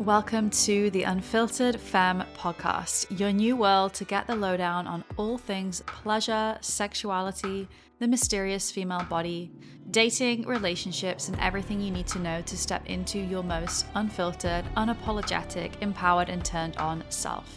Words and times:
Welcome 0.00 0.50
to 0.50 0.90
the 0.90 1.04
Unfiltered 1.04 1.80
Femme 1.80 2.24
podcast, 2.36 3.16
your 3.16 3.32
new 3.32 3.56
world 3.56 3.94
to 3.94 4.04
get 4.04 4.26
the 4.26 4.34
lowdown 4.34 4.88
on 4.88 5.04
all 5.16 5.38
things 5.38 5.82
pleasure, 5.86 6.58
sexuality, 6.60 7.68
the 8.00 8.08
mysterious 8.08 8.72
female 8.72 9.04
body, 9.04 9.52
dating, 9.92 10.48
relationships, 10.48 11.28
and 11.28 11.38
everything 11.38 11.80
you 11.80 11.92
need 11.92 12.08
to 12.08 12.18
know 12.18 12.42
to 12.42 12.58
step 12.58 12.84
into 12.86 13.20
your 13.20 13.44
most 13.44 13.86
unfiltered, 13.94 14.64
unapologetic, 14.76 15.80
empowered, 15.80 16.28
and 16.28 16.44
turned 16.44 16.76
on 16.78 17.04
self. 17.08 17.56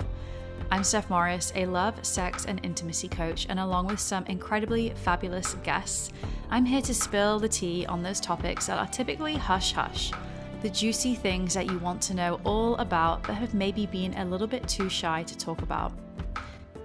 I'm 0.70 0.84
Steph 0.84 1.10
Morris, 1.10 1.52
a 1.56 1.66
love, 1.66 2.06
sex, 2.06 2.46
and 2.46 2.64
intimacy 2.64 3.08
coach, 3.08 3.48
and 3.50 3.60
along 3.60 3.88
with 3.88 4.00
some 4.00 4.26
incredibly 4.28 4.92
fabulous 4.92 5.56
guests, 5.64 6.12
I'm 6.52 6.66
here 6.66 6.82
to 6.84 6.94
spill 6.94 7.40
the 7.40 7.50
tea 7.50 7.88
on 7.88 8.04
those 8.04 8.20
topics 8.20 8.68
that 8.68 8.78
are 8.78 8.88
typically 8.88 9.34
hush 9.34 9.72
hush 9.74 10.12
the 10.62 10.70
juicy 10.70 11.16
things 11.16 11.54
that 11.54 11.68
you 11.68 11.78
want 11.80 12.02
to 12.02 12.14
know 12.14 12.40
all 12.44 12.76
about 12.78 13.24
but 13.24 13.36
have 13.36 13.54
maybe 13.54 13.86
been 13.86 14.14
a 14.16 14.26
little 14.26 14.48
bit 14.48 14.68
too 14.68 14.90
shy 14.90 15.24
to 15.24 15.38
talk 15.38 15.62
about. 15.62 15.94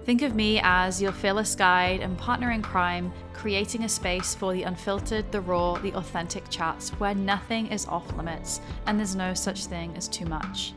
Think 0.05 0.21
of 0.21 0.35
me 0.35 0.59
as 0.63 1.01
your 1.01 1.13
fearless 1.13 1.55
guide 1.55 2.01
and 2.01 2.17
partner 2.17 2.51
in 2.51 2.61
crime, 2.61 3.11
creating 3.33 3.85
a 3.85 3.89
space 3.89 4.35
for 4.35 4.51
the 4.51 4.63
unfiltered, 4.63 5.31
the 5.31 5.39
raw, 5.39 5.75
the 5.75 5.93
authentic 5.93 6.49
chats 6.49 6.89
where 6.99 7.15
nothing 7.15 7.67
is 7.67 7.85
off 7.87 8.11
limits 8.17 8.59
and 8.85 8.99
there's 8.99 9.15
no 9.15 9.33
such 9.33 9.65
thing 9.65 9.95
as 9.95 10.07
too 10.07 10.25
much. 10.25 10.73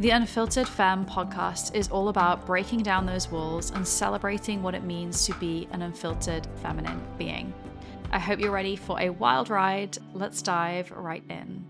The 0.00 0.10
Unfiltered 0.10 0.68
Femme 0.68 1.06
podcast 1.06 1.74
is 1.74 1.88
all 1.88 2.08
about 2.08 2.46
breaking 2.46 2.82
down 2.82 3.04
those 3.04 3.30
walls 3.30 3.72
and 3.72 3.86
celebrating 3.86 4.62
what 4.62 4.74
it 4.74 4.84
means 4.84 5.26
to 5.26 5.34
be 5.34 5.66
an 5.72 5.82
unfiltered 5.82 6.46
feminine 6.62 7.00
being. 7.16 7.52
I 8.12 8.18
hope 8.18 8.38
you're 8.38 8.52
ready 8.52 8.76
for 8.76 9.00
a 9.00 9.10
wild 9.10 9.50
ride. 9.50 9.98
Let's 10.14 10.40
dive 10.40 10.92
right 10.92 11.24
in. 11.28 11.64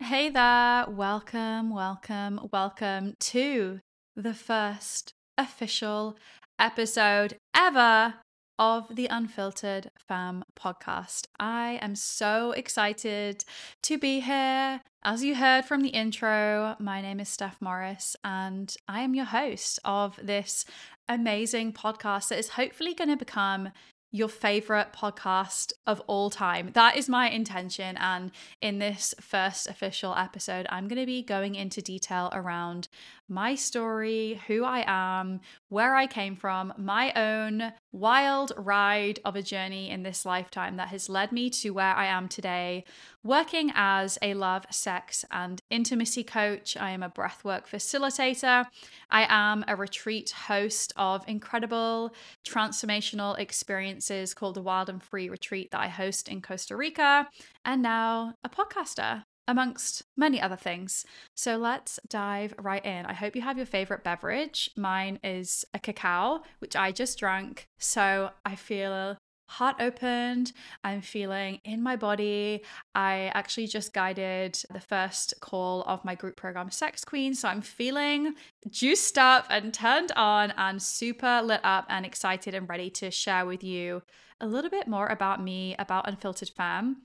Hey 0.00 0.28
there, 0.28 0.84
welcome, 0.88 1.70
welcome, 1.70 2.48
welcome 2.52 3.14
to 3.18 3.80
the 4.14 4.34
first 4.34 5.14
official 5.38 6.16
episode 6.58 7.38
ever 7.56 8.14
of 8.58 8.94
the 8.94 9.06
Unfiltered 9.06 9.90
Femme 10.06 10.44
podcast. 10.54 11.26
I 11.40 11.78
am 11.80 11.96
so 11.96 12.52
excited 12.52 13.44
to 13.84 13.98
be 13.98 14.20
here. 14.20 14.82
As 15.02 15.24
you 15.24 15.34
heard 15.34 15.64
from 15.64 15.80
the 15.80 15.88
intro, 15.88 16.76
my 16.78 17.00
name 17.00 17.18
is 17.18 17.30
Steph 17.30 17.60
Morris, 17.60 18.16
and 18.22 18.74
I 18.86 19.00
am 19.00 19.14
your 19.14 19.24
host 19.24 19.78
of 19.84 20.20
this 20.22 20.66
amazing 21.08 21.72
podcast 21.72 22.28
that 22.28 22.38
is 22.38 22.50
hopefully 22.50 22.94
going 22.94 23.10
to 23.10 23.16
become 23.16 23.70
your 24.16 24.28
favorite 24.28 24.92
podcast 24.94 25.74
of 25.86 26.00
all 26.06 26.30
time. 26.30 26.70
That 26.72 26.96
is 26.96 27.08
my 27.08 27.28
intention. 27.28 27.96
And 27.98 28.30
in 28.62 28.78
this 28.78 29.14
first 29.20 29.68
official 29.68 30.14
episode, 30.16 30.66
I'm 30.70 30.88
going 30.88 31.00
to 31.00 31.06
be 31.06 31.22
going 31.22 31.54
into 31.54 31.82
detail 31.82 32.30
around 32.32 32.88
my 33.28 33.54
story, 33.54 34.40
who 34.46 34.64
I 34.64 34.84
am, 34.86 35.40
where 35.68 35.94
I 35.94 36.06
came 36.06 36.36
from, 36.36 36.72
my 36.76 37.12
own 37.14 37.72
wild 37.92 38.52
ride 38.56 39.18
of 39.24 39.36
a 39.36 39.42
journey 39.42 39.90
in 39.90 40.02
this 40.02 40.24
lifetime 40.24 40.76
that 40.76 40.88
has 40.88 41.08
led 41.08 41.32
me 41.32 41.50
to 41.50 41.70
where 41.70 41.94
I 41.94 42.06
am 42.06 42.28
today, 42.28 42.84
working 43.24 43.72
as 43.74 44.18
a 44.22 44.34
love, 44.34 44.66
sex, 44.70 45.24
and 45.30 45.60
intimacy 45.70 46.22
coach. 46.22 46.76
I 46.76 46.90
am 46.90 47.02
a 47.02 47.10
breathwork 47.10 47.66
facilitator. 47.66 48.66
I 49.10 49.26
am 49.28 49.64
a 49.66 49.76
retreat 49.76 50.30
host 50.30 50.92
of 50.96 51.24
incredible 51.26 52.14
transformational 52.46 53.38
experiences 53.38 54.34
called 54.34 54.54
the 54.54 54.62
Wild 54.62 54.88
and 54.88 55.02
Free 55.02 55.28
Retreat 55.28 55.70
that 55.72 55.80
I 55.80 55.88
host 55.88 56.28
in 56.28 56.42
Costa 56.42 56.76
Rica, 56.76 57.28
and 57.64 57.82
now 57.82 58.34
a 58.44 58.48
podcaster 58.48 59.24
amongst 59.48 60.02
many 60.16 60.40
other 60.40 60.56
things. 60.56 61.04
So 61.34 61.56
let's 61.56 62.00
dive 62.08 62.54
right 62.58 62.84
in. 62.84 63.06
I 63.06 63.12
hope 63.12 63.36
you 63.36 63.42
have 63.42 63.56
your 63.56 63.66
favorite 63.66 64.04
beverage. 64.04 64.70
Mine 64.76 65.18
is 65.22 65.64
a 65.74 65.78
cacao, 65.78 66.42
which 66.58 66.76
I 66.76 66.92
just 66.92 67.18
drank. 67.18 67.68
So 67.78 68.30
I 68.44 68.56
feel 68.56 69.16
heart 69.48 69.76
opened. 69.78 70.52
I'm 70.82 71.00
feeling 71.00 71.60
in 71.64 71.82
my 71.82 71.96
body. 71.96 72.62
I 72.94 73.30
actually 73.34 73.68
just 73.68 73.92
guided 73.92 74.58
the 74.72 74.80
first 74.80 75.34
call 75.40 75.82
of 75.82 76.04
my 76.04 76.14
group 76.14 76.36
program, 76.36 76.70
Sex 76.70 77.04
Queen. 77.04 77.34
So 77.34 77.48
I'm 77.48 77.62
feeling 77.62 78.34
juiced 78.68 79.18
up 79.18 79.46
and 79.48 79.72
turned 79.72 80.12
on 80.16 80.52
and 80.56 80.82
super 80.82 81.42
lit 81.42 81.60
up 81.62 81.86
and 81.88 82.04
excited 82.04 82.54
and 82.54 82.68
ready 82.68 82.90
to 82.90 83.10
share 83.10 83.46
with 83.46 83.62
you 83.62 84.02
a 84.40 84.46
little 84.46 84.70
bit 84.70 84.86
more 84.88 85.06
about 85.06 85.42
me, 85.42 85.74
about 85.78 86.08
Unfiltered 86.08 86.50
Femme 86.50 87.02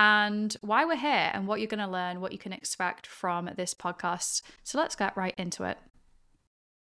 and 0.00 0.56
why 0.62 0.86
we're 0.86 0.96
here 0.96 1.30
and 1.34 1.46
what 1.46 1.60
you're 1.60 1.66
going 1.66 1.86
to 1.86 1.86
learn, 1.86 2.22
what 2.22 2.32
you 2.32 2.38
can 2.38 2.54
expect 2.54 3.06
from 3.06 3.50
this 3.56 3.74
podcast. 3.74 4.40
So 4.64 4.78
let's 4.78 4.96
get 4.96 5.14
right 5.14 5.34
into 5.36 5.64
it. 5.64 5.76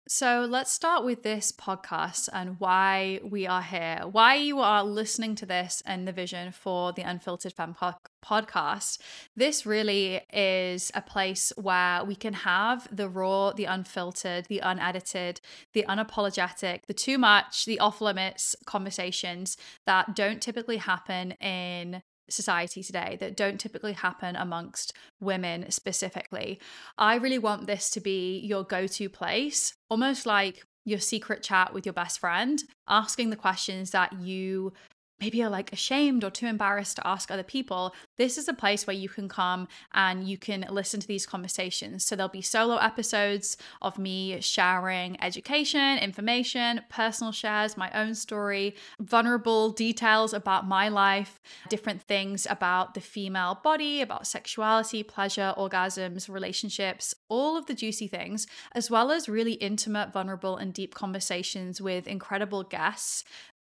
So 0.08 0.46
let's 0.48 0.72
start 0.72 1.06
with 1.06 1.24
this 1.24 1.54
podcast 1.54 2.28
and 2.34 2.60
why 2.60 3.22
we 3.24 3.48
are 3.48 3.62
here, 3.62 4.02
why 4.12 4.36
you 4.36 4.60
are 4.60 4.84
listening 4.84 5.34
to 5.36 5.46
this 5.46 5.82
and 5.86 6.06
the 6.06 6.12
vision 6.12 6.52
for 6.52 6.92
the 6.92 7.04
Unfiltered 7.04 7.54
Femme 7.54 7.74
po- 7.74 7.96
podcast. 8.24 9.00
This 9.36 9.66
really 9.66 10.20
is 10.34 10.92
a 10.94 11.02
place 11.02 11.54
where 11.56 12.04
we 12.04 12.16
can 12.16 12.34
have 12.34 12.86
the 12.96 13.08
raw, 13.08 13.54
the 13.54 13.66
unfiltered, 13.66 14.46
the 14.48 14.60
unedited, 14.60 15.40
the 15.74 15.86
unapologetic, 15.88 16.82
the 16.86 16.94
too 16.94 17.18
much, 17.18 17.64
the 17.64 17.80
off 17.80 18.02
limits 18.02 18.58
conversations 18.66 19.56
that 19.86 20.18
don't 20.18 20.42
typically 20.42 20.78
happen 20.78 21.32
in 21.34 22.04
society 22.30 22.84
today 22.84 23.18
that 23.20 23.38
don't 23.38 23.60
typically 23.60 23.94
happen 23.94 24.36
amongst 24.36 24.94
women 25.20 25.70
specifically. 25.72 26.60
I 26.98 27.16
really 27.16 27.40
want 27.40 27.68
this 27.68 27.90
to 27.92 28.00
be 28.00 28.40
your 28.40 28.64
go 28.64 28.88
to 28.88 29.10
place, 29.10 29.74
almost 29.90 30.26
like 30.26 30.66
your 30.86 31.00
secret 31.00 31.42
chat 31.42 31.74
with 31.74 31.86
your 31.86 31.94
best 31.94 32.20
friend, 32.20 32.64
asking 32.88 33.30
the 33.30 33.36
questions 33.36 33.92
that 33.92 34.14
you 34.14 34.74
maybe 35.20 35.42
are 35.42 35.50
like 35.50 35.72
ashamed 35.72 36.24
or 36.24 36.30
too 36.30 36.46
embarrassed 36.46 36.98
to 36.98 37.08
ask 37.08 37.32
other 37.32 37.44
people, 37.44 37.94
this 38.18 38.38
is 38.38 38.48
a 38.48 38.54
place 38.54 38.86
where 38.86 38.96
you 38.96 39.08
can 39.08 39.30
come 39.30 39.68
and 39.94 40.28
you 40.28 40.38
can 40.38 40.66
listen 40.70 41.00
to 41.00 41.08
these 41.08 41.26
conversations. 41.26 42.06
So 42.06 42.16
there'll 42.16 42.30
be 42.30 42.42
solo 42.42 42.78
episodes 42.78 43.58
of 43.82 43.98
me 43.98 44.42
sharing 44.42 45.22
education, 45.24 45.98
information, 46.00 46.82
personal 46.90 47.32
shares, 47.32 47.78
my 47.78 47.92
own 47.92 48.14
story, 48.16 48.76
vulnerable 49.00 49.72
details 49.72 50.34
about 50.34 50.68
my 50.68 50.90
life, 50.90 51.40
different 51.70 52.02
things 52.02 52.46
about 52.50 52.94
the 52.94 53.02
female 53.02 53.60
body, 53.64 54.02
about 54.02 54.28
sexuality, 54.28 55.02
pleasure, 55.04 55.54
orgasms, 55.58 56.30
relationships, 56.30 57.16
all 57.30 57.58
of 57.58 57.68
the 57.68 57.74
juicy 57.74 58.08
things, 58.08 58.48
as 58.74 58.92
well 58.92 59.12
as 59.12 59.30
really 59.30 59.54
intimate, 59.54 60.12
vulnerable, 60.12 60.58
and 60.58 60.74
deep 60.74 60.94
conversations 60.94 61.82
with 61.82 62.08
incredible 62.08 62.64
guests 62.64 63.24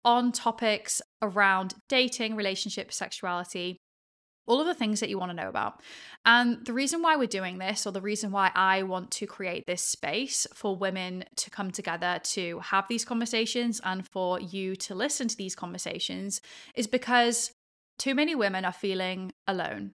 on 0.08 0.32
topics 0.32 1.02
around 1.22 1.74
dating, 1.90 2.38
relationships, 2.38 2.96
sexuality, 2.96 3.76
all 4.48 4.62
of 4.62 4.66
the 4.66 4.74
things 4.74 5.02
that 5.02 5.10
you 5.10 5.20
want 5.20 5.32
to 5.32 5.36
know 5.36 5.50
about. 5.50 5.82
And 6.26 6.66
the 6.66 6.72
reason 6.72 7.02
why 7.02 7.18
we're 7.18 7.28
doing 7.28 7.58
this, 7.58 7.86
or 7.86 7.92
the 7.92 8.00
reason 8.00 8.32
why 8.32 8.50
I 8.56 8.84
want 8.84 9.12
to 9.12 9.28
create 9.28 9.66
this 9.68 9.82
space 9.82 10.48
for 10.54 10.78
women 10.78 11.26
to 11.36 11.50
come 11.50 11.72
together 11.72 12.22
to 12.24 12.60
have 12.60 12.86
these 12.88 13.04
conversations 13.04 13.82
and 13.84 14.08
for 14.08 14.40
you 14.40 14.78
to 14.78 14.96
listen 14.96 15.28
to 15.28 15.36
these 15.36 15.56
conversations, 15.56 16.40
is 16.74 16.88
because 16.88 17.52
too 18.00 18.16
many 18.16 18.34
women 18.34 18.64
are 18.64 18.72
feeling 18.72 19.34
alone. 19.46 19.92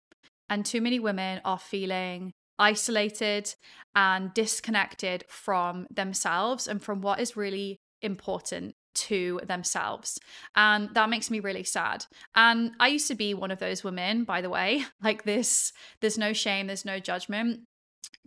And 0.49 0.65
too 0.65 0.81
many 0.81 0.99
women 0.99 1.43
are 1.45 1.59
feeling 1.59 2.33
isolated 2.59 3.55
and 3.95 4.33
disconnected 4.33 5.27
from 5.29 5.87
themselves 5.91 6.67
and 6.67 6.83
from 6.83 7.03
what 7.03 7.21
is 7.21 7.37
really 7.37 7.77
important 8.01 8.75
to 8.95 9.41
themselves. 9.45 10.19
And 10.57 10.95
that 10.95 11.11
makes 11.11 11.31
me 11.31 11.41
really 11.41 11.65
sad. 11.65 12.05
And 12.35 12.73
I 12.81 12.89
used 12.89 13.09
to 13.09 13.15
be 13.15 13.35
one 13.35 13.51
of 13.51 13.59
those 13.59 13.85
women, 13.85 14.25
by 14.25 14.41
the 14.41 14.51
way, 14.51 14.85
like 15.03 15.25
this, 15.25 15.73
there's 16.01 16.19
no 16.19 16.33
shame, 16.33 16.67
there's 16.67 16.85
no 16.85 16.99
judgment. 16.99 17.61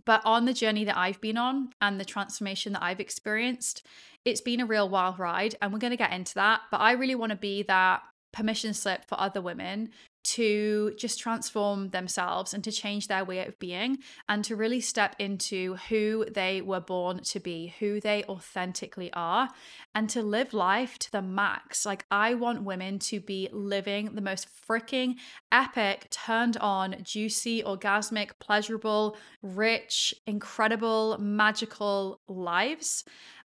But 0.04 0.22
on 0.24 0.46
the 0.46 0.52
journey 0.52 0.84
that 0.84 0.96
I've 0.98 1.20
been 1.20 1.38
on 1.38 1.70
and 1.80 2.00
the 2.00 2.04
transformation 2.04 2.72
that 2.72 2.82
I've 2.82 3.00
experienced, 3.00 3.86
it's 4.24 4.40
been 4.40 4.60
a 4.60 4.66
real 4.66 4.88
wild 4.88 5.18
ride. 5.18 5.54
And 5.60 5.72
we're 5.72 5.78
going 5.78 5.92
to 5.92 5.96
get 5.96 6.12
into 6.12 6.34
that. 6.34 6.60
But 6.70 6.80
I 6.80 6.92
really 6.92 7.14
want 7.14 7.30
to 7.30 7.36
be 7.36 7.62
that 7.64 8.02
permission 8.32 8.74
slip 8.74 9.04
for 9.04 9.20
other 9.20 9.40
women 9.40 9.90
to 10.24 10.94
just 10.96 11.18
transform 11.18 11.90
themselves 11.90 12.54
and 12.54 12.62
to 12.62 12.70
change 12.70 13.08
their 13.08 13.24
way 13.24 13.44
of 13.44 13.58
being 13.58 13.98
and 14.28 14.44
to 14.44 14.56
really 14.56 14.80
step 14.80 15.16
into 15.18 15.74
who 15.88 16.24
they 16.30 16.62
were 16.62 16.80
born 16.80 17.20
to 17.24 17.40
be, 17.40 17.74
who 17.80 18.00
they 18.00 18.22
authentically 18.24 19.12
are, 19.12 19.48
and 19.94 20.08
to 20.08 20.22
live 20.22 20.54
life 20.54 20.98
to 20.98 21.10
the 21.10 21.22
max. 21.22 21.84
Like, 21.84 22.04
I 22.10 22.34
want 22.34 22.62
women 22.62 22.98
to 23.00 23.20
be 23.20 23.48
living 23.52 24.14
the 24.14 24.20
most 24.20 24.46
freaking 24.68 25.16
epic, 25.50 26.08
turned 26.10 26.56
on, 26.58 26.96
juicy, 27.02 27.62
orgasmic, 27.62 28.30
pleasurable, 28.38 29.16
rich, 29.42 30.14
incredible, 30.26 31.18
magical 31.18 32.20
lives. 32.28 33.04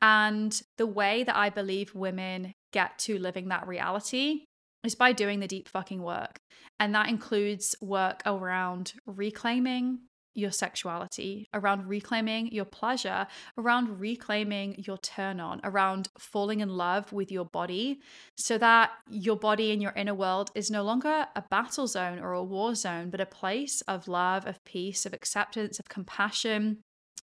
And 0.02 0.60
the 0.78 0.86
way 0.86 1.24
that 1.24 1.36
I 1.36 1.50
believe 1.50 1.94
women 1.94 2.54
get 2.72 2.98
to 3.00 3.18
living 3.18 3.48
that 3.48 3.66
reality 3.66 4.46
is 4.84 4.94
by 4.94 5.12
doing 5.12 5.40
the 5.40 5.46
deep 5.46 5.68
fucking 5.68 6.02
work. 6.02 6.40
And 6.78 6.94
that 6.94 7.08
includes 7.08 7.76
work 7.80 8.22
around 8.24 8.94
reclaiming 9.06 10.00
your 10.34 10.50
sexuality, 10.50 11.48
around 11.52 11.86
reclaiming 11.86 12.52
your 12.52 12.64
pleasure, 12.64 13.26
around 13.58 14.00
reclaiming 14.00 14.76
your 14.78 14.96
turn 14.98 15.40
on, 15.40 15.60
around 15.64 16.08
falling 16.18 16.60
in 16.60 16.68
love 16.68 17.12
with 17.12 17.32
your 17.32 17.44
body 17.44 18.00
so 18.36 18.56
that 18.58 18.90
your 19.10 19.36
body 19.36 19.72
and 19.72 19.82
your 19.82 19.92
inner 19.92 20.14
world 20.14 20.50
is 20.54 20.70
no 20.70 20.82
longer 20.82 21.26
a 21.34 21.42
battle 21.50 21.86
zone 21.86 22.18
or 22.18 22.32
a 22.32 22.44
war 22.44 22.74
zone, 22.74 23.10
but 23.10 23.20
a 23.20 23.26
place 23.26 23.80
of 23.82 24.08
love, 24.08 24.46
of 24.46 24.64
peace, 24.64 25.04
of 25.04 25.12
acceptance, 25.12 25.78
of 25.78 25.88
compassion, 25.88 26.78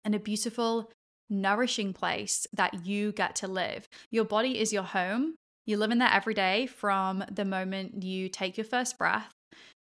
and 0.06 0.16
a 0.16 0.20
beautiful, 0.20 0.92
nourishing 1.30 1.94
place 1.94 2.46
that 2.54 2.86
you 2.86 3.12
get 3.12 3.36
to 3.36 3.48
live. 3.48 3.88
Your 4.12 4.26
body 4.26 4.60
is 4.60 4.74
your 4.74 4.84
home. 4.84 5.36
You 5.72 5.78
live 5.78 5.92
in 5.92 6.00
there 6.00 6.12
every 6.12 6.34
day 6.34 6.66
from 6.66 7.24
the 7.32 7.46
moment 7.46 8.04
you 8.04 8.28
take 8.28 8.58
your 8.58 8.66
first 8.66 8.98
breath 8.98 9.32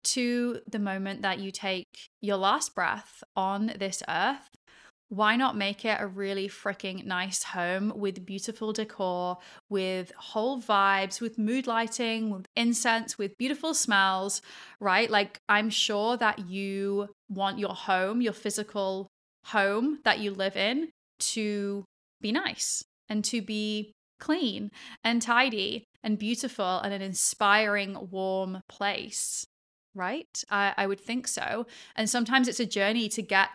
to 0.05 0.61
the 0.71 0.79
moment 0.79 1.23
that 1.23 1.39
you 1.39 1.51
take 1.51 1.87
your 2.21 2.37
last 2.37 2.75
breath 2.75 3.25
on 3.35 3.73
this 3.79 4.03
earth, 4.07 4.51
why 5.09 5.37
not 5.37 5.57
make 5.57 5.87
it 5.87 5.97
a 5.99 6.07
really 6.07 6.51
freaking 6.51 7.07
nice 7.07 7.43
home 7.45 7.95
with 7.97 8.27
beautiful 8.27 8.75
decor, 8.75 9.39
with 9.71 10.13
whole 10.19 10.61
vibes, 10.61 11.19
with 11.19 11.39
mood 11.39 11.67
lighting, 11.67 12.29
with 12.29 12.45
incense, 12.57 13.17
with 13.17 13.39
beautiful 13.39 13.73
smells, 13.73 14.43
right? 14.81 15.09
Like, 15.09 15.39
I'm 15.49 15.71
sure 15.71 16.19
that 16.19 16.41
you 16.41 17.09
want 17.31 17.59
your 17.59 17.75
home, 17.75 18.21
your 18.21 18.35
physical 18.35 19.07
home 19.47 20.01
that 20.05 20.19
you 20.19 20.33
live 20.33 20.59
in, 20.59 20.91
to 21.21 21.87
be 22.21 22.33
nice 22.33 22.85
and 23.09 23.25
to 23.25 23.41
be 23.41 23.93
clean 24.21 24.71
and 25.03 25.21
tidy 25.21 25.85
and 26.03 26.19
beautiful 26.19 26.79
and 26.79 26.95
an 26.95 27.03
inspiring, 27.03 27.97
warm 28.11 28.63
place 28.69 29.47
right? 29.95 30.45
I, 30.51 30.73
I 30.77 30.87
would 30.87 31.01
think 31.01 31.27
so. 31.27 31.67
And 31.97 32.09
sometimes 32.09 32.49
it's 32.49 32.61
a 32.61 32.67
journey 32.67 33.09
to 33.09 33.23
get 33.23 33.49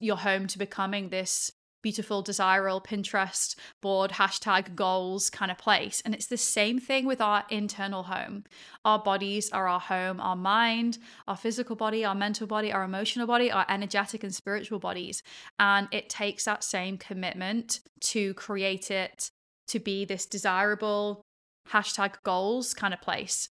your 0.00 0.16
home 0.16 0.46
to 0.48 0.58
becoming 0.58 1.08
this 1.08 1.52
beautiful, 1.82 2.20
desirable 2.20 2.80
Pinterest 2.80 3.54
board, 3.80 4.10
hashtag 4.10 4.74
goals 4.74 5.30
kind 5.30 5.52
of 5.52 5.58
place. 5.58 6.02
And 6.04 6.14
it's 6.14 6.26
the 6.26 6.36
same 6.36 6.80
thing 6.80 7.06
with 7.06 7.20
our 7.20 7.44
internal 7.48 8.02
home. 8.02 8.42
Our 8.84 8.98
bodies 8.98 9.50
are 9.52 9.68
our 9.68 9.78
home, 9.78 10.20
our 10.20 10.34
mind, 10.34 10.98
our 11.28 11.36
physical 11.36 11.76
body, 11.76 12.04
our 12.04 12.14
mental 12.14 12.48
body, 12.48 12.72
our 12.72 12.82
emotional 12.82 13.28
body, 13.28 13.52
our 13.52 13.66
energetic 13.68 14.24
and 14.24 14.34
spiritual 14.34 14.80
bodies. 14.80 15.22
And 15.60 15.86
it 15.92 16.08
takes 16.08 16.44
that 16.46 16.64
same 16.64 16.98
commitment 16.98 17.78
to 18.00 18.34
create 18.34 18.90
it 18.90 19.30
to 19.68 19.78
be 19.78 20.04
this 20.04 20.26
desirable 20.26 21.22
hashtag 21.70 22.14
goals 22.24 22.74
kind 22.74 22.94
of 22.94 23.00
place. 23.00 23.48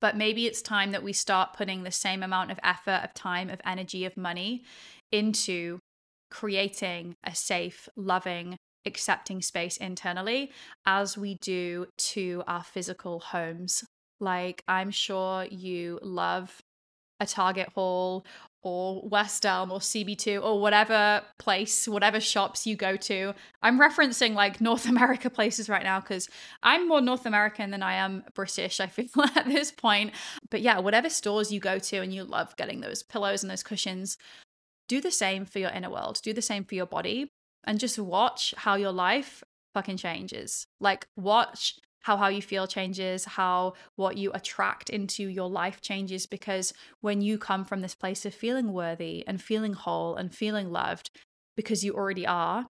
But 0.00 0.16
maybe 0.16 0.46
it's 0.46 0.62
time 0.62 0.92
that 0.92 1.02
we 1.02 1.12
start 1.12 1.54
putting 1.54 1.82
the 1.82 1.90
same 1.90 2.22
amount 2.22 2.50
of 2.50 2.60
effort, 2.62 3.00
of 3.02 3.14
time, 3.14 3.48
of 3.50 3.60
energy, 3.64 4.04
of 4.04 4.16
money 4.16 4.64
into 5.10 5.78
creating 6.30 7.14
a 7.24 7.34
safe, 7.34 7.88
loving, 7.96 8.56
accepting 8.84 9.42
space 9.42 9.76
internally 9.76 10.50
as 10.84 11.16
we 11.16 11.36
do 11.36 11.86
to 11.98 12.42
our 12.46 12.62
physical 12.62 13.20
homes. 13.20 13.84
Like, 14.20 14.62
I'm 14.68 14.90
sure 14.90 15.44
you 15.44 15.98
love 16.02 16.60
a 17.20 17.26
Target 17.26 17.68
haul 17.74 18.24
or 18.66 19.00
West 19.08 19.46
Elm 19.46 19.70
or 19.70 19.78
CB2 19.78 20.42
or 20.42 20.60
whatever 20.60 21.22
place, 21.38 21.86
whatever 21.86 22.18
shops 22.18 22.66
you 22.66 22.74
go 22.74 22.96
to. 22.96 23.32
I'm 23.62 23.78
referencing 23.78 24.34
like 24.34 24.60
North 24.60 24.88
America 24.94 25.30
places 25.30 25.68
right 25.68 25.84
now 25.84 26.00
because 26.00 26.28
I'm 26.64 26.88
more 26.88 27.00
North 27.00 27.26
American 27.26 27.70
than 27.70 27.84
I 27.84 27.94
am 27.94 28.24
British, 28.34 28.80
I 28.80 28.88
feel 28.88 29.06
at 29.36 29.46
this 29.46 29.70
point. 29.70 30.14
But 30.50 30.62
yeah, 30.62 30.80
whatever 30.80 31.08
stores 31.08 31.52
you 31.52 31.60
go 31.60 31.78
to 31.78 31.98
and 31.98 32.12
you 32.12 32.24
love 32.24 32.56
getting 32.56 32.80
those 32.80 33.04
pillows 33.04 33.44
and 33.44 33.50
those 33.50 33.62
cushions, 33.62 34.18
do 34.88 35.00
the 35.00 35.12
same 35.12 35.44
for 35.44 35.60
your 35.60 35.70
inner 35.70 35.90
world, 35.90 36.18
do 36.24 36.32
the 36.32 36.42
same 36.42 36.64
for 36.64 36.74
your 36.74 36.86
body, 36.86 37.30
and 37.62 37.78
just 37.78 38.00
watch 38.00 38.52
how 38.56 38.74
your 38.74 38.90
life 38.90 39.44
fucking 39.74 39.96
changes. 39.96 40.66
Like, 40.80 41.06
watch 41.14 41.78
how 42.06 42.16
how 42.16 42.28
you 42.28 42.40
feel 42.40 42.68
changes, 42.68 43.24
how 43.24 43.74
what 43.96 44.16
you 44.16 44.30
attract 44.32 44.90
into 44.90 45.26
your 45.26 45.50
life 45.50 45.80
changes 45.80 46.24
because 46.24 46.72
when 47.00 47.20
you 47.20 47.36
come 47.36 47.64
from 47.64 47.80
this 47.80 47.96
place 47.96 48.24
of 48.24 48.32
feeling 48.32 48.72
worthy 48.72 49.26
and 49.26 49.42
feeling 49.42 49.72
whole 49.72 50.14
and 50.14 50.32
feeling 50.32 50.70
loved 50.70 51.10
because 51.56 51.82
you 51.82 51.92
already 51.94 52.24
are, 52.24 52.64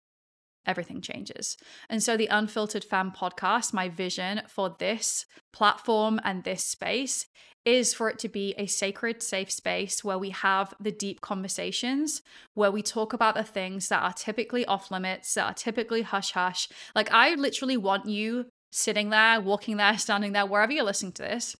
everything 0.66 1.00
changes. 1.00 1.56
And 1.90 2.00
so, 2.00 2.16
the 2.16 2.28
Unfiltered 2.28 2.84
Femme 2.84 3.10
podcast, 3.10 3.72
my 3.72 3.88
vision 3.88 4.42
for 4.46 4.76
this 4.78 5.26
platform 5.52 6.20
and 6.22 6.44
this 6.44 6.64
space 6.64 7.26
is 7.64 7.92
for 7.92 8.08
it 8.08 8.20
to 8.20 8.28
be 8.28 8.54
a 8.56 8.66
sacred, 8.66 9.20
safe 9.20 9.50
space 9.50 10.04
where 10.04 10.18
we 10.18 10.30
have 10.30 10.74
the 10.78 10.92
deep 10.92 11.20
conversations, 11.22 12.22
where 12.52 12.70
we 12.70 12.82
talk 12.82 13.12
about 13.12 13.34
the 13.34 13.42
things 13.42 13.88
that 13.88 14.02
are 14.02 14.12
typically 14.12 14.64
off 14.66 14.92
limits, 14.92 15.34
that 15.34 15.50
are 15.50 15.54
typically 15.54 16.02
hush 16.02 16.30
hush. 16.32 16.68
Like, 16.94 17.10
I 17.10 17.34
literally 17.34 17.76
want 17.76 18.06
you 18.06 18.46
sitting 18.74 19.10
there, 19.10 19.40
walking 19.40 19.76
there, 19.76 19.96
standing 19.98 20.32
there, 20.32 20.44
wherever 20.44 20.72
you're 20.72 20.84
listening 20.84 21.12
to 21.12 21.22
this, 21.22 21.56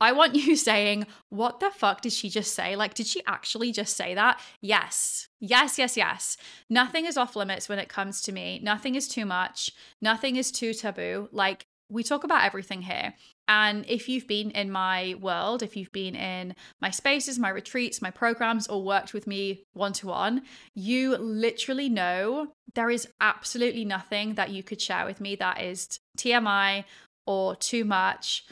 I 0.00 0.10
want 0.12 0.34
you 0.46 0.56
saying, 0.56 1.06
What 1.30 1.60
the 1.60 1.70
fuck 1.70 2.00
did 2.00 2.12
she 2.12 2.28
just 2.28 2.54
say? 2.54 2.74
Like, 2.76 2.94
did 2.94 3.06
she 3.06 3.22
actually 3.26 3.72
just 3.72 3.96
say 3.96 4.14
that? 4.14 4.40
Yes. 4.60 5.28
Yes, 5.40 5.78
yes, 5.78 5.96
yes. 5.96 6.36
Nothing 6.68 7.06
is 7.06 7.16
off 7.16 7.36
limits 7.36 7.68
when 7.68 7.78
it 7.78 7.88
comes 7.88 8.20
to 8.22 8.32
me. 8.32 8.60
Nothing 8.62 8.96
is 8.96 9.08
too 9.08 9.24
much. 9.24 9.70
Nothing 10.00 10.36
is 10.36 10.50
too 10.50 10.74
taboo. 10.74 11.28
Like, 11.32 11.66
we 11.88 12.02
talk 12.02 12.24
about 12.24 12.44
everything 12.44 12.82
here. 12.82 13.14
And 13.48 13.84
if 13.86 14.08
you've 14.08 14.26
been 14.26 14.50
in 14.52 14.70
my 14.70 15.14
world, 15.20 15.62
if 15.62 15.76
you've 15.76 15.92
been 15.92 16.16
in 16.16 16.54
my 16.80 16.90
spaces, 16.90 17.38
my 17.38 17.50
retreats, 17.50 18.00
my 18.00 18.10
programs, 18.10 18.66
or 18.66 18.82
worked 18.82 19.12
with 19.12 19.26
me 19.26 19.64
one 19.74 19.92
to 19.94 20.06
one, 20.06 20.42
you 20.74 21.16
literally 21.18 21.88
know 21.88 22.52
there 22.74 22.88
is 22.88 23.06
absolutely 23.20 23.84
nothing 23.84 24.34
that 24.34 24.50
you 24.50 24.62
could 24.62 24.80
share 24.80 25.04
with 25.04 25.20
me 25.20 25.36
that 25.36 25.60
is 25.60 26.00
TMI 26.18 26.84
or 27.26 27.56
too 27.56 27.84
much. 27.84 28.44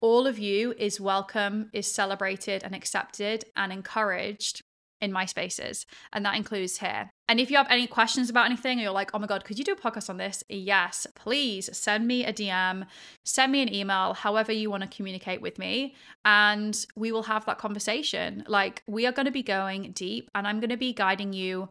All 0.00 0.26
of 0.26 0.38
you 0.38 0.74
is 0.78 1.00
welcome, 1.00 1.70
is 1.72 1.90
celebrated 1.90 2.62
and 2.64 2.74
accepted 2.74 3.44
and 3.54 3.72
encouraged 3.72 4.62
in 5.00 5.12
my 5.12 5.26
spaces. 5.26 5.84
And 6.12 6.24
that 6.24 6.36
includes 6.36 6.78
here. 6.78 7.10
And 7.28 7.40
if 7.40 7.50
you 7.50 7.56
have 7.56 7.70
any 7.70 7.86
questions 7.86 8.30
about 8.30 8.46
anything 8.46 8.78
or 8.78 8.82
you're 8.82 8.92
like, 8.92 9.10
oh 9.14 9.18
my 9.18 9.26
God, 9.26 9.44
could 9.44 9.58
you 9.58 9.64
do 9.64 9.72
a 9.72 9.76
podcast 9.76 10.08
on 10.08 10.16
this? 10.16 10.44
Yes, 10.48 11.06
please 11.14 11.76
send 11.76 12.06
me 12.06 12.24
a 12.24 12.32
DM, 12.32 12.86
send 13.24 13.52
me 13.52 13.62
an 13.62 13.74
email, 13.74 14.14
however 14.14 14.52
you 14.52 14.70
want 14.70 14.82
to 14.82 14.96
communicate 14.96 15.42
with 15.42 15.58
me. 15.58 15.94
And 16.24 16.86
we 16.96 17.10
will 17.10 17.24
have 17.24 17.44
that 17.46 17.58
conversation. 17.58 18.44
Like, 18.46 18.82
we 18.86 19.06
are 19.06 19.12
going 19.12 19.26
to 19.26 19.32
be 19.32 19.42
going 19.42 19.92
deep 19.92 20.30
and 20.34 20.46
I'm 20.46 20.60
going 20.60 20.70
to 20.70 20.76
be 20.76 20.92
guiding 20.92 21.32
you 21.32 21.68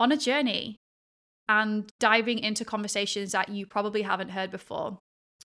on 0.00 0.10
a 0.10 0.16
journey 0.16 0.78
and 1.52 1.92
diving 2.00 2.38
into 2.38 2.64
conversations 2.64 3.32
that 3.32 3.50
you 3.50 3.66
probably 3.66 4.02
haven't 4.02 4.30
heard 4.30 4.50
before. 4.50 4.98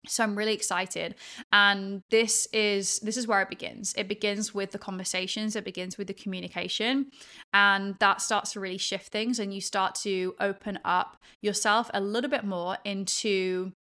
So 0.08 0.24
i'm 0.24 0.38
really 0.38 0.54
excited. 0.54 1.16
And 1.52 2.02
this 2.12 2.48
is 2.54 3.00
this 3.00 3.18
is 3.18 3.28
where 3.28 3.42
it 3.42 3.50
begins. 3.50 3.94
It 3.98 4.08
begins 4.08 4.54
with 4.54 4.72
the 4.72 4.80
conversations. 4.80 5.56
It 5.58 5.66
begins 5.66 5.98
with 5.98 6.08
the 6.08 6.14
communication. 6.14 7.10
And 7.52 7.96
that 8.00 8.22
starts 8.22 8.54
to 8.54 8.62
really 8.62 8.78
shift 8.78 9.12
things 9.12 9.38
and 9.38 9.54
you 9.54 9.60
start 9.60 9.96
to 9.96 10.34
open 10.40 10.80
up 10.86 11.18
yourself 11.42 11.92
a 11.94 12.00
little 12.00 12.30
bit 12.30 12.46
more 12.46 12.78
into 12.86 13.74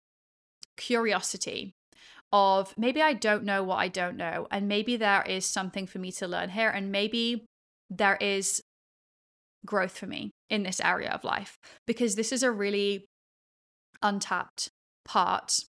curiosity 0.77 1.73
of 2.33 2.73
maybe 2.77 3.01
i 3.01 3.13
don't 3.13 3.45
know 3.45 3.63
what 3.63 3.77
i 3.77 3.87
don't 3.87 4.17
know 4.17 4.45
and 4.51 4.67
maybe 4.67 4.97
there 4.97 5.23
is 5.25 5.45
something 5.45 5.87
for 5.87 5.99
me 5.99 6.11
to 6.11 6.27
learn 6.27 6.49
here 6.49 6.69
and 6.69 6.91
maybe 6.91 7.45
there 7.89 8.17
is 8.19 8.61
growth 9.65 9.97
for 9.97 10.07
me 10.07 10.31
in 10.49 10.63
this 10.63 10.79
area 10.79 11.09
of 11.09 11.23
life 11.23 11.57
because 11.87 12.15
this 12.15 12.31
is 12.31 12.43
a 12.43 12.51
really 12.51 13.05
untapped 14.01 14.69
part 15.03 15.65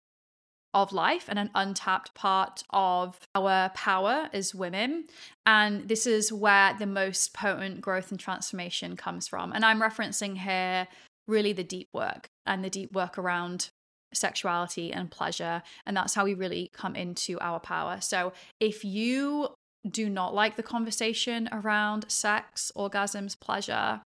of 0.74 0.92
life 0.92 1.26
and 1.28 1.38
an 1.38 1.52
untapped 1.54 2.14
part 2.16 2.64
of 2.72 3.20
our 3.36 3.70
power 3.70 4.30
as 4.34 4.56
women. 4.56 5.06
And 5.46 5.88
this 5.88 6.08
is 6.08 6.34
where 6.34 6.74
the 6.74 6.88
most 6.88 7.34
potent 7.34 7.82
growth 7.82 8.10
and 8.10 8.20
transformation 8.20 8.96
comes 8.96 9.28
from. 9.28 9.54
And 9.54 9.64
I'm 9.64 9.82
referencing 9.82 10.38
here 10.38 10.88
really 11.28 11.54
the 11.54 11.64
deep 11.64 11.90
work 11.94 12.28
and 12.46 12.64
the 12.64 12.70
deep 12.70 12.92
work 12.94 13.18
around 13.18 13.70
sexuality 14.14 14.92
and 14.92 15.12
pleasure. 15.12 15.62
And 15.86 15.96
that's 15.96 16.16
how 16.16 16.24
we 16.24 16.34
really 16.34 16.72
come 16.74 16.96
into 16.96 17.40
our 17.40 17.60
power. 17.60 18.00
So 18.02 18.34
if 18.60 18.84
you 18.84 19.50
do 19.90 20.10
not 20.10 20.34
like 20.34 20.56
the 20.56 20.64
conversation 20.64 21.50
around 21.52 22.06
sex, 22.10 22.72
orgasms, 22.76 23.40
pleasure, 23.40 24.02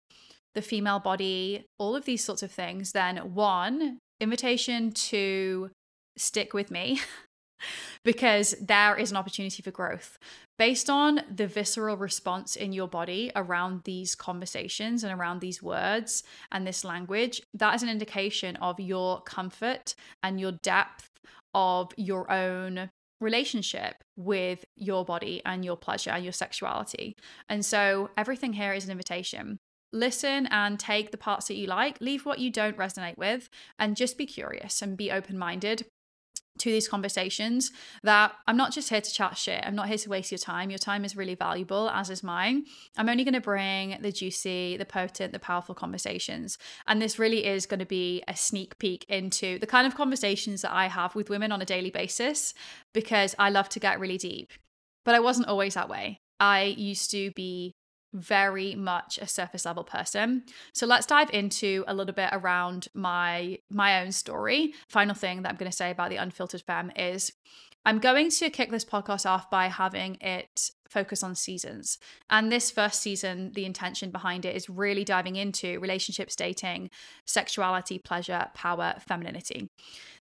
the 0.56 0.62
female 0.62 1.00
body, 1.00 1.66
all 1.78 1.96
of 1.96 2.06
these 2.06 2.24
sorts 2.24 2.42
of 2.42 2.52
things, 2.52 2.94
then 2.94 3.18
one, 3.36 4.00
invitation 4.20 4.92
to 4.92 5.70
stick 6.18 6.54
with 6.54 6.72
me 6.72 7.02
because 8.04 8.56
there 8.62 8.96
is 8.96 9.12
an 9.12 9.18
opportunity 9.18 9.62
for 9.62 9.72
growth. 9.72 10.18
Based 10.58 10.90
on 10.90 11.22
the 11.30 11.48
visceral 11.48 11.98
response 11.98 12.56
in 12.56 12.72
your 12.72 12.88
body 12.88 13.30
around 13.36 13.82
these 13.84 14.16
conversations 14.16 15.04
and 15.04 15.20
around 15.20 15.42
these 15.42 15.62
words 15.62 16.24
and 16.52 16.66
this 16.66 16.86
language, 16.86 17.42
that 17.54 17.76
is 17.76 17.84
an 17.84 17.90
indication 17.90 18.56
of 18.58 18.80
your 18.80 19.22
comfort 19.22 19.96
and 20.24 20.40
your 20.40 20.54
depth 20.64 21.10
of 21.54 21.92
your 21.98 22.32
own 22.32 22.90
relationship 23.20 23.96
with 24.16 24.64
your 24.78 25.04
body 25.04 25.42
and 25.46 25.66
your 25.66 25.76
pleasure 25.76 26.12
and 26.12 26.24
your 26.24 26.34
sexuality. 26.34 27.16
And 27.50 27.66
so 27.66 28.10
everything 28.18 28.54
here 28.54 28.74
is 28.74 28.86
an 28.86 28.92
invitation. 28.92 29.58
Listen 29.94 30.48
and 30.48 30.80
take 30.80 31.12
the 31.12 31.18
parts 31.18 31.48
that 31.48 31.56
you 31.56 31.68
like, 31.68 32.02
leave 32.02 32.26
what 32.26 32.40
you 32.40 32.52
don't 32.52 32.78
resonate 32.78 33.18
with, 33.18 33.50
and 33.80 33.96
just 33.96 34.18
be 34.18 34.26
curious 34.26 34.82
and 34.82 34.98
be 34.98 35.12
open 35.12 35.38
minded 35.38 35.86
to 36.58 36.72
these 36.72 36.88
conversations 36.88 37.72
that 38.04 38.34
I'm 38.48 38.56
not 38.56 38.72
just 38.72 38.90
here 38.90 39.02
to 39.02 39.14
chat 39.14 39.38
shit. 39.38 39.62
I'm 39.66 39.76
not 39.76 39.88
here 39.88 39.98
to 39.98 40.10
waste 40.10 40.32
your 40.32 40.38
time. 40.38 40.70
Your 40.70 40.80
time 40.80 41.04
is 41.04 41.16
really 41.16 41.36
valuable, 41.36 41.90
as 41.90 42.10
is 42.10 42.24
mine. 42.24 42.66
I'm 42.98 43.10
only 43.10 43.24
going 43.24 43.34
to 43.34 43.42
bring 43.42 43.98
the 44.02 44.12
juicy, 44.12 44.78
the 44.78 44.86
potent, 44.86 45.34
the 45.34 45.40
powerful 45.40 45.76
conversations. 45.76 46.58
And 46.88 47.02
this 47.02 47.20
really 47.20 47.46
is 47.46 47.66
going 47.66 47.82
to 47.82 47.86
be 47.86 48.24
a 48.28 48.36
sneak 48.36 48.78
peek 48.80 49.06
into 49.10 49.60
the 49.60 49.68
kind 49.68 49.86
of 49.86 49.96
conversations 49.96 50.62
that 50.62 50.72
I 50.72 50.88
have 50.88 51.14
with 51.14 51.30
women 51.30 51.52
on 51.52 51.62
a 51.62 51.66
daily 51.66 51.90
basis 51.90 52.54
because 52.94 53.36
I 53.38 53.50
love 53.50 53.68
to 53.70 53.80
get 53.80 54.00
really 54.00 54.18
deep. 54.18 54.54
But 55.04 55.16
I 55.16 55.20
wasn't 55.20 55.48
always 55.48 55.74
that 55.74 55.90
way. 55.90 56.20
I 56.40 56.64
used 56.64 57.12
to 57.12 57.32
be 57.32 57.74
very 58.16 58.76
much 58.76 59.18
a 59.18 59.28
surface 59.28 59.66
level 59.66 59.84
person. 59.84 60.44
So 60.74 60.88
let's 60.88 61.06
dive 61.06 61.30
into 61.32 61.84
a 61.88 61.94
little 61.94 62.14
bit 62.14 62.30
around 62.32 62.88
my 62.94 63.60
my 63.70 64.02
own 64.02 64.12
story. 64.12 64.74
Final 64.90 65.16
thing 65.16 65.42
that 65.42 65.50
I'm 65.50 65.58
going 65.58 65.70
to 65.70 65.76
say 65.76 65.92
about 65.92 66.10
the 66.10 66.16
unfiltered 66.16 66.62
femme 66.62 66.92
is 66.96 67.32
I'm 67.86 68.00
going 68.00 68.32
to 68.32 68.50
kick 68.50 68.72
this 68.72 68.86
podcast 68.86 69.30
off 69.30 69.50
by 69.52 69.68
having 69.68 70.16
it 70.20 70.72
focus 70.90 71.24
on 71.24 71.36
seasons. 71.36 72.00
And 72.30 72.52
this 72.52 72.72
first 72.72 73.02
season, 73.02 73.52
the 73.54 73.66
intention 73.66 74.12
behind 74.12 74.46
it 74.46 74.56
is 74.56 74.70
really 74.70 75.04
diving 75.04 75.36
into 75.36 75.80
relationships, 75.80 76.36
dating, 76.36 76.90
sexuality, 77.26 78.00
pleasure, 78.00 78.48
power, 78.56 78.96
femininity. 79.06 79.70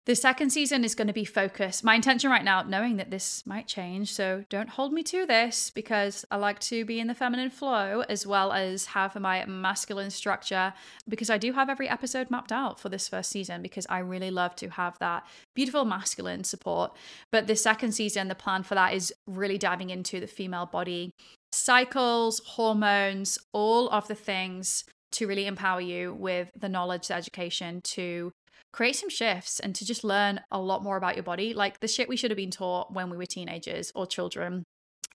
The 0.04 0.16
second 0.16 0.50
season 0.50 0.82
is 0.82 0.96
going 0.96 1.06
to 1.06 1.12
be 1.12 1.24
focused. 1.24 1.84
My 1.84 1.94
intention 1.94 2.28
right 2.28 2.42
now, 2.42 2.62
knowing 2.62 2.96
that 2.96 3.12
this 3.12 3.46
might 3.46 3.68
change, 3.68 4.12
so 4.12 4.44
don't 4.50 4.70
hold 4.70 4.92
me 4.92 5.04
to 5.04 5.26
this 5.26 5.70
because 5.70 6.24
I 6.28 6.38
like 6.38 6.58
to 6.60 6.84
be 6.84 6.98
in 6.98 7.06
the 7.06 7.14
feminine 7.14 7.50
flow 7.50 8.02
as 8.08 8.26
well 8.26 8.52
as 8.52 8.86
have 8.86 9.14
my 9.14 9.44
masculine 9.46 10.10
structure 10.10 10.74
because 11.08 11.30
I 11.30 11.38
do 11.38 11.52
have 11.52 11.70
every 11.70 11.88
episode 11.88 12.32
mapped 12.32 12.50
out 12.50 12.80
for 12.80 12.88
this 12.88 13.06
first 13.06 13.30
season 13.30 13.62
because 13.62 13.86
I 13.88 14.00
really 14.00 14.32
love 14.32 14.56
to 14.56 14.70
have 14.70 14.98
that 14.98 15.24
beautiful 15.54 15.84
masculine 15.84 16.42
support. 16.42 16.96
But 17.30 17.46
the 17.46 17.54
second 17.54 17.92
season, 17.92 18.26
the 18.26 18.34
plan 18.34 18.64
for 18.64 18.74
that 18.74 18.94
is 18.94 19.14
really 19.28 19.56
diving 19.56 19.90
into 19.90 20.18
the 20.18 20.26
female 20.26 20.66
body, 20.66 21.12
cycles, 21.52 22.40
hormones, 22.44 23.38
all 23.52 23.88
of 23.90 24.08
the 24.08 24.16
things 24.16 24.82
to 25.12 25.28
really 25.28 25.46
empower 25.46 25.80
you 25.80 26.12
with 26.12 26.50
the 26.58 26.68
knowledge, 26.68 27.06
the 27.06 27.14
education 27.14 27.80
to 27.82 28.32
create 28.72 28.96
some 28.96 29.08
shifts 29.08 29.60
and 29.60 29.74
to 29.74 29.84
just 29.84 30.04
learn 30.04 30.40
a 30.50 30.60
lot 30.60 30.82
more 30.82 30.96
about 30.96 31.16
your 31.16 31.22
body, 31.22 31.54
like 31.54 31.80
the 31.80 31.88
shit 31.88 32.08
we 32.08 32.16
should 32.16 32.30
have 32.30 32.36
been 32.36 32.50
taught 32.50 32.92
when 32.92 33.10
we 33.10 33.16
were 33.16 33.26
teenagers 33.26 33.92
or 33.94 34.06
children 34.06 34.64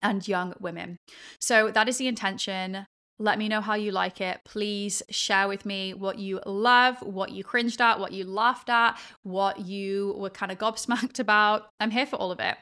and 0.01 0.27
young 0.27 0.53
women. 0.59 0.97
So 1.39 1.71
that 1.71 1.89
is 1.89 1.97
the 1.97 2.07
intention. 2.07 2.85
Let 3.19 3.39
me 3.39 3.47
know 3.47 3.61
how 3.61 3.73
you 3.73 3.91
like 3.91 4.21
it. 4.21 4.41
Please 4.45 5.01
share 5.09 5.47
with 5.47 5.65
me 5.65 5.95
what 5.95 6.19
you 6.19 6.39
love, 6.45 6.97
what 7.01 7.31
you 7.31 7.43
cringed 7.43 7.81
at, 7.81 7.99
what 7.99 8.11
you 8.11 8.25
laughed 8.25 8.69
at, 8.69 8.99
what 9.23 9.65
you 9.65 10.15
were 10.17 10.29
kind 10.29 10.51
of 10.51 10.59
gobsmacked 10.59 11.19
about. 11.19 11.69
I'm 11.79 11.91
here 11.91 12.05
for 12.05 12.17
all 12.17 12.31
of 12.31 12.39
it. 12.39 12.57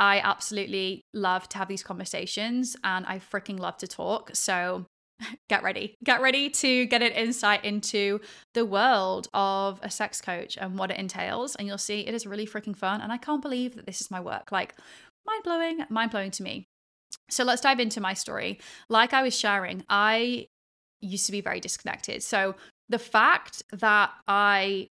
I 0.00 0.20
absolutely 0.20 1.02
love 1.14 1.48
to 1.50 1.58
have 1.58 1.68
these 1.68 1.82
conversations 1.82 2.74
and 2.82 3.06
I 3.06 3.18
freaking 3.18 3.60
love 3.60 3.76
to 3.78 3.86
talk. 3.86 4.30
So 4.34 4.86
get 5.48 5.62
ready. 5.62 5.96
Get 6.04 6.20
ready 6.20 6.50
to 6.50 6.86
get 6.86 7.02
an 7.02 7.12
insight 7.12 7.64
into 7.64 8.20
the 8.54 8.64
world 8.64 9.28
of 9.34 9.80
a 9.82 9.90
sex 9.90 10.20
coach 10.20 10.56
and 10.56 10.78
what 10.78 10.90
it 10.90 10.98
entails. 10.98 11.54
And 11.56 11.66
you'll 11.66 11.78
see 11.78 12.00
it 12.00 12.14
is 12.14 12.26
really 12.26 12.46
freaking 12.46 12.76
fun. 12.76 13.00
And 13.00 13.12
I 13.12 13.16
can't 13.16 13.42
believe 13.42 13.76
that 13.76 13.86
this 13.86 14.00
is 14.00 14.10
my 14.10 14.20
work. 14.20 14.52
Like, 14.52 14.74
mind 15.26 15.42
blowing, 15.44 15.80
mind 15.88 16.10
blowing 16.10 16.30
to 16.32 16.42
me. 16.42 16.66
So 17.28 17.44
let's 17.44 17.62
dive 17.62 17.80
into 17.80 18.00
my 18.00 18.14
story. 18.14 18.60
Like 18.88 19.12
I 19.12 19.22
was 19.22 19.38
sharing, 19.38 19.84
I 19.88 20.48
used 21.00 21.26
to 21.26 21.32
be 21.32 21.40
very 21.40 21.60
disconnected. 21.60 22.22
So 22.22 22.54
the 22.88 22.98
fact 22.98 23.62
that 23.72 24.10
I 24.26 24.88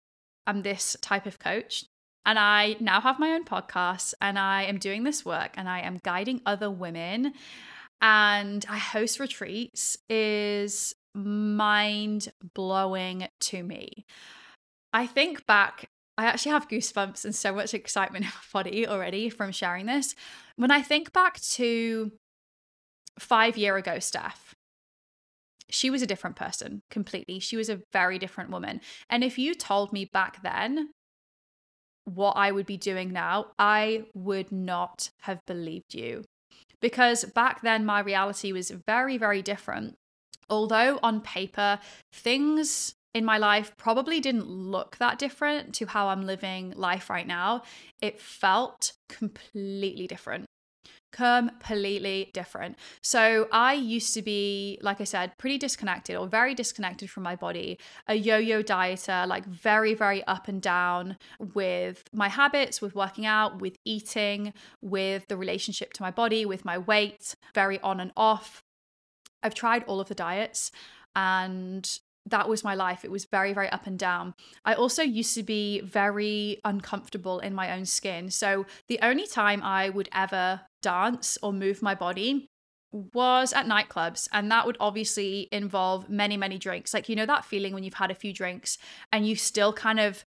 am 0.47 0.63
this 0.63 0.97
type 1.01 1.27
of 1.27 1.39
coach 1.39 1.85
and 2.25 2.39
I 2.39 2.77
now 2.81 3.01
have 3.01 3.19
my 3.19 3.33
own 3.33 3.45
podcast 3.45 4.15
and 4.21 4.39
I 4.39 4.65
am 4.65 4.79
doing 4.79 5.05
this 5.05 5.25
work 5.25 5.53
and 5.57 5.69
I 5.69 5.81
am 5.81 5.99
guiding 6.03 6.41
other 6.47 6.71
women 6.71 7.33
and 8.01 8.65
I 8.69 8.79
host 8.79 9.21
retreats 9.21 9.97
is 10.09 10.95
mind 11.15 12.29
blowing 12.55 13.29
to 13.41 13.63
me. 13.63 14.07
I 14.93 15.07
think 15.07 15.47
back, 15.47 15.91
I 16.17 16.27
actually 16.27 16.53
have 16.53 16.69
goosebumps 16.69 17.25
and 17.25 17.35
so 17.35 17.53
much 17.53 17.75
excitement 17.75 18.25
in 18.25 18.31
my 18.31 18.63
body 18.63 18.87
already 18.87 19.31
from 19.31 19.53
sharing 19.53 19.87
this. 19.87 20.15
When 20.57 20.71
I 20.71 20.83
think 20.83 21.13
back 21.13 21.41
to 21.41 22.13
five 23.19 23.57
year 23.57 23.77
ago, 23.77 23.99
Steph, 23.99 24.55
she 25.71 25.91
was 25.91 26.03
a 26.03 26.07
different 26.07 26.37
person 26.37 26.83
completely. 26.91 27.41
She 27.41 27.57
was 27.57 27.69
a 27.69 27.81
very 27.93 28.19
different 28.19 28.51
woman. 28.51 28.81
And 29.11 29.23
if 29.23 29.39
you 29.39 29.55
told 29.55 29.93
me 29.93 30.07
back 30.07 30.43
then 30.43 30.91
what 32.05 32.33
I 32.33 32.53
would 32.53 32.65
be 32.65 32.79
doing 32.79 33.13
now, 33.13 33.49
I 33.59 34.05
would 34.15 34.51
not 34.51 35.11
have 35.21 35.45
believed 35.47 35.95
you 35.95 36.25
because 36.81 37.25
back 37.25 37.63
then 37.63 37.85
my 37.85 38.01
reality 38.01 38.53
was 38.53 38.71
very, 38.71 39.19
very 39.19 39.43
different. 39.43 39.97
Although 40.51 40.99
on 41.03 41.21
paper, 41.21 41.79
things 42.13 42.95
in 43.15 43.25
my 43.25 43.39
life 43.39 43.77
probably 43.77 44.21
didn't 44.21 44.49
look 44.49 44.97
that 44.99 45.19
different 45.19 45.75
to 45.75 45.87
how 45.87 46.09
I'm 46.09 46.23
living 46.23 46.73
life 46.77 47.11
right 47.11 47.27
now, 47.27 47.63
it 48.01 48.21
felt 48.21 48.93
completely 49.09 50.07
different 50.07 50.47
completely 51.13 52.31
different. 52.35 52.77
So 53.03 53.49
I 53.53 53.75
used 53.75 54.15
to 54.15 54.23
be, 54.23 54.79
like 54.83 55.01
I 55.01 55.05
said, 55.05 55.33
pretty 55.39 55.59
disconnected 55.59 56.17
or 56.17 56.27
very 56.27 56.55
disconnected 56.55 57.11
from 57.11 57.23
my 57.23 57.37
body, 57.37 57.79
a 58.07 58.15
yo 58.15 58.37
yo 58.37 58.63
dieter, 58.63 59.27
like 59.27 59.45
very, 59.47 59.95
very 59.95 60.23
up 60.25 60.49
and 60.49 60.61
down 60.61 61.17
with 61.55 62.05
my 62.13 62.29
habits, 62.29 62.81
with 62.81 62.95
working 62.95 63.27
out, 63.27 63.61
with 63.61 63.77
eating, 63.85 64.53
with 64.83 65.27
the 65.29 65.37
relationship 65.37 65.93
to 65.95 66.03
my 66.03 66.11
body, 66.11 66.45
with 66.45 66.65
my 66.65 66.79
weight, 66.79 67.35
very 67.55 67.81
on 67.81 68.01
and 68.01 68.13
off. 68.17 68.63
I've 69.43 69.55
tried 69.55 69.85
all 69.85 70.01
of 70.01 70.09
the 70.09 70.15
diets 70.15 70.71
and 71.15 71.99
that 72.27 72.49
was 72.49 72.65
my 72.65 72.75
life. 72.75 73.05
It 73.05 73.11
was 73.11 73.25
very, 73.25 73.53
very 73.53 73.69
up 73.71 73.87
and 73.87 73.99
down. 73.99 74.35
I 74.65 74.75
also 74.75 75.03
used 75.03 75.35
to 75.35 75.43
be 75.43 75.81
very 75.81 76.61
uncomfortable 76.65 77.39
in 77.41 77.55
my 77.55 77.73
own 77.75 77.87
skin. 77.87 78.31
So 78.31 78.67
the 78.89 78.99
only 79.03 79.27
time 79.27 79.63
I 79.63 79.89
would 79.89 80.09
ever 80.13 80.61
dance 80.83 81.39
or 81.43 81.53
move 81.53 81.83
my 81.83 81.95
body 81.95 82.49
was 82.91 83.53
at 83.53 83.67
nightclubs 83.67 84.29
and 84.33 84.51
that 84.51 84.65
would 84.65 84.77
obviously 84.81 85.49
involve 85.53 86.09
many 86.09 86.37
many 86.37 86.59
drinks. 86.59 86.95
Like 86.95 87.09
you 87.09 87.17
know 87.17 87.27
that 87.27 87.45
feeling 87.45 87.75
when 87.75 87.85
you've 87.85 87.95
had 87.95 88.11
a 88.11 88.15
few 88.15 88.33
drinks 88.33 88.79
and 89.13 89.27
you 89.27 89.37
still 89.37 89.73
kind 89.73 90.01
of 90.01 90.25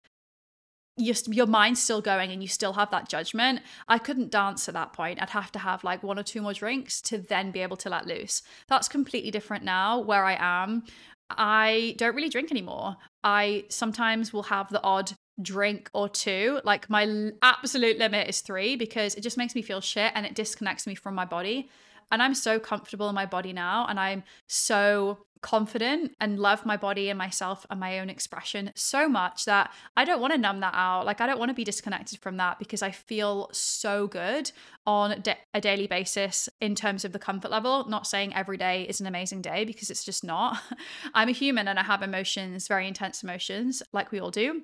your, 0.97 1.15
your 1.27 1.47
mind's 1.47 1.81
still 1.81 2.01
going 2.01 2.31
and 2.31 2.41
you 2.41 2.47
still 2.47 2.73
have 2.73 2.91
that 2.91 3.09
judgment? 3.09 3.61
I 3.87 3.97
couldn't 3.97 4.31
dance 4.31 4.67
at 4.67 4.73
that 4.75 4.93
point. 4.93 5.21
I'd 5.21 5.29
have 5.31 5.51
to 5.53 5.59
have 5.59 5.83
like 5.83 6.03
one 6.03 6.19
or 6.19 6.23
two 6.23 6.41
more 6.41 6.53
drinks 6.53 7.01
to 7.03 7.17
then 7.17 7.51
be 7.51 7.61
able 7.61 7.77
to 7.77 7.89
let 7.89 8.05
loose. 8.05 8.41
That's 8.67 8.87
completely 8.87 9.31
different 9.31 9.63
now 9.63 9.99
where 9.99 10.25
i 10.25 10.37
am. 10.39 10.83
I 11.29 11.95
don't 11.97 12.15
really 12.15 12.29
drink 12.29 12.51
anymore. 12.51 12.97
I 13.23 13.65
sometimes 13.69 14.33
will 14.33 14.43
have 14.43 14.69
the 14.69 14.83
odd 14.83 15.13
drink 15.41 15.89
or 15.93 16.09
two. 16.09 16.59
Like 16.63 16.89
my 16.89 17.31
absolute 17.41 17.97
limit 17.97 18.27
is 18.29 18.41
three 18.41 18.75
because 18.75 19.15
it 19.15 19.21
just 19.21 19.37
makes 19.37 19.55
me 19.55 19.61
feel 19.61 19.81
shit 19.81 20.11
and 20.15 20.25
it 20.25 20.35
disconnects 20.35 20.87
me 20.87 20.95
from 20.95 21.15
my 21.15 21.25
body. 21.25 21.69
And 22.11 22.21
I'm 22.21 22.35
so 22.35 22.59
comfortable 22.59 23.07
in 23.09 23.15
my 23.15 23.25
body 23.25 23.53
now. 23.53 23.85
And 23.87 23.99
I'm 23.99 24.23
so 24.47 25.19
confident 25.41 26.15
and 26.19 26.39
love 26.39 26.65
my 26.65 26.77
body 26.77 27.09
and 27.09 27.17
myself 27.17 27.65
and 27.69 27.79
my 27.79 27.99
own 27.99 28.09
expression 28.09 28.71
so 28.75 29.09
much 29.09 29.45
that 29.45 29.71
I 29.97 30.05
don't 30.05 30.21
want 30.21 30.33
to 30.33 30.39
numb 30.39 30.59
that 30.59 30.73
out. 30.75 31.05
Like, 31.05 31.19
I 31.19 31.25
don't 31.25 31.39
want 31.39 31.49
to 31.49 31.55
be 31.55 31.63
disconnected 31.63 32.19
from 32.19 32.37
that 32.37 32.59
because 32.59 32.81
I 32.81 32.91
feel 32.91 33.49
so 33.51 34.07
good 34.07 34.51
on 34.85 35.23
a 35.53 35.61
daily 35.61 35.87
basis 35.87 36.47
in 36.59 36.75
terms 36.75 37.05
of 37.05 37.11
the 37.11 37.19
comfort 37.19 37.51
level. 37.51 37.87
Not 37.87 38.07
saying 38.07 38.35
every 38.35 38.57
day 38.57 38.83
is 38.83 39.01
an 39.01 39.07
amazing 39.07 39.41
day 39.41 39.65
because 39.65 39.89
it's 39.89 40.05
just 40.05 40.23
not. 40.23 40.59
I'm 41.13 41.29
a 41.29 41.33
human 41.33 41.67
and 41.67 41.79
I 41.79 41.83
have 41.83 42.03
emotions, 42.03 42.67
very 42.67 42.87
intense 42.87 43.23
emotions, 43.23 43.81
like 43.93 44.11
we 44.11 44.19
all 44.19 44.31
do. 44.31 44.63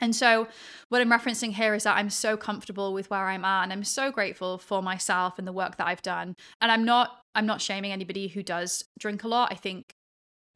And 0.00 0.14
so, 0.14 0.48
what 0.88 1.00
I'm 1.00 1.10
referencing 1.10 1.52
here 1.52 1.74
is 1.74 1.84
that 1.84 1.96
I'm 1.96 2.10
so 2.10 2.36
comfortable 2.36 2.92
with 2.92 3.10
where 3.10 3.26
I'm 3.26 3.44
at, 3.44 3.62
and 3.62 3.72
I'm 3.72 3.84
so 3.84 4.10
grateful 4.10 4.58
for 4.58 4.82
myself 4.82 5.38
and 5.38 5.46
the 5.46 5.52
work 5.52 5.76
that 5.76 5.86
I've 5.86 6.02
done. 6.02 6.34
And 6.60 6.72
I'm 6.72 6.84
not, 6.84 7.22
I'm 7.34 7.46
not 7.46 7.60
shaming 7.60 7.92
anybody 7.92 8.28
who 8.28 8.42
does 8.42 8.84
drink 8.98 9.22
a 9.22 9.28
lot. 9.28 9.52
I 9.52 9.54
think 9.54 9.94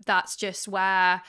that's 0.06 0.36
just 0.36 0.68
where 0.68 1.22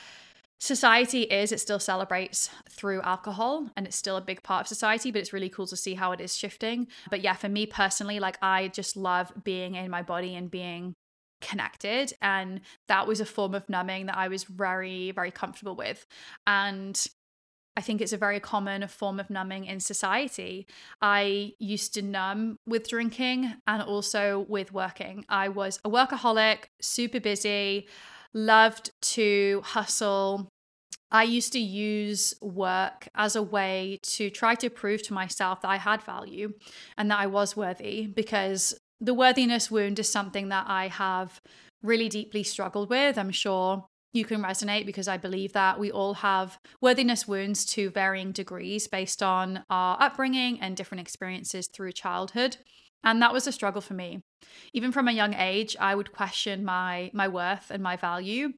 society 0.60 1.22
is 1.24 1.51
it 1.51 1.60
still 1.60 1.80
celebrates 1.80 2.50
through 2.70 3.01
alcohol 3.01 3.70
and 3.78 3.88
it's 3.88 3.96
still 3.96 4.18
a 4.18 4.22
big 4.22 4.44
part 4.44 4.62
of 4.62 4.68
society 4.68 5.10
but 5.10 5.20
it's 5.20 5.32
really 5.32 5.50
cool 5.50 5.66
to 5.66 5.78
see 5.78 5.94
how 5.94 6.12
it 6.12 6.20
is 6.20 6.36
shifting 6.36 6.86
but 7.10 7.22
yeah 7.22 7.34
for 7.34 7.48
me 7.48 7.66
personally 7.66 8.20
like 8.20 8.38
i 8.42 8.68
just 8.68 8.98
love 8.98 9.32
being 9.44 9.75
in 9.75 9.89
my 9.89 10.01
body 10.01 10.36
and 10.36 10.51
being 10.51 10.94
connected 11.39 12.12
and 12.22 12.60
that 12.89 13.08
was 13.08 13.22
a 13.22 13.25
form 13.25 13.56
of 13.56 13.70
numbing 13.70 14.08
that 14.08 14.18
i 14.18 14.28
was 14.28 14.44
very 14.44 15.12
very 15.12 15.32
comfortable 15.32 15.75
with 15.75 16.06
and 16.46 17.08
I 17.80 17.82
think 17.82 18.02
it's 18.02 18.12
a 18.12 18.18
very 18.18 18.42
common 18.42 18.86
form 18.90 19.22
of 19.22 19.30
numbing 19.30 19.64
in 19.64 19.80
society. 19.80 20.68
I 21.02 21.54
used 21.60 21.94
to 21.94 22.02
numb 22.02 22.58
with 22.68 22.90
drinking 22.90 23.54
and 23.68 23.82
also 23.82 24.46
with 24.50 24.74
working. 24.74 25.24
I 25.30 25.48
was 25.48 25.80
a 25.86 25.90
workaholic, 25.90 26.66
super 26.82 27.22
busy, 27.22 27.88
loved 28.34 28.92
to 29.14 29.62
hustle. 29.64 30.50
I 31.10 31.24
used 31.24 31.54
to 31.54 31.60
use 31.60 32.34
work 32.42 33.08
as 33.16 33.38
a 33.38 33.42
way 33.42 34.00
to 34.18 34.30
try 34.30 34.56
to 34.56 34.70
prove 34.70 35.02
to 35.04 35.14
myself 35.14 35.62
that 35.62 35.70
I 35.70 35.78
had 35.78 36.04
value 36.04 36.52
and 36.98 37.10
that 37.10 37.20
I 37.22 37.28
was 37.28 37.56
worthy 37.56 38.08
because 38.08 38.78
the 39.00 39.14
worthiness 39.14 39.72
wound 39.72 40.00
is 40.00 40.10
something 40.10 40.50
that 40.50 40.66
I 40.68 40.90
have 40.90 41.40
really 41.82 42.10
deeply 42.10 42.44
struggled 42.44 42.90
with. 42.90 43.18
I'm 43.18 43.32
sure 43.32 43.88
you 44.13 44.25
can 44.25 44.42
resonate 44.42 44.86
because 44.86 45.08
I 45.08 45.18
believe 45.18 45.54
that 45.54 45.80
we 45.80 45.92
all 45.92 46.16
have 46.16 46.58
worthiness 46.82 47.28
wounds 47.28 47.66
to 47.68 47.89
varying 47.89 48.32
degrees 48.32 48.88
based 48.88 49.22
on 49.22 49.63
our 49.70 50.01
upbringing 50.01 50.60
and 50.60 50.75
different 50.75 51.01
experiences 51.01 51.68
through 51.68 51.92
childhood. 51.92 52.58
And 53.04 53.22
that 53.22 53.34
was 53.34 53.48
a 53.48 53.51
struggle 53.51 53.82
for 53.82 53.94
me. 53.94 54.24
Even 54.74 54.92
from 54.92 55.08
a 55.08 55.13
young 55.13 55.34
age, 55.34 55.75
I 55.80 55.96
would 55.96 56.12
question 56.12 56.66
my 56.66 57.12
my 57.13 57.28
worth 57.28 57.72
and 57.72 57.84
my 57.84 57.96
value. 57.96 58.54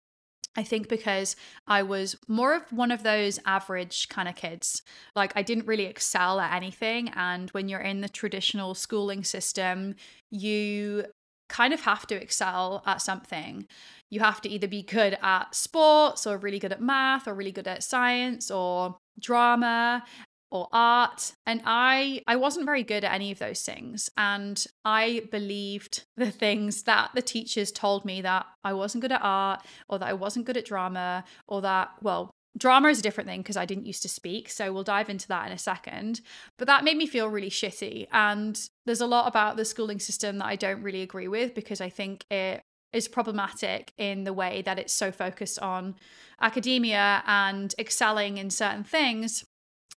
I 0.55 0.63
think 0.63 0.89
because 0.89 1.37
I 1.65 1.83
was 1.83 2.17
more 2.27 2.55
of 2.55 2.73
one 2.73 2.91
of 2.91 3.03
those 3.03 3.39
average 3.45 4.09
kind 4.09 4.27
of 4.27 4.35
kids. 4.35 4.81
Like 5.15 5.31
I 5.35 5.43
didn't 5.43 5.67
really 5.67 5.85
excel 5.85 6.39
at 6.39 6.55
anything 6.55 7.09
and 7.09 7.49
when 7.51 7.69
you're 7.69 7.79
in 7.79 8.01
the 8.01 8.09
traditional 8.09 8.73
schooling 8.73 9.23
system, 9.23 9.95
you 10.29 11.05
kind 11.51 11.73
of 11.73 11.81
have 11.81 12.07
to 12.07 12.15
excel 12.15 12.81
at 12.85 13.01
something. 13.01 13.67
You 14.09 14.21
have 14.21 14.41
to 14.41 14.49
either 14.49 14.67
be 14.67 14.81
good 14.81 15.17
at 15.21 15.53
sports 15.53 16.25
or 16.25 16.37
really 16.37 16.59
good 16.59 16.71
at 16.71 16.81
math 16.81 17.27
or 17.27 17.33
really 17.33 17.51
good 17.51 17.67
at 17.67 17.83
science 17.83 18.49
or 18.49 18.97
drama 19.19 20.03
or 20.49 20.67
art 20.73 21.33
and 21.45 21.61
i 21.65 22.21
i 22.27 22.35
wasn't 22.35 22.65
very 22.65 22.83
good 22.83 23.05
at 23.05 23.13
any 23.13 23.31
of 23.31 23.39
those 23.39 23.61
things 23.61 24.09
and 24.17 24.65
i 24.83 25.21
believed 25.31 26.03
the 26.17 26.29
things 26.29 26.83
that 26.83 27.09
the 27.15 27.21
teachers 27.21 27.71
told 27.71 28.03
me 28.03 28.21
that 28.21 28.45
i 28.63 28.73
wasn't 28.73 29.01
good 29.01 29.13
at 29.13 29.21
art 29.23 29.61
or 29.87 29.97
that 29.97 30.09
i 30.09 30.13
wasn't 30.13 30.45
good 30.45 30.57
at 30.57 30.65
drama 30.65 31.23
or 31.47 31.61
that 31.61 31.89
well 32.01 32.29
Drama 32.57 32.89
is 32.89 32.99
a 32.99 33.01
different 33.01 33.29
thing 33.29 33.41
because 33.41 33.57
I 33.57 33.65
didn't 33.65 33.85
used 33.85 34.01
to 34.03 34.09
speak. 34.09 34.49
So 34.49 34.73
we'll 34.73 34.83
dive 34.83 35.09
into 35.09 35.27
that 35.29 35.47
in 35.47 35.53
a 35.53 35.57
second. 35.57 36.21
But 36.57 36.67
that 36.67 36.83
made 36.83 36.97
me 36.97 37.07
feel 37.07 37.27
really 37.27 37.49
shitty. 37.49 38.07
And 38.11 38.59
there's 38.85 39.01
a 39.01 39.07
lot 39.07 39.27
about 39.27 39.57
the 39.57 39.65
schooling 39.65 39.99
system 39.99 40.37
that 40.39 40.45
I 40.45 40.55
don't 40.55 40.81
really 40.81 41.01
agree 41.01 41.27
with 41.27 41.55
because 41.55 41.81
I 41.81 41.89
think 41.89 42.25
it 42.29 42.61
is 42.93 43.07
problematic 43.07 43.93
in 43.97 44.25
the 44.25 44.33
way 44.33 44.61
that 44.63 44.77
it's 44.77 44.93
so 44.93 45.11
focused 45.11 45.59
on 45.59 45.95
academia 46.41 47.23
and 47.25 47.73
excelling 47.79 48.37
in 48.37 48.49
certain 48.49 48.83
things 48.83 49.45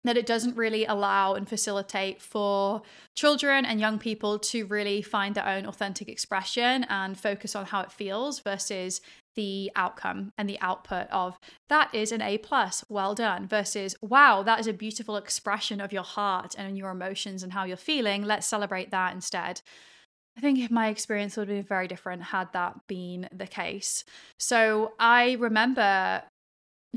that 0.04 0.16
it 0.16 0.26
doesn't 0.26 0.56
really 0.56 0.84
allow 0.84 1.34
and 1.34 1.48
facilitate 1.48 2.20
for 2.20 2.82
children 3.16 3.64
and 3.64 3.80
young 3.80 3.98
people 3.98 4.38
to 4.38 4.66
really 4.66 5.00
find 5.00 5.34
their 5.34 5.46
own 5.46 5.66
authentic 5.66 6.08
expression 6.08 6.84
and 6.88 7.18
focus 7.18 7.54
on 7.54 7.66
how 7.66 7.80
it 7.80 7.92
feels 7.92 8.40
versus 8.40 9.00
the 9.34 9.70
outcome 9.76 10.32
and 10.36 10.48
the 10.48 10.60
output 10.60 11.06
of 11.10 11.38
that 11.68 11.94
is 11.94 12.12
an 12.12 12.20
A 12.20 12.38
plus, 12.38 12.84
well 12.88 13.14
done, 13.14 13.46
versus 13.46 13.96
wow, 14.02 14.42
that 14.42 14.60
is 14.60 14.66
a 14.66 14.72
beautiful 14.72 15.16
expression 15.16 15.80
of 15.80 15.92
your 15.92 16.02
heart 16.02 16.54
and 16.58 16.76
your 16.76 16.90
emotions 16.90 17.42
and 17.42 17.52
how 17.52 17.64
you're 17.64 17.76
feeling. 17.76 18.24
Let's 18.24 18.46
celebrate 18.46 18.90
that 18.90 19.14
instead. 19.14 19.62
I 20.36 20.40
think 20.40 20.70
my 20.70 20.88
experience 20.88 21.36
would 21.36 21.48
have 21.48 21.56
been 21.56 21.64
very 21.64 21.88
different 21.88 22.22
had 22.22 22.52
that 22.52 22.86
been 22.88 23.28
the 23.32 23.46
case. 23.46 24.04
So 24.38 24.92
I 24.98 25.36
remember 25.38 26.22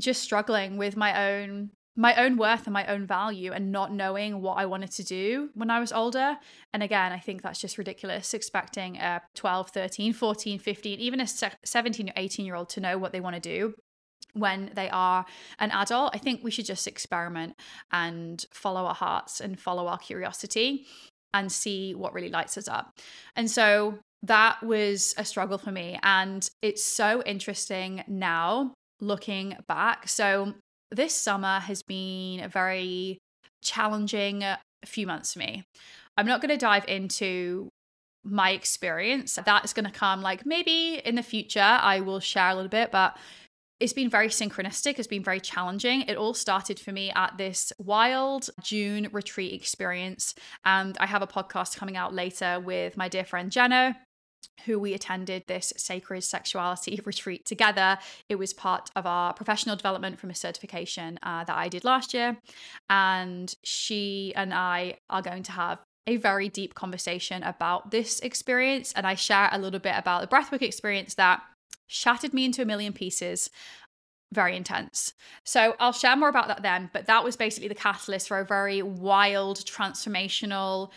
just 0.00 0.22
struggling 0.22 0.76
with 0.76 0.96
my 0.96 1.32
own 1.32 1.70
my 1.96 2.14
own 2.16 2.36
worth 2.36 2.66
and 2.66 2.74
my 2.74 2.86
own 2.86 3.06
value 3.06 3.52
and 3.52 3.72
not 3.72 3.92
knowing 3.92 4.42
what 4.42 4.58
I 4.58 4.66
wanted 4.66 4.90
to 4.92 5.02
do 5.02 5.48
when 5.54 5.70
I 5.70 5.80
was 5.80 5.92
older. 5.92 6.36
And 6.72 6.82
again, 6.82 7.10
I 7.12 7.18
think 7.18 7.42
that's 7.42 7.60
just 7.60 7.78
ridiculous 7.78 8.34
expecting 8.34 8.96
a 8.98 9.22
12, 9.34 9.70
13, 9.70 10.12
14, 10.12 10.58
15, 10.58 11.00
even 11.00 11.20
a 11.20 11.26
17 11.26 12.08
or 12.08 12.12
18 12.14 12.44
year 12.44 12.54
old 12.54 12.68
to 12.70 12.80
know 12.80 12.98
what 12.98 13.12
they 13.12 13.20
want 13.20 13.34
to 13.34 13.40
do 13.40 13.74
when 14.34 14.70
they 14.74 14.90
are 14.90 15.24
an 15.58 15.70
adult. 15.70 16.14
I 16.14 16.18
think 16.18 16.44
we 16.44 16.50
should 16.50 16.66
just 16.66 16.86
experiment 16.86 17.54
and 17.90 18.44
follow 18.52 18.84
our 18.84 18.94
hearts 18.94 19.40
and 19.40 19.58
follow 19.58 19.86
our 19.86 19.98
curiosity 19.98 20.86
and 21.32 21.50
see 21.50 21.94
what 21.94 22.12
really 22.12 22.28
lights 22.28 22.58
us 22.58 22.68
up. 22.68 22.92
And 23.34 23.50
so 23.50 23.98
that 24.22 24.62
was 24.62 25.14
a 25.16 25.24
struggle 25.24 25.58
for 25.58 25.72
me. 25.72 25.98
And 26.02 26.48
it's 26.60 26.84
so 26.84 27.22
interesting 27.24 28.04
now 28.06 28.74
looking 29.00 29.56
back. 29.68 30.08
So 30.08 30.54
this 30.90 31.14
summer 31.14 31.60
has 31.60 31.82
been 31.82 32.40
a 32.40 32.48
very 32.48 33.18
challenging 33.62 34.44
few 34.84 35.06
months 35.06 35.32
for 35.32 35.40
me. 35.40 35.64
I'm 36.16 36.26
not 36.26 36.40
going 36.40 36.50
to 36.50 36.56
dive 36.56 36.84
into 36.88 37.70
my 38.24 38.50
experience. 38.50 39.38
That 39.44 39.64
is 39.64 39.72
going 39.72 39.84
to 39.84 39.90
come 39.90 40.22
like 40.22 40.46
maybe 40.46 41.00
in 41.04 41.14
the 41.14 41.22
future 41.22 41.60
I 41.60 42.00
will 42.00 42.20
share 42.20 42.50
a 42.50 42.54
little 42.54 42.68
bit, 42.68 42.90
but 42.90 43.16
it's 43.78 43.92
been 43.92 44.08
very 44.08 44.28
synchronistic, 44.28 44.98
it's 44.98 45.06
been 45.06 45.22
very 45.22 45.40
challenging. 45.40 46.02
It 46.02 46.16
all 46.16 46.32
started 46.32 46.80
for 46.80 46.92
me 46.92 47.10
at 47.14 47.36
this 47.36 47.72
wild 47.78 48.48
June 48.62 49.08
retreat 49.12 49.52
experience. 49.52 50.34
And 50.64 50.96
I 50.98 51.06
have 51.06 51.20
a 51.20 51.26
podcast 51.26 51.76
coming 51.76 51.96
out 51.96 52.14
later 52.14 52.58
with 52.58 52.96
my 52.96 53.08
dear 53.08 53.24
friend 53.24 53.52
Jenna, 53.52 53.98
who 54.64 54.78
we 54.78 54.94
attended 54.94 55.44
this 55.46 55.72
sacred 55.76 56.22
sexuality 56.22 57.00
retreat 57.04 57.44
together. 57.44 57.98
It 58.28 58.36
was 58.36 58.52
part 58.52 58.90
of 58.96 59.06
our 59.06 59.32
professional 59.32 59.76
development 59.76 60.18
from 60.18 60.30
a 60.30 60.34
certification 60.34 61.18
uh, 61.22 61.44
that 61.44 61.56
I 61.56 61.68
did 61.68 61.84
last 61.84 62.14
year. 62.14 62.36
And 62.90 63.54
she 63.62 64.32
and 64.36 64.52
I 64.52 64.98
are 65.10 65.22
going 65.22 65.42
to 65.44 65.52
have 65.52 65.78
a 66.06 66.16
very 66.16 66.48
deep 66.48 66.74
conversation 66.74 67.42
about 67.42 67.90
this 67.90 68.20
experience. 68.20 68.92
And 68.94 69.06
I 69.06 69.14
share 69.14 69.48
a 69.52 69.58
little 69.58 69.80
bit 69.80 69.94
about 69.96 70.22
the 70.22 70.28
breathwork 70.36 70.62
experience 70.62 71.14
that 71.14 71.42
shattered 71.88 72.32
me 72.32 72.44
into 72.44 72.62
a 72.62 72.66
million 72.66 72.92
pieces. 72.92 73.50
Very 74.32 74.56
intense. 74.56 75.14
So 75.44 75.74
I'll 75.78 75.92
share 75.92 76.16
more 76.16 76.28
about 76.28 76.48
that 76.48 76.62
then. 76.62 76.90
But 76.92 77.06
that 77.06 77.24
was 77.24 77.36
basically 77.36 77.68
the 77.68 77.74
catalyst 77.74 78.28
for 78.28 78.38
a 78.38 78.44
very 78.44 78.82
wild, 78.82 79.58
transformational, 79.58 80.90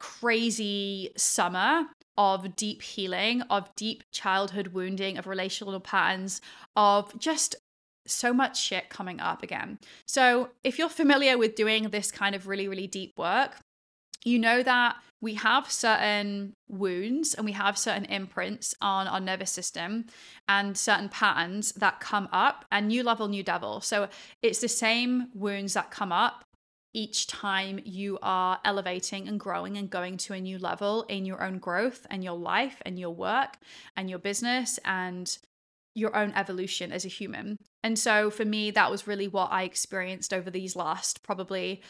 crazy 0.00 1.10
summer 1.16 1.86
of 2.18 2.56
deep 2.56 2.82
healing, 2.82 3.42
of 3.42 3.74
deep 3.76 4.02
childhood 4.12 4.68
wounding, 4.68 5.16
of 5.16 5.26
relational 5.26 5.78
patterns, 5.80 6.42
of 6.76 7.16
just 7.18 7.54
so 8.06 8.34
much 8.34 8.60
shit 8.60 8.90
coming 8.90 9.20
up 9.20 9.42
again. 9.42 9.78
So, 10.06 10.50
if 10.64 10.78
you're 10.78 10.88
familiar 10.88 11.38
with 11.38 11.54
doing 11.54 11.84
this 11.90 12.10
kind 12.10 12.34
of 12.34 12.48
really, 12.48 12.68
really 12.68 12.88
deep 12.88 13.16
work, 13.16 13.56
you 14.24 14.38
know 14.38 14.62
that 14.62 14.96
we 15.20 15.34
have 15.34 15.70
certain 15.70 16.54
wounds 16.68 17.34
and 17.34 17.44
we 17.44 17.52
have 17.52 17.78
certain 17.78 18.04
imprints 18.06 18.74
on 18.80 19.06
our 19.06 19.20
nervous 19.20 19.50
system 19.50 20.06
and 20.48 20.76
certain 20.76 21.08
patterns 21.08 21.72
that 21.72 22.00
come 22.00 22.28
up 22.32 22.64
and 22.70 22.88
new 22.88 23.02
level 23.02 23.28
new 23.28 23.42
devil 23.42 23.80
so 23.80 24.08
it's 24.42 24.60
the 24.60 24.68
same 24.68 25.28
wounds 25.34 25.74
that 25.74 25.90
come 25.90 26.12
up 26.12 26.44
each 26.98 27.28
time 27.28 27.78
you 27.84 28.18
are 28.22 28.58
elevating 28.64 29.28
and 29.28 29.38
growing 29.38 29.76
and 29.76 29.88
going 29.88 30.16
to 30.16 30.32
a 30.32 30.40
new 30.40 30.58
level 30.58 31.04
in 31.04 31.24
your 31.24 31.44
own 31.44 31.60
growth 31.60 32.04
and 32.10 32.24
your 32.24 32.36
life 32.36 32.82
and 32.84 32.98
your 32.98 33.14
work 33.14 33.56
and 33.96 34.10
your 34.10 34.18
business 34.18 34.80
and 34.84 35.38
your 35.94 36.16
own 36.16 36.32
evolution 36.34 36.90
as 36.90 37.04
a 37.04 37.08
human. 37.08 37.56
And 37.84 37.96
so 37.96 38.30
for 38.30 38.44
me, 38.44 38.72
that 38.72 38.90
was 38.90 39.06
really 39.06 39.28
what 39.28 39.52
I 39.52 39.62
experienced 39.62 40.34
over 40.34 40.50
these 40.50 40.74
last 40.74 41.22
probably, 41.22 41.82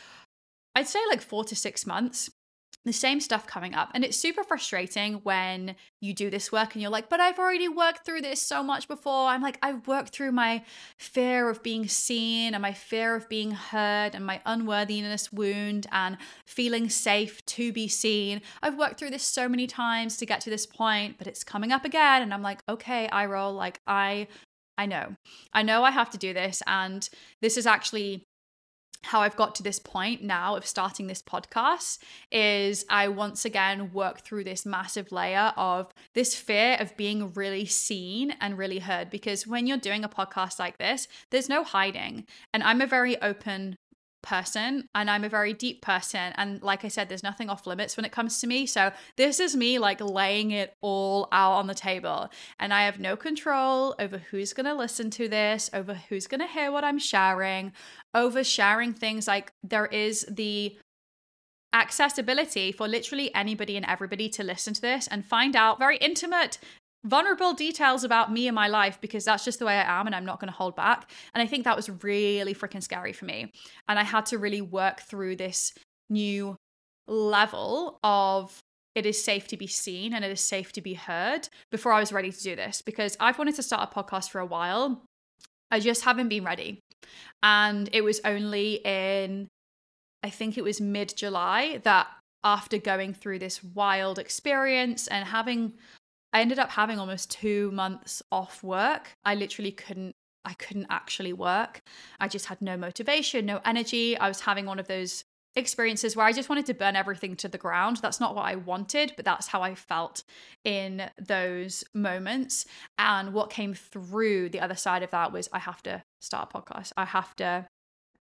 I'd 0.74 0.86
say 0.86 1.00
like 1.08 1.22
four 1.22 1.42
to 1.44 1.56
six 1.56 1.86
months 1.86 2.28
the 2.84 2.92
same 2.92 3.20
stuff 3.20 3.46
coming 3.46 3.74
up. 3.74 3.90
And 3.94 4.04
it's 4.04 4.16
super 4.16 4.42
frustrating 4.42 5.14
when 5.16 5.76
you 6.00 6.14
do 6.14 6.30
this 6.30 6.50
work 6.50 6.72
and 6.72 6.80
you're 6.80 6.90
like, 6.90 7.08
but 7.08 7.20
I've 7.20 7.38
already 7.38 7.68
worked 7.68 8.04
through 8.06 8.22
this 8.22 8.40
so 8.40 8.62
much 8.62 8.88
before. 8.88 9.28
I'm 9.28 9.42
like, 9.42 9.58
I've 9.62 9.86
worked 9.86 10.10
through 10.10 10.32
my 10.32 10.64
fear 10.96 11.50
of 11.50 11.62
being 11.62 11.86
seen 11.88 12.54
and 12.54 12.62
my 12.62 12.72
fear 12.72 13.14
of 13.14 13.28
being 13.28 13.50
heard 13.50 14.14
and 14.14 14.24
my 14.24 14.40
unworthiness 14.46 15.32
wound 15.32 15.86
and 15.92 16.16
feeling 16.46 16.88
safe 16.88 17.44
to 17.46 17.72
be 17.72 17.88
seen. 17.88 18.40
I've 18.62 18.78
worked 18.78 18.98
through 18.98 19.10
this 19.10 19.24
so 19.24 19.48
many 19.48 19.66
times 19.66 20.16
to 20.18 20.26
get 20.26 20.40
to 20.42 20.50
this 20.50 20.64
point, 20.64 21.18
but 21.18 21.26
it's 21.26 21.44
coming 21.44 21.72
up 21.72 21.84
again. 21.84 22.22
And 22.22 22.32
I'm 22.32 22.42
like, 22.42 22.62
okay, 22.68 23.08
I 23.08 23.26
roll. 23.26 23.52
Like, 23.52 23.80
I. 23.86 24.28
I 24.80 24.86
know. 24.86 25.16
I 25.52 25.64
know 25.64 25.82
I 25.82 25.90
have 25.90 26.10
to 26.10 26.18
do 26.18 26.32
this. 26.32 26.62
And 26.64 27.08
this 27.42 27.56
is 27.56 27.66
actually 27.66 28.27
how 29.02 29.20
I've 29.20 29.36
got 29.36 29.54
to 29.56 29.62
this 29.62 29.78
point 29.78 30.22
now 30.22 30.56
of 30.56 30.66
starting 30.66 31.06
this 31.06 31.22
podcast 31.22 31.98
is 32.30 32.84
I 32.90 33.08
once 33.08 33.44
again 33.44 33.92
work 33.92 34.20
through 34.20 34.44
this 34.44 34.66
massive 34.66 35.12
layer 35.12 35.52
of 35.56 35.92
this 36.14 36.34
fear 36.34 36.76
of 36.80 36.96
being 36.96 37.32
really 37.32 37.64
seen 37.64 38.34
and 38.40 38.58
really 38.58 38.80
heard. 38.80 39.10
Because 39.10 39.46
when 39.46 39.66
you're 39.66 39.76
doing 39.78 40.04
a 40.04 40.08
podcast 40.08 40.58
like 40.58 40.78
this, 40.78 41.08
there's 41.30 41.48
no 41.48 41.64
hiding. 41.64 42.26
And 42.52 42.62
I'm 42.62 42.80
a 42.80 42.86
very 42.86 43.20
open 43.22 43.76
person 44.28 44.86
and 44.94 45.10
I'm 45.10 45.24
a 45.24 45.28
very 45.28 45.54
deep 45.54 45.80
person. 45.80 46.34
And 46.36 46.62
like 46.62 46.84
I 46.84 46.88
said, 46.88 47.08
there's 47.08 47.22
nothing 47.22 47.48
off 47.48 47.66
limits 47.66 47.96
when 47.96 48.04
it 48.04 48.12
comes 48.12 48.40
to 48.40 48.46
me. 48.46 48.66
So 48.66 48.92
this 49.16 49.40
is 49.40 49.56
me 49.56 49.78
like 49.78 50.00
laying 50.02 50.50
it 50.50 50.74
all 50.82 51.28
out 51.32 51.54
on 51.54 51.66
the 51.66 51.74
table. 51.74 52.28
And 52.60 52.74
I 52.74 52.84
have 52.84 53.00
no 53.00 53.16
control 53.16 53.94
over 53.98 54.18
who's 54.18 54.52
going 54.52 54.66
to 54.66 54.74
listen 54.74 55.10
to 55.12 55.28
this, 55.28 55.70
over 55.72 55.94
who's 55.94 56.26
going 56.26 56.40
to 56.40 56.46
hear 56.46 56.70
what 56.70 56.84
I'm 56.84 56.98
sharing, 56.98 57.72
over 58.14 58.44
sharing 58.44 58.92
things 58.92 59.26
like 59.26 59.50
there 59.62 59.86
is 59.86 60.26
the 60.28 60.76
accessibility 61.72 62.72
for 62.72 62.88
literally 62.88 63.34
anybody 63.34 63.76
and 63.76 63.86
everybody 63.86 64.28
to 64.28 64.42
listen 64.42 64.74
to 64.74 64.80
this 64.80 65.06
and 65.06 65.24
find 65.24 65.54
out 65.54 65.78
very 65.78 65.96
intimate 65.98 66.58
vulnerable 67.04 67.52
details 67.52 68.04
about 68.04 68.32
me 68.32 68.48
and 68.48 68.54
my 68.54 68.68
life 68.68 69.00
because 69.00 69.24
that's 69.24 69.44
just 69.44 69.58
the 69.58 69.66
way 69.66 69.76
I 69.76 70.00
am 70.00 70.06
and 70.06 70.14
I'm 70.14 70.24
not 70.24 70.40
going 70.40 70.50
to 70.50 70.56
hold 70.56 70.76
back. 70.76 71.10
And 71.34 71.42
I 71.42 71.46
think 71.46 71.64
that 71.64 71.76
was 71.76 71.88
really 72.02 72.54
freaking 72.54 72.82
scary 72.82 73.12
for 73.12 73.24
me. 73.24 73.52
And 73.88 73.98
I 73.98 74.04
had 74.04 74.26
to 74.26 74.38
really 74.38 74.60
work 74.60 75.00
through 75.00 75.36
this 75.36 75.72
new 76.10 76.56
level 77.06 77.98
of 78.02 78.58
it 78.94 79.06
is 79.06 79.22
safe 79.22 79.46
to 79.48 79.56
be 79.56 79.66
seen 79.66 80.12
and 80.12 80.24
it 80.24 80.30
is 80.30 80.40
safe 80.40 80.72
to 80.72 80.80
be 80.80 80.94
heard 80.94 81.48
before 81.70 81.92
I 81.92 82.00
was 82.00 82.12
ready 82.12 82.32
to 82.32 82.42
do 82.42 82.56
this 82.56 82.82
because 82.82 83.16
I've 83.20 83.38
wanted 83.38 83.54
to 83.56 83.62
start 83.62 83.88
a 83.90 83.94
podcast 83.94 84.30
for 84.30 84.40
a 84.40 84.46
while. 84.46 85.04
I 85.70 85.80
just 85.80 86.02
haven't 86.02 86.28
been 86.28 86.44
ready. 86.44 86.80
And 87.42 87.88
it 87.92 88.02
was 88.02 88.20
only 88.24 88.74
in, 88.84 89.46
I 90.24 90.30
think 90.30 90.58
it 90.58 90.64
was 90.64 90.80
mid 90.80 91.16
July, 91.16 91.78
that 91.84 92.08
after 92.42 92.78
going 92.78 93.14
through 93.14 93.38
this 93.38 93.62
wild 93.62 94.18
experience 94.18 95.06
and 95.06 95.28
having 95.28 95.74
I 96.32 96.40
ended 96.40 96.58
up 96.58 96.70
having 96.70 96.98
almost 96.98 97.30
two 97.30 97.70
months 97.70 98.22
off 98.30 98.62
work. 98.62 99.16
I 99.24 99.34
literally 99.34 99.72
couldn't 99.72 100.14
I 100.44 100.54
couldn't 100.54 100.86
actually 100.88 101.34
work. 101.34 101.82
I 102.20 102.28
just 102.28 102.46
had 102.46 102.62
no 102.62 102.76
motivation, 102.76 103.44
no 103.44 103.60
energy. 103.66 104.16
I 104.16 104.28
was 104.28 104.40
having 104.40 104.64
one 104.64 104.78
of 104.78 104.88
those 104.88 105.24
experiences 105.56 106.16
where 106.16 106.24
I 106.24 106.32
just 106.32 106.48
wanted 106.48 106.66
to 106.66 106.74
burn 106.74 106.96
everything 106.96 107.36
to 107.36 107.48
the 107.48 107.58
ground. 107.58 107.98
That's 107.98 108.20
not 108.20 108.34
what 108.34 108.46
I 108.46 108.54
wanted, 108.54 109.12
but 109.16 109.24
that's 109.24 109.48
how 109.48 109.60
I 109.60 109.74
felt 109.74 110.24
in 110.64 111.10
those 111.18 111.84
moments. 111.92 112.64
And 112.98 113.34
what 113.34 113.50
came 113.50 113.74
through 113.74 114.50
the 114.50 114.60
other 114.60 114.76
side 114.76 115.02
of 115.02 115.10
that 115.10 115.32
was 115.32 115.48
I 115.52 115.58
have 115.58 115.82
to 115.82 116.02
start 116.20 116.50
a 116.54 116.58
podcast. 116.58 116.92
I 116.96 117.04
have 117.04 117.34
to 117.36 117.66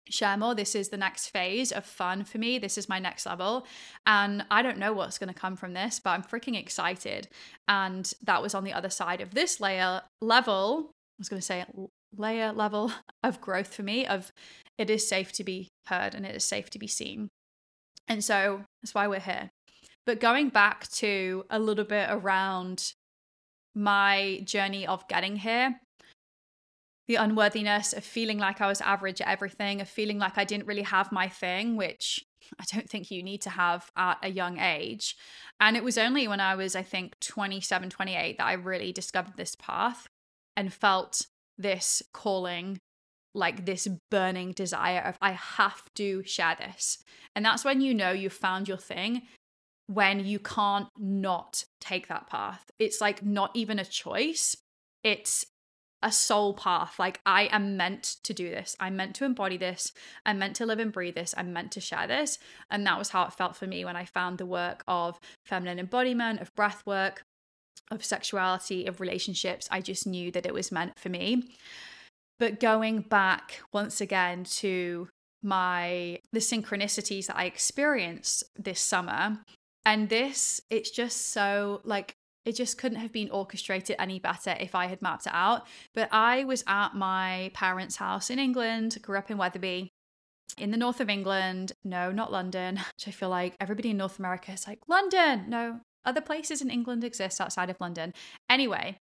share 0.08 0.36
more. 0.36 0.54
This 0.54 0.74
is 0.74 0.88
the 0.88 0.96
next 0.96 1.28
phase 1.28 1.72
of 1.72 1.84
fun 1.84 2.24
for 2.24 2.38
me. 2.38 2.58
This 2.58 2.78
is 2.78 2.88
my 2.88 2.98
next 2.98 3.26
level. 3.26 3.66
And 4.06 4.44
I 4.50 4.62
don't 4.62 4.78
know 4.78 4.92
what's 4.92 5.18
going 5.18 5.32
to 5.32 5.38
come 5.38 5.56
from 5.56 5.74
this, 5.74 6.00
but 6.00 6.10
I'm 6.10 6.22
freaking 6.22 6.58
excited. 6.58 7.28
And 7.68 8.12
that 8.22 8.42
was 8.42 8.54
on 8.54 8.64
the 8.64 8.72
other 8.72 8.90
side 8.90 9.20
of 9.20 9.34
this 9.34 9.60
layer 9.60 10.02
level. 10.20 10.90
I 10.90 11.18
was 11.18 11.28
going 11.28 11.40
to 11.40 11.46
say 11.46 11.64
layer 12.16 12.52
level 12.52 12.92
of 13.22 13.40
growth 13.40 13.74
for 13.74 13.82
me 13.82 14.06
of 14.06 14.32
it 14.78 14.90
is 14.90 15.08
safe 15.08 15.32
to 15.32 15.44
be 15.44 15.68
heard 15.86 16.14
and 16.14 16.26
it 16.26 16.34
is 16.34 16.44
safe 16.44 16.70
to 16.70 16.78
be 16.78 16.86
seen. 16.86 17.28
And 18.08 18.22
so 18.22 18.64
that's 18.82 18.94
why 18.94 19.08
we're 19.08 19.20
here. 19.20 19.50
But 20.04 20.20
going 20.20 20.50
back 20.50 20.88
to 20.92 21.44
a 21.50 21.58
little 21.58 21.84
bit 21.84 22.08
around 22.10 22.92
my 23.74 24.40
journey 24.44 24.86
of 24.86 25.06
getting 25.08 25.36
here, 25.36 25.80
the 27.08 27.16
unworthiness 27.16 27.92
of 27.92 28.04
feeling 28.04 28.38
like 28.38 28.60
I 28.60 28.66
was 28.66 28.80
average 28.80 29.20
at 29.20 29.28
everything, 29.28 29.80
of 29.80 29.88
feeling 29.88 30.18
like 30.18 30.36
I 30.36 30.44
didn't 30.44 30.66
really 30.66 30.82
have 30.82 31.12
my 31.12 31.28
thing, 31.28 31.76
which 31.76 32.24
I 32.58 32.64
don't 32.72 32.88
think 32.88 33.10
you 33.10 33.22
need 33.22 33.42
to 33.42 33.50
have 33.50 33.90
at 33.96 34.18
a 34.22 34.28
young 34.28 34.58
age. 34.58 35.16
And 35.60 35.76
it 35.76 35.84
was 35.84 35.98
only 35.98 36.28
when 36.28 36.40
I 36.40 36.54
was, 36.54 36.74
I 36.76 36.82
think, 36.82 37.18
27, 37.20 37.90
28 37.90 38.38
that 38.38 38.44
I 38.44 38.52
really 38.54 38.92
discovered 38.92 39.36
this 39.36 39.54
path 39.54 40.06
and 40.56 40.72
felt 40.72 41.26
this 41.58 42.02
calling, 42.12 42.78
like 43.34 43.66
this 43.66 43.88
burning 44.10 44.52
desire 44.52 45.00
of, 45.00 45.16
I 45.20 45.32
have 45.32 45.82
to 45.94 46.22
share 46.24 46.56
this. 46.58 46.98
And 47.34 47.44
that's 47.44 47.64
when 47.64 47.80
you 47.80 47.94
know 47.94 48.12
you've 48.12 48.32
found 48.32 48.68
your 48.68 48.78
thing 48.78 49.22
when 49.86 50.24
you 50.24 50.38
can't 50.38 50.88
not 50.98 51.64
take 51.80 52.08
that 52.08 52.28
path. 52.28 52.70
It's 52.78 53.00
like 53.00 53.24
not 53.24 53.50
even 53.54 53.78
a 53.78 53.84
choice. 53.84 54.56
It's 55.04 55.46
a 56.02 56.12
soul 56.12 56.54
path. 56.54 56.98
Like 56.98 57.20
I 57.24 57.48
am 57.52 57.76
meant 57.76 58.16
to 58.24 58.34
do 58.34 58.48
this. 58.50 58.76
I'm 58.78 58.96
meant 58.96 59.16
to 59.16 59.24
embody 59.24 59.56
this. 59.56 59.92
I'm 60.24 60.38
meant 60.38 60.56
to 60.56 60.66
live 60.66 60.78
and 60.78 60.92
breathe 60.92 61.14
this. 61.14 61.34
I'm 61.36 61.52
meant 61.52 61.72
to 61.72 61.80
share 61.80 62.06
this. 62.06 62.38
And 62.70 62.86
that 62.86 62.98
was 62.98 63.10
how 63.10 63.24
it 63.24 63.32
felt 63.32 63.56
for 63.56 63.66
me 63.66 63.84
when 63.84 63.96
I 63.96 64.04
found 64.04 64.38
the 64.38 64.46
work 64.46 64.84
of 64.86 65.18
feminine 65.44 65.78
embodiment, 65.78 66.40
of 66.40 66.54
breath 66.54 66.82
work, 66.86 67.22
of 67.90 68.04
sexuality, 68.04 68.86
of 68.86 69.00
relationships. 69.00 69.68
I 69.70 69.80
just 69.80 70.06
knew 70.06 70.30
that 70.32 70.46
it 70.46 70.54
was 70.54 70.72
meant 70.72 70.98
for 70.98 71.08
me. 71.08 71.44
But 72.38 72.60
going 72.60 73.00
back 73.00 73.62
once 73.72 74.00
again 74.00 74.44
to 74.44 75.08
my 75.42 76.18
the 76.32 76.40
synchronicities 76.40 77.26
that 77.26 77.36
I 77.36 77.44
experienced 77.44 78.42
this 78.58 78.80
summer 78.80 79.38
and 79.84 80.08
this 80.08 80.60
it's 80.70 80.90
just 80.90 81.30
so 81.30 81.80
like 81.84 82.15
it 82.46 82.54
just 82.54 82.78
couldn't 82.78 83.00
have 83.00 83.12
been 83.12 83.28
orchestrated 83.30 83.96
any 83.98 84.20
better 84.20 84.56
if 84.58 84.74
I 84.74 84.86
had 84.86 85.02
mapped 85.02 85.26
it 85.26 85.32
out. 85.34 85.66
But 85.94 86.08
I 86.12 86.44
was 86.44 86.62
at 86.66 86.94
my 86.94 87.50
parents' 87.52 87.96
house 87.96 88.30
in 88.30 88.38
England, 88.38 88.96
grew 89.02 89.18
up 89.18 89.30
in 89.30 89.36
Wetherby, 89.36 89.90
in 90.56 90.70
the 90.70 90.76
north 90.76 91.00
of 91.00 91.10
England. 91.10 91.72
No, 91.84 92.12
not 92.12 92.30
London, 92.32 92.76
which 92.96 93.08
I 93.08 93.10
feel 93.10 93.28
like 93.28 93.56
everybody 93.60 93.90
in 93.90 93.96
North 93.96 94.20
America 94.20 94.52
is 94.52 94.66
like, 94.66 94.78
London. 94.86 95.46
No, 95.48 95.80
other 96.04 96.20
places 96.20 96.62
in 96.62 96.70
England 96.70 97.02
exist 97.02 97.40
outside 97.40 97.68
of 97.68 97.80
London. 97.80 98.14
Anyway, 98.48 98.96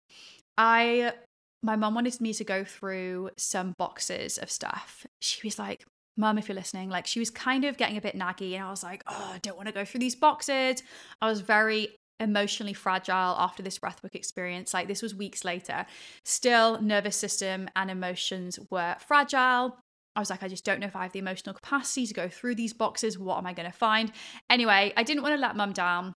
I 0.59 1.15
my 1.63 1.77
mum 1.77 1.95
wanted 1.95 2.21
me 2.21 2.33
to 2.35 2.45
go 2.45 2.63
through 2.63 3.31
some 3.37 3.75
boxes 3.79 4.39
of 4.39 4.51
stuff. 4.51 5.07
She 5.21 5.41
was 5.47 5.59
like, 5.59 5.85
Mum, 6.17 6.39
if 6.39 6.49
you're 6.49 6.55
listening, 6.55 6.91
like 6.91 7.07
she 7.07 7.19
was 7.19 7.31
kind 7.31 7.65
of 7.65 7.79
getting 7.79 7.97
a 7.97 8.01
bit 8.01 8.19
naggy, 8.19 8.55
and 8.55 8.65
I 8.65 8.71
was 8.71 8.83
like, 8.83 9.03
Oh, 9.07 9.31
I 9.35 9.39
don't 9.39 9.57
want 9.57 9.69
to 9.69 9.75
go 9.75 9.87
through 9.87 10.01
these 10.01 10.15
boxes. 10.15 10.83
I 11.23 11.29
was 11.31 11.41
very 11.41 11.97
emotionally 12.21 12.75
fragile 12.75 13.35
after 13.39 13.63
this 13.63 13.79
breathwork 13.79 14.15
experience. 14.15 14.73
Like 14.73 14.87
this 14.87 15.03
was 15.03 15.15
weeks 15.15 15.45
later. 15.45 15.87
Still, 16.25 16.81
nervous 16.81 17.17
system 17.17 17.69
and 17.75 17.91
emotions 17.91 18.59
were 18.71 18.97
fragile. 19.01 19.79
I 20.15 20.21
was 20.21 20.31
like, 20.31 20.43
I 20.43 20.49
just 20.49 20.65
don't 20.65 20.81
know 20.81 20.87
if 20.87 20.97
I 20.97 21.05
have 21.05 21.13
the 21.13 21.19
emotional 21.19 21.55
capacity 21.55 22.07
to 22.07 22.15
go 22.15 22.29
through 22.29 22.57
these 22.57 22.73
boxes. 22.73 23.19
What 23.19 23.39
am 23.39 23.47
I 23.47 23.53
going 23.53 23.71
to 23.71 23.77
find? 23.77 24.13
Anyway, 24.49 24.93
I 24.97 25.03
didn't 25.03 25.23
want 25.23 25.35
to 25.35 25.41
let 25.41 25.57
mum 25.57 25.73
down. 25.73 26.13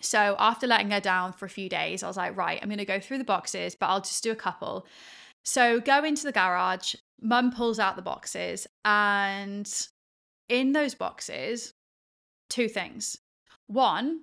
So 0.00 0.36
after 0.38 0.66
letting 0.66 0.90
her 0.90 1.00
down 1.00 1.32
for 1.32 1.46
a 1.46 1.50
few 1.50 1.68
days, 1.68 2.02
I 2.02 2.08
was 2.08 2.16
like, 2.16 2.36
right, 2.36 2.58
I'm 2.60 2.68
going 2.68 2.78
to 2.78 2.84
go 2.84 3.00
through 3.00 3.18
the 3.18 3.24
boxes, 3.24 3.74
but 3.74 3.86
I'll 3.86 4.00
just 4.00 4.22
do 4.22 4.32
a 4.32 4.36
couple. 4.36 4.86
So 5.44 5.80
go 5.80 6.04
into 6.04 6.24
the 6.24 6.32
garage. 6.32 6.94
Mum 7.20 7.52
pulls 7.52 7.78
out 7.78 7.94
the 7.94 8.02
boxes, 8.02 8.66
and 8.84 9.70
in 10.48 10.72
those 10.72 10.94
boxes, 10.94 11.72
two 12.50 12.68
things. 12.68 13.16
One, 13.68 14.22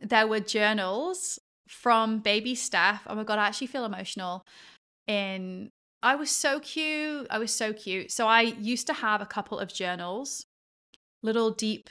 there 0.00 0.26
were 0.26 0.40
journals 0.40 1.38
from 1.68 2.20
baby 2.20 2.54
Steph. 2.54 3.02
Oh 3.06 3.14
my 3.14 3.24
god, 3.24 3.38
I 3.38 3.46
actually 3.46 3.66
feel 3.68 3.84
emotional. 3.84 4.44
In 5.06 5.70
I 6.02 6.14
was 6.14 6.30
so 6.30 6.60
cute. 6.60 7.26
I 7.30 7.38
was 7.38 7.52
so 7.52 7.72
cute. 7.72 8.10
So 8.12 8.26
I 8.26 8.42
used 8.42 8.86
to 8.88 8.92
have 8.92 9.20
a 9.20 9.26
couple 9.26 9.58
of 9.58 9.72
journals, 9.72 10.44
little 11.22 11.50
deep, 11.50 11.90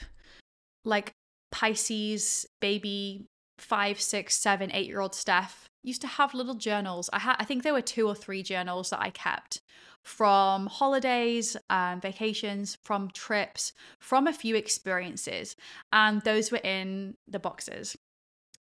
like 0.84 1.12
Pisces 1.52 2.46
baby 2.62 3.26
five, 3.58 4.00
six, 4.00 4.36
seven, 4.36 4.72
eight 4.74 4.88
year 4.88 5.00
old 5.00 5.16
Steph 5.16 5.66
used 5.86 6.02
to 6.02 6.08
have 6.08 6.34
little 6.34 6.56
journals. 6.56 7.10
I 7.14 7.20
had 7.20 7.36
I 7.40 7.46
think 7.46 7.64
there 7.64 7.74
were 7.74 7.82
two 7.82 8.08
or 8.08 8.16
three 8.16 8.44
journals 8.44 8.90
that 8.90 9.02
I 9.02 9.10
kept 9.10 9.62
from 10.04 10.68
holidays, 10.68 11.58
um, 11.70 12.00
vacations, 12.00 12.78
from 12.84 13.10
trips, 13.10 13.74
from 13.98 14.28
a 14.28 14.34
few 14.34 14.56
experiences. 14.56 15.56
And 15.92 16.22
those 16.22 16.52
were 16.52 16.60
in 16.64 17.16
the 17.28 17.40
boxes. 17.40 17.98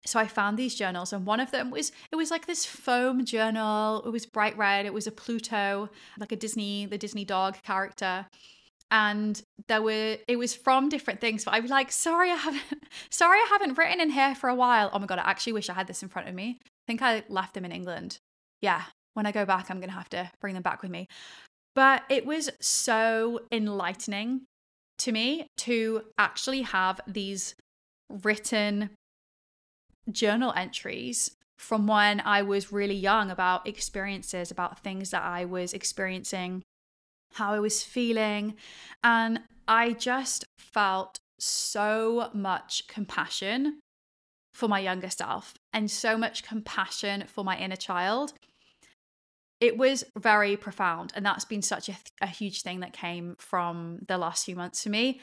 So 0.06 0.18
I 0.18 0.26
found 0.28 0.56
these 0.56 0.74
journals, 0.74 1.12
and 1.12 1.26
one 1.26 1.40
of 1.40 1.50
them 1.50 1.70
was 1.70 1.90
it 2.12 2.16
was 2.16 2.30
like 2.30 2.46
this 2.46 2.64
foam 2.64 3.24
journal. 3.24 4.02
It 4.06 4.10
was 4.10 4.24
bright 4.24 4.56
red. 4.56 4.86
It 4.86 4.94
was 4.94 5.06
a 5.06 5.12
Pluto, 5.12 5.90
like 6.18 6.32
a 6.32 6.36
Disney, 6.36 6.86
the 6.86 6.98
Disney 6.98 7.24
dog 7.24 7.62
character 7.62 8.26
and 8.90 9.42
there 9.66 9.82
were 9.82 10.16
it 10.28 10.36
was 10.36 10.54
from 10.54 10.88
different 10.88 11.20
things 11.20 11.44
but 11.44 11.54
i 11.54 11.60
was 11.60 11.70
like 11.70 11.90
sorry 11.90 12.30
i 12.30 12.36
haven't 12.36 12.62
sorry 13.10 13.38
i 13.38 13.46
haven't 13.50 13.76
written 13.76 14.00
in 14.00 14.10
here 14.10 14.34
for 14.34 14.48
a 14.48 14.54
while 14.54 14.90
oh 14.92 14.98
my 14.98 15.06
god 15.06 15.18
i 15.18 15.22
actually 15.22 15.52
wish 15.52 15.68
i 15.68 15.72
had 15.72 15.86
this 15.86 16.02
in 16.02 16.08
front 16.08 16.28
of 16.28 16.34
me 16.34 16.60
think 16.86 17.02
i 17.02 17.22
left 17.28 17.54
them 17.54 17.64
in 17.64 17.72
england 17.72 18.18
yeah 18.60 18.82
when 19.16 19.24
I 19.24 19.32
go 19.32 19.46
back, 19.46 19.70
I'm 19.70 19.80
going 19.80 19.88
to 19.88 19.96
have 19.96 20.10
to 20.10 20.30
bring 20.42 20.52
them 20.52 20.62
back 20.62 20.82
with 20.82 20.90
me. 20.90 21.08
But 21.74 22.02
it 22.10 22.26
was 22.26 22.50
so 22.60 23.40
enlightening 23.50 24.42
to 24.98 25.10
me 25.10 25.46
to 25.58 26.02
actually 26.18 26.62
have 26.62 27.00
these 27.06 27.54
written 28.10 28.90
journal 30.12 30.52
entries 30.54 31.30
from 31.58 31.86
when 31.86 32.20
I 32.20 32.42
was 32.42 32.72
really 32.72 32.94
young 32.94 33.30
about 33.30 33.66
experiences, 33.66 34.50
about 34.50 34.80
things 34.80 35.12
that 35.12 35.22
I 35.22 35.46
was 35.46 35.72
experiencing, 35.72 36.62
how 37.32 37.54
I 37.54 37.60
was 37.60 37.82
feeling. 37.82 38.54
And 39.02 39.40
I 39.66 39.94
just 39.94 40.44
felt 40.58 41.16
so 41.40 42.28
much 42.34 42.86
compassion 42.86 43.80
for 44.52 44.68
my 44.68 44.80
younger 44.80 45.10
self 45.10 45.54
and 45.76 45.90
so 45.90 46.16
much 46.16 46.42
compassion 46.42 47.24
for 47.28 47.44
my 47.44 47.56
inner 47.56 47.76
child 47.76 48.32
it 49.60 49.78
was 49.78 50.04
very 50.18 50.56
profound. 50.56 51.12
And 51.14 51.24
that's 51.24 51.44
been 51.44 51.62
such 51.62 51.88
a, 51.88 51.96
a 52.20 52.26
huge 52.26 52.62
thing 52.62 52.80
that 52.80 52.92
came 52.92 53.36
from 53.38 54.00
the 54.06 54.18
last 54.18 54.44
few 54.44 54.56
months 54.56 54.82
for 54.82 54.90
me. 54.90 55.20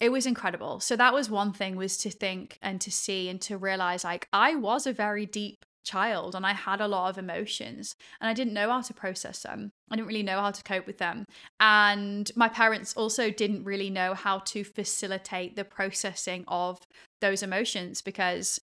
It 0.00 0.10
was 0.10 0.26
incredible. 0.26 0.80
So 0.80 0.96
that 0.96 1.14
was 1.14 1.30
one 1.30 1.52
thing 1.52 1.76
was 1.76 1.96
to 1.98 2.10
think 2.10 2.58
and 2.62 2.80
to 2.80 2.90
see 2.90 3.28
and 3.28 3.40
to 3.42 3.58
realize 3.58 4.04
like 4.04 4.26
I 4.32 4.54
was 4.54 4.86
a 4.86 4.92
very 4.92 5.26
deep 5.26 5.64
child 5.84 6.34
and 6.34 6.46
I 6.46 6.52
had 6.52 6.80
a 6.80 6.88
lot 6.88 7.10
of 7.10 7.18
emotions 7.18 7.94
and 8.20 8.28
I 8.28 8.32
didn't 8.32 8.54
know 8.54 8.70
how 8.70 8.80
to 8.80 8.94
process 8.94 9.40
them. 9.40 9.70
I 9.90 9.96
didn't 9.96 10.08
really 10.08 10.22
know 10.22 10.40
how 10.40 10.50
to 10.50 10.62
cope 10.62 10.86
with 10.86 10.98
them. 10.98 11.26
And 11.60 12.30
my 12.34 12.48
parents 12.48 12.94
also 12.94 13.30
didn't 13.30 13.64
really 13.64 13.90
know 13.90 14.14
how 14.14 14.38
to 14.38 14.64
facilitate 14.64 15.56
the 15.56 15.64
processing 15.64 16.44
of 16.48 16.78
those 17.20 17.42
emotions 17.42 18.00
because 18.00 18.58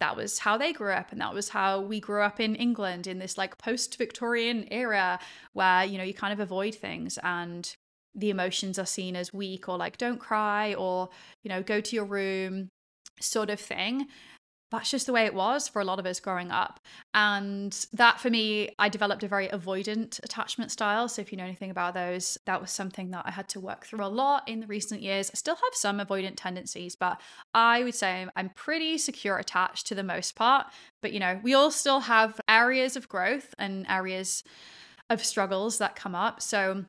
that 0.00 0.16
was 0.16 0.38
how 0.40 0.56
they 0.56 0.72
grew 0.72 0.92
up 0.92 1.12
and 1.12 1.20
that 1.20 1.34
was 1.34 1.50
how 1.50 1.80
we 1.80 2.00
grew 2.00 2.22
up 2.22 2.40
in 2.40 2.54
England 2.56 3.06
in 3.06 3.18
this 3.18 3.38
like 3.38 3.58
post-Victorian 3.58 4.66
era 4.70 5.18
where 5.52 5.84
you 5.84 5.98
know 5.98 6.04
you 6.04 6.14
kind 6.14 6.32
of 6.32 6.40
avoid 6.40 6.74
things 6.74 7.18
and 7.22 7.76
the 8.14 8.30
emotions 8.30 8.78
are 8.78 8.86
seen 8.86 9.16
as 9.16 9.32
weak 9.32 9.68
or 9.68 9.76
like 9.76 9.98
don't 9.98 10.20
cry 10.20 10.74
or 10.74 11.08
you 11.42 11.48
know 11.48 11.62
go 11.62 11.80
to 11.80 11.96
your 11.96 12.04
room 12.04 12.68
sort 13.20 13.50
of 13.50 13.60
thing 13.60 14.06
that's 14.74 14.90
just 14.90 15.06
the 15.06 15.12
way 15.12 15.24
it 15.24 15.34
was 15.34 15.68
for 15.68 15.80
a 15.80 15.84
lot 15.84 15.98
of 15.98 16.06
us 16.06 16.20
growing 16.20 16.50
up. 16.50 16.80
And 17.14 17.74
that 17.92 18.20
for 18.20 18.30
me, 18.30 18.74
I 18.78 18.88
developed 18.88 19.22
a 19.22 19.28
very 19.28 19.48
avoidant 19.48 20.22
attachment 20.22 20.70
style. 20.70 21.08
So 21.08 21.22
if 21.22 21.32
you 21.32 21.38
know 21.38 21.44
anything 21.44 21.70
about 21.70 21.94
those, 21.94 22.36
that 22.46 22.60
was 22.60 22.70
something 22.70 23.10
that 23.12 23.24
I 23.26 23.30
had 23.30 23.48
to 23.50 23.60
work 23.60 23.86
through 23.86 24.04
a 24.04 24.08
lot 24.08 24.48
in 24.48 24.60
the 24.60 24.66
recent 24.66 25.02
years. 25.02 25.30
I 25.32 25.36
still 25.36 25.56
have 25.56 25.74
some 25.74 26.00
avoidant 26.00 26.34
tendencies, 26.36 26.96
but 26.96 27.20
I 27.54 27.84
would 27.84 27.94
say 27.94 28.26
I'm 28.36 28.50
pretty 28.50 28.98
secure 28.98 29.38
attached 29.38 29.86
to 29.88 29.94
the 29.94 30.02
most 30.02 30.34
part. 30.34 30.66
But 31.02 31.12
you 31.12 31.20
know, 31.20 31.40
we 31.42 31.54
all 31.54 31.70
still 31.70 32.00
have 32.00 32.40
areas 32.48 32.96
of 32.96 33.08
growth 33.08 33.54
and 33.58 33.86
areas 33.88 34.42
of 35.08 35.24
struggles 35.24 35.78
that 35.78 35.96
come 35.96 36.14
up. 36.14 36.42
So 36.42 36.84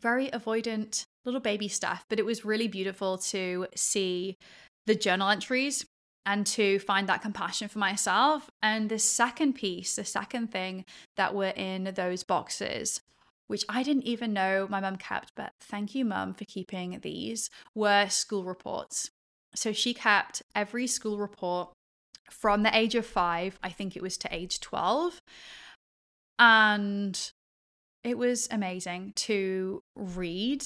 very 0.00 0.28
avoidant 0.28 1.04
little 1.24 1.40
baby 1.40 1.68
Steph, 1.68 2.04
but 2.10 2.18
it 2.18 2.26
was 2.26 2.44
really 2.44 2.68
beautiful 2.68 3.16
to 3.16 3.66
see 3.74 4.36
the 4.86 4.94
journal 4.94 5.30
entries 5.30 5.86
and 6.26 6.46
to 6.46 6.78
find 6.78 7.08
that 7.08 7.22
compassion 7.22 7.68
for 7.68 7.78
myself. 7.78 8.50
And 8.62 8.88
the 8.88 8.98
second 8.98 9.54
piece, 9.54 9.96
the 9.96 10.04
second 10.04 10.50
thing 10.50 10.84
that 11.16 11.34
were 11.34 11.52
in 11.56 11.92
those 11.94 12.22
boxes, 12.22 13.00
which 13.46 13.64
I 13.68 13.82
didn't 13.82 14.04
even 14.04 14.32
know 14.32 14.66
my 14.68 14.80
mum 14.80 14.96
kept, 14.96 15.32
but 15.36 15.52
thank 15.60 15.94
you, 15.94 16.04
mum, 16.04 16.34
for 16.34 16.44
keeping 16.44 16.98
these, 17.02 17.50
were 17.74 18.08
school 18.08 18.44
reports. 18.44 19.10
So 19.54 19.72
she 19.72 19.94
kept 19.94 20.42
every 20.54 20.86
school 20.86 21.18
report 21.18 21.70
from 22.30 22.62
the 22.62 22.76
age 22.76 22.94
of 22.94 23.04
five, 23.04 23.58
I 23.62 23.68
think 23.68 23.96
it 23.96 24.02
was 24.02 24.16
to 24.18 24.34
age 24.34 24.60
12. 24.60 25.20
And 26.38 27.32
it 28.02 28.18
was 28.18 28.48
amazing 28.50 29.12
to 29.16 29.82
read 29.94 30.64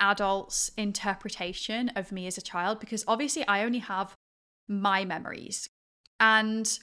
adults' 0.00 0.70
interpretation 0.76 1.90
of 1.90 2.10
me 2.10 2.26
as 2.26 2.38
a 2.38 2.42
child 2.42 2.80
because 2.80 3.04
obviously 3.06 3.46
I 3.46 3.64
only 3.64 3.78
have 3.80 4.14
my 4.68 5.04
memories. 5.04 5.68
And 6.18 6.78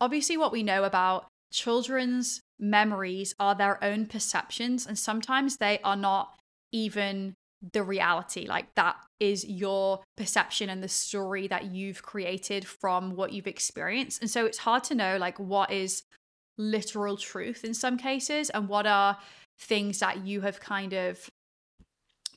obviously, 0.00 0.36
what 0.36 0.52
we 0.52 0.62
know 0.62 0.84
about 0.84 1.26
children's 1.52 2.40
memories 2.58 3.34
are 3.38 3.54
their 3.54 3.82
own 3.82 4.06
perceptions, 4.06 4.86
and 4.86 4.98
sometimes 4.98 5.56
they 5.56 5.78
are 5.82 5.96
not 5.96 6.38
even 6.72 7.34
the 7.72 7.82
reality. 7.82 8.46
Like, 8.46 8.74
that 8.74 8.96
is 9.18 9.44
your 9.44 10.02
perception 10.16 10.68
and 10.68 10.82
the 10.82 10.88
story 10.88 11.46
that 11.48 11.66
you've 11.66 12.02
created 12.02 12.66
from 12.66 13.16
what 13.16 13.32
you've 13.32 13.46
experienced. 13.46 14.20
And 14.20 14.30
so, 14.30 14.44
it's 14.44 14.58
hard 14.58 14.84
to 14.84 14.94
know, 14.94 15.16
like, 15.16 15.38
what 15.38 15.70
is 15.72 16.02
literal 16.58 17.16
truth 17.16 17.64
in 17.64 17.74
some 17.74 17.98
cases 17.98 18.50
and 18.50 18.68
what 18.68 18.86
are 18.86 19.18
things 19.58 19.98
that 20.00 20.26
you 20.26 20.40
have 20.42 20.60
kind 20.60 20.92
of 20.92 21.30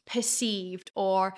perceived 0.10 0.92
or 0.96 1.36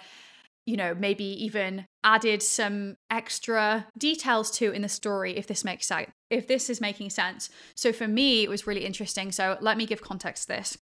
you 0.66 0.78
know 0.78 0.94
maybe 0.96 1.24
even 1.24 1.86
added 2.04 2.42
some 2.42 2.96
extra 3.10 3.88
details 3.98 4.52
to 4.52 4.72
in 4.72 4.82
the 4.82 4.90
story 4.90 5.38
if 5.38 5.48
this 5.48 5.64
makes 5.64 5.86
sense 5.86 6.10
if 6.30 6.48
this 6.48 6.70
is 6.70 6.82
making 6.82 7.10
sense. 7.10 7.50
So 7.76 7.92
for 7.92 8.08
me 8.08 8.44
it 8.44 8.50
was 8.50 8.66
really 8.66 8.86
interesting. 8.86 9.32
So 9.32 9.58
let 9.62 9.78
me 9.78 9.86
give 9.86 10.02
context 10.02 10.44
to 10.44 10.56
this. 10.56 10.78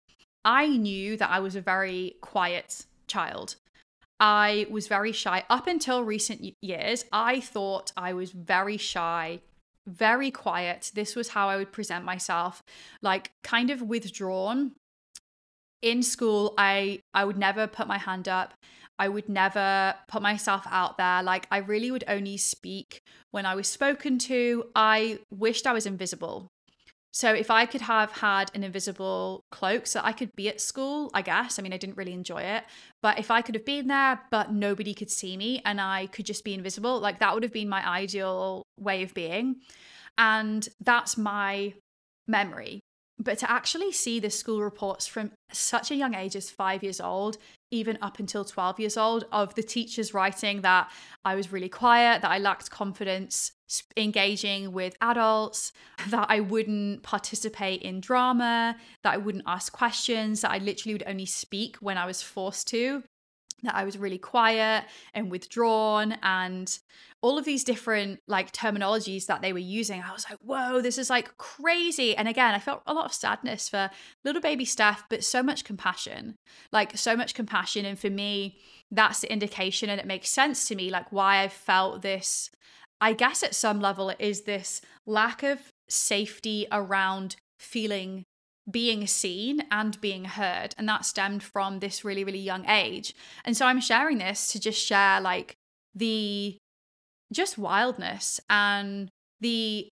I 0.45 0.67
knew 0.67 1.17
that 1.17 1.31
i 1.31 1.41
was 1.41 1.57
a 1.57 1.61
very 1.61 2.17
quiet 2.21 2.87
child. 3.07 3.57
I 4.19 4.67
was 4.71 4.89
very 4.89 5.13
shy 5.13 5.45
up 5.49 5.67
until 5.67 6.03
recent 6.03 6.55
years. 6.61 7.05
I 7.13 7.41
thought 7.41 7.93
i 7.97 8.13
was 8.13 8.33
very 8.33 8.77
shy 8.77 9.41
very 9.87 10.33
quiet. 10.33 10.91
This 10.95 11.15
was 11.15 11.29
how 11.29 11.49
i 11.49 11.57
would 11.57 11.73
present 11.73 12.05
myself 12.05 12.63
like 13.03 13.31
kind 13.45 13.71
of 13.71 13.83
withdrawn 13.83 14.73
in 15.83 16.03
school 16.03 16.55
i 16.59 16.99
i 17.15 17.25
would 17.25 17.37
never 17.37 17.67
put 17.67 17.87
my 17.87 17.99
hand 17.99 18.29
up. 18.29 18.55
I 18.99 19.09
would 19.11 19.29
never 19.29 19.95
put 20.09 20.23
myself 20.23 20.65
out 20.71 20.97
there. 20.97 21.23
Like 21.23 21.47
i 21.51 21.59
really 21.59 21.91
would 21.91 22.05
only 22.09 22.37
speak 22.37 23.01
when 23.31 23.47
i 23.47 23.55
was 23.55 23.69
spoken 23.69 24.19
to. 24.19 24.65
I 24.75 25.19
wished 25.31 25.67
i 25.67 25.73
was 25.73 25.87
invisible. 25.87 26.49
So 27.13 27.33
if 27.33 27.51
i 27.51 27.67
could 27.67 27.83
have 27.83 28.11
had 28.13 28.51
an 28.55 28.65
invisible 28.65 29.43
cloak 29.51 29.87
so 29.87 30.01
i 30.03 30.13
could 30.13 30.31
be 30.35 30.49
at 30.49 30.61
school 30.61 31.11
i 31.15 31.23
guess 31.23 31.59
i 31.59 31.63
mean 31.63 31.73
i 31.73 31.79
didn't 31.79 31.97
really 31.97 32.13
enjoy 32.15 32.43
it. 32.43 32.65
But 33.03 33.19
if 33.19 33.31
i 33.31 33.43
could 33.43 33.55
have 33.55 33.67
been 33.67 33.89
there 33.89 34.21
but 34.31 34.53
nobody 34.53 34.95
could 34.95 35.11
see 35.11 35.37
me 35.37 35.61
and 35.65 35.81
i 35.81 36.07
could 36.07 36.27
just 36.27 36.45
be 36.45 36.55
invisible 36.55 36.99
like 37.01 37.19
that 37.21 37.35
would 37.35 37.43
have 37.43 37.53
been 37.53 37.69
my 37.69 37.87
ideal 37.87 38.63
way 38.79 39.03
of 39.03 39.15
being. 39.15 39.57
And 40.19 40.67
that's 40.81 41.19
my 41.19 41.75
memory 42.27 42.81
but 43.19 43.39
to 43.39 43.51
actually 43.51 43.93
see 43.93 44.21
the 44.21 44.31
school 44.31 44.61
reports 44.61 45.07
from 45.07 45.33
such 45.53 45.91
a 45.91 45.95
young 45.95 46.15
age 46.15 46.37
as 46.37 46.51
five 46.51 46.83
years 46.83 47.01
old, 47.01 47.39
even 47.71 47.99
up 48.03 48.19
until 48.19 48.45
12 48.45 48.79
years 48.79 48.97
old, 48.97 49.25
of 49.33 49.55
the 49.55 49.63
teachers 49.63 50.13
writing 50.13 50.61
that 50.61 50.91
I 51.25 51.35
was 51.35 51.53
really 51.53 51.69
quiet, 51.69 52.23
that 52.23 52.31
I 52.31 52.39
lacked 52.39 52.71
confidence 52.71 53.53
engaging 53.97 54.73
with 54.73 54.97
adults, 55.01 55.73
that 56.11 56.27
I 56.29 56.41
wouldn't 56.41 57.03
participate 57.03 57.83
in 57.83 58.01
drama, 58.01 58.77
that 59.03 59.15
I 59.15 59.17
wouldn't 59.17 59.45
ask 59.47 59.73
questions, 59.73 60.43
that 60.43 60.51
I 60.51 60.59
literally 60.59 60.95
would 60.95 61.05
only 61.07 61.27
speak 61.27 61.77
when 61.77 61.99
I 61.99 62.07
was 62.07 62.23
forced 62.23 62.69
to 62.69 63.03
that 63.67 63.75
I 63.77 63.85
was 63.85 63.99
really 63.99 64.19
quiet 64.19 64.85
and 65.15 65.31
withdrawn 65.31 66.13
and 66.23 66.79
all 67.23 67.39
of 67.39 67.45
these 67.45 67.65
different 67.65 68.21
like 68.29 68.53
terminologies 68.53 69.27
that 69.27 69.43
they 69.43 69.53
were 69.53 69.59
using. 69.59 70.03
I 70.03 70.13
was 70.13 70.27
like, 70.29 70.39
whoa, 70.41 70.81
this 70.81 70.99
is 70.99 71.11
like 71.11 71.37
crazy. 71.39 72.17
And 72.17 72.29
again, 72.29 72.55
I 72.55 72.59
felt 72.59 72.83
a 72.87 72.95
lot 72.95 73.07
of 73.07 73.13
sadness 73.13 73.69
for 73.69 73.91
little 74.25 74.43
baby 74.43 74.65
Steph, 74.65 75.05
but 75.09 75.25
so 75.25 75.43
much 75.43 75.65
compassion, 75.65 76.37
like 76.73 76.97
so 76.97 77.17
much 77.17 77.35
compassion. 77.35 77.85
And 77.85 77.99
for 77.99 78.11
me, 78.11 78.59
that's 78.91 79.21
the 79.21 79.33
indication. 79.33 79.91
And 79.91 80.01
it 80.01 80.07
makes 80.07 80.31
sense 80.31 80.69
to 80.69 80.77
me, 80.77 80.91
like 80.91 81.11
why 81.11 81.43
I 81.43 81.49
felt 81.49 82.03
this. 82.03 82.51
I 83.01 83.13
guess 83.13 83.43
at 83.43 83.55
some 83.55 83.81
level, 83.81 84.11
it 84.11 84.21
is 84.21 84.43
this 84.43 84.81
lack 85.05 85.43
of 85.43 85.61
safety 85.89 86.67
around 86.73 87.37
feeling 87.59 88.25
being 88.71 89.07
seen 89.07 89.63
and 89.71 90.01
being 90.01 90.25
heard. 90.25 90.75
And 90.77 90.89
that 90.89 91.05
stemmed 91.05 91.43
from 91.43 91.79
this 91.79 92.05
really, 92.05 92.25
really 92.25 92.39
young 92.39 92.69
age. 92.69 93.15
And 93.45 93.57
so 93.57 93.67
I'm 93.67 93.81
sharing 93.81 94.19
this 94.19 94.53
to 94.53 94.61
just 94.61 94.85
share 94.85 95.21
like 95.21 95.57
the 95.95 96.57
just 97.33 97.59
wildness 97.59 98.41
and 98.51 99.09
the 99.41 99.89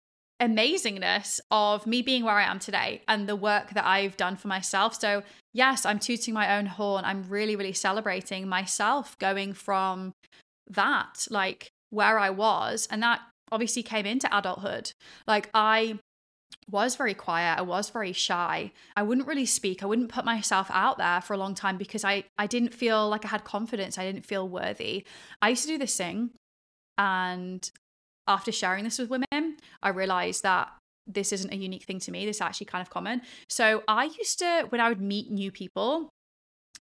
amazingness 0.40 1.40
of 1.50 1.86
me 1.86 2.02
being 2.02 2.24
where 2.24 2.36
I 2.36 2.44
am 2.44 2.58
today 2.58 3.02
and 3.08 3.28
the 3.28 3.36
work 3.36 3.70
that 3.70 3.84
I've 3.84 4.16
done 4.16 4.36
for 4.36 4.48
myself. 4.48 5.00
So, 5.00 5.22
yes, 5.52 5.84
I'm 5.84 5.98
tooting 5.98 6.34
my 6.34 6.56
own 6.56 6.66
horn. 6.66 7.04
I'm 7.04 7.28
really, 7.28 7.56
really 7.56 7.72
celebrating 7.72 8.48
myself 8.48 9.18
going 9.18 9.52
from 9.52 10.12
that, 10.70 11.26
like 11.30 11.70
where 11.90 12.18
I 12.18 12.30
was. 12.30 12.86
And 12.90 13.02
that 13.02 13.20
obviously 13.50 13.82
came 13.82 14.06
into 14.06 14.28
adulthood. 14.36 14.92
Like, 15.26 15.50
I 15.54 15.98
was 16.70 16.96
very 16.96 17.14
quiet. 17.14 17.58
I 17.58 17.62
was 17.62 17.90
very 17.90 18.12
shy. 18.12 18.72
I 18.96 19.02
wouldn't 19.02 19.26
really 19.26 19.46
speak. 19.46 19.82
I 19.82 19.86
wouldn't 19.86 20.10
put 20.10 20.24
myself 20.24 20.68
out 20.70 20.98
there 20.98 21.20
for 21.20 21.32
a 21.32 21.38
long 21.38 21.54
time 21.54 21.78
because 21.78 22.04
I 22.04 22.24
I 22.36 22.46
didn't 22.46 22.74
feel 22.74 23.08
like 23.08 23.24
I 23.24 23.28
had 23.28 23.44
confidence. 23.44 23.98
I 23.98 24.04
didn't 24.04 24.26
feel 24.26 24.48
worthy. 24.48 25.04
I 25.40 25.50
used 25.50 25.62
to 25.62 25.68
do 25.68 25.78
this 25.78 25.96
thing 25.96 26.30
and 26.96 27.70
after 28.26 28.52
sharing 28.52 28.84
this 28.84 28.98
with 28.98 29.08
women, 29.08 29.56
I 29.82 29.88
realized 29.88 30.42
that 30.42 30.68
this 31.06 31.32
isn't 31.32 31.52
a 31.52 31.56
unique 31.56 31.84
thing 31.84 32.00
to 32.00 32.10
me. 32.10 32.26
This 32.26 32.36
is 32.36 32.42
actually 32.42 32.66
kind 32.66 32.82
of 32.82 32.90
common. 32.90 33.22
So 33.48 33.82
I 33.88 34.04
used 34.04 34.38
to 34.40 34.66
when 34.68 34.80
I 34.80 34.90
would 34.90 35.00
meet 35.00 35.30
new 35.30 35.50
people, 35.50 36.10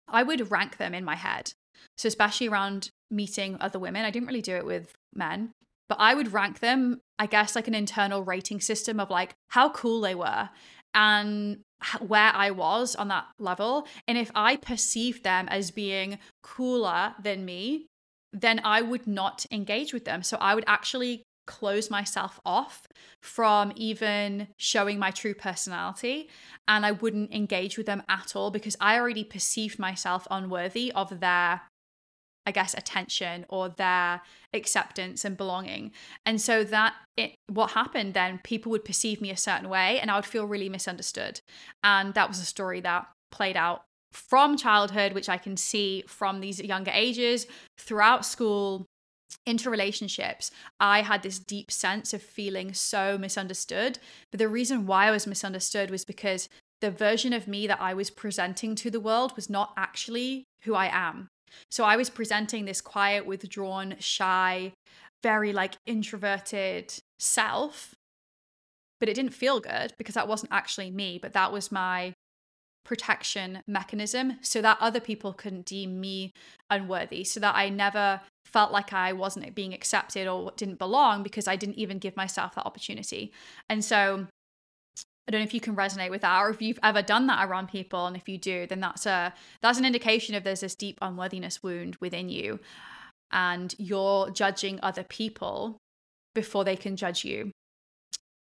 I 0.08 0.22
would 0.22 0.50
rank 0.50 0.78
them 0.78 0.94
in 0.94 1.04
my 1.04 1.16
head. 1.16 1.52
So 1.98 2.06
especially 2.06 2.48
around 2.48 2.88
meeting 3.10 3.58
other 3.60 3.78
women, 3.78 4.06
I 4.06 4.10
didn't 4.10 4.28
really 4.28 4.40
do 4.40 4.56
it 4.56 4.64
with 4.64 4.94
men 5.14 5.52
but 5.88 5.98
I 6.00 6.14
would 6.14 6.32
rank 6.32 6.60
them, 6.60 7.00
I 7.18 7.26
guess, 7.26 7.54
like 7.54 7.68
an 7.68 7.74
internal 7.74 8.24
rating 8.24 8.60
system 8.60 8.98
of 8.98 9.10
like 9.10 9.34
how 9.48 9.70
cool 9.70 10.00
they 10.00 10.14
were 10.14 10.50
and 10.94 11.58
where 12.00 12.32
I 12.34 12.50
was 12.50 12.94
on 12.94 13.08
that 13.08 13.26
level. 13.38 13.86
And 14.08 14.16
if 14.16 14.30
I 14.34 14.56
perceived 14.56 15.24
them 15.24 15.48
as 15.48 15.70
being 15.70 16.18
cooler 16.42 17.14
than 17.22 17.44
me, 17.44 17.86
then 18.32 18.60
I 18.64 18.82
would 18.82 19.06
not 19.06 19.46
engage 19.50 19.92
with 19.92 20.04
them. 20.04 20.22
So 20.22 20.36
I 20.40 20.54
would 20.54 20.64
actually 20.66 21.22
close 21.46 21.90
myself 21.90 22.40
off 22.44 22.86
from 23.22 23.72
even 23.76 24.48
showing 24.58 24.98
my 24.98 25.10
true 25.10 25.34
personality 25.34 26.28
and 26.66 26.86
I 26.86 26.92
wouldn't 26.92 27.32
engage 27.32 27.76
with 27.76 27.86
them 27.86 28.02
at 28.08 28.34
all 28.34 28.50
because 28.50 28.76
I 28.80 28.98
already 28.98 29.24
perceived 29.24 29.78
myself 29.78 30.26
unworthy 30.30 30.90
of 30.92 31.20
their 31.20 31.60
I 32.46 32.50
guess 32.50 32.74
attention 32.74 33.46
or 33.48 33.68
their 33.68 34.20
acceptance 34.52 35.24
and 35.24 35.36
belonging. 35.36 35.92
And 36.26 36.40
so 36.40 36.64
that 36.64 36.94
it, 37.16 37.34
what 37.48 37.70
happened 37.70 38.14
then 38.14 38.40
people 38.44 38.70
would 38.72 38.84
perceive 38.84 39.20
me 39.20 39.30
a 39.30 39.36
certain 39.36 39.68
way 39.68 39.98
and 40.00 40.10
I 40.10 40.16
would 40.16 40.26
feel 40.26 40.46
really 40.46 40.68
misunderstood. 40.68 41.40
And 41.82 42.14
that 42.14 42.28
was 42.28 42.40
a 42.40 42.44
story 42.44 42.80
that 42.80 43.08
played 43.30 43.56
out 43.56 43.84
from 44.12 44.56
childhood 44.56 45.12
which 45.12 45.28
I 45.28 45.38
can 45.38 45.56
see 45.56 46.04
from 46.06 46.40
these 46.40 46.60
younger 46.60 46.92
ages 46.94 47.46
throughout 47.78 48.24
school 48.24 48.86
into 49.46 49.70
relationships, 49.70 50.50
I 50.80 51.02
had 51.02 51.22
this 51.22 51.38
deep 51.38 51.70
sense 51.70 52.14
of 52.14 52.22
feeling 52.22 52.72
so 52.72 53.18
misunderstood. 53.18 53.98
But 54.30 54.38
the 54.38 54.48
reason 54.48 54.86
why 54.86 55.06
I 55.06 55.10
was 55.10 55.26
misunderstood 55.26 55.90
was 55.90 56.04
because 56.04 56.48
the 56.80 56.90
version 56.90 57.32
of 57.32 57.48
me 57.48 57.66
that 57.66 57.80
I 57.80 57.94
was 57.94 58.10
presenting 58.10 58.74
to 58.76 58.90
the 58.90 59.00
world 59.00 59.34
was 59.36 59.50
not 59.50 59.72
actually 59.76 60.44
who 60.62 60.74
I 60.74 60.86
am. 60.86 61.28
So 61.70 61.84
I 61.84 61.96
was 61.96 62.10
presenting 62.10 62.64
this 62.64 62.80
quiet, 62.80 63.26
withdrawn, 63.26 63.96
shy, 63.98 64.72
very 65.22 65.52
like 65.52 65.76
introverted 65.86 66.94
self, 67.18 67.94
but 69.00 69.08
it 69.08 69.14
didn't 69.14 69.34
feel 69.34 69.60
good 69.60 69.92
because 69.98 70.14
that 70.14 70.28
wasn't 70.28 70.52
actually 70.52 70.90
me, 70.90 71.18
but 71.20 71.32
that 71.32 71.52
was 71.52 71.72
my 71.72 72.12
protection 72.84 73.62
mechanism 73.66 74.36
so 74.42 74.60
that 74.60 74.76
other 74.80 75.00
people 75.00 75.32
couldn't 75.32 75.64
deem 75.64 76.00
me 76.00 76.30
unworthy, 76.70 77.24
so 77.24 77.40
that 77.40 77.54
I 77.54 77.70
never 77.70 78.20
felt 78.44 78.72
like 78.72 78.92
I 78.92 79.12
wasn't 79.12 79.54
being 79.54 79.72
accepted 79.72 80.28
or 80.28 80.52
didn't 80.56 80.78
belong 80.78 81.22
because 81.22 81.48
I 81.48 81.56
didn't 81.56 81.78
even 81.78 81.98
give 81.98 82.16
myself 82.16 82.54
that 82.54 82.66
opportunity. 82.66 83.32
And 83.70 83.82
so 83.82 84.26
I 85.26 85.30
don't 85.30 85.40
know 85.40 85.44
if 85.44 85.54
you 85.54 85.60
can 85.60 85.74
resonate 85.74 86.10
with 86.10 86.20
that 86.20 86.40
or 86.40 86.50
if 86.50 86.60
you've 86.60 86.78
ever 86.82 87.00
done 87.00 87.26
that 87.28 87.48
around 87.48 87.68
people 87.68 88.06
and 88.06 88.16
if 88.16 88.28
you 88.28 88.36
do 88.36 88.66
then 88.66 88.80
that's 88.80 89.06
a 89.06 89.32
that's 89.62 89.78
an 89.78 89.86
indication 89.86 90.34
of 90.34 90.44
there's 90.44 90.60
this 90.60 90.74
deep 90.74 90.98
unworthiness 91.00 91.62
wound 91.62 91.96
within 92.00 92.28
you 92.28 92.60
and 93.32 93.74
you're 93.78 94.30
judging 94.30 94.78
other 94.82 95.02
people 95.02 95.78
before 96.34 96.64
they 96.64 96.76
can 96.76 96.96
judge 96.96 97.24
you. 97.24 97.50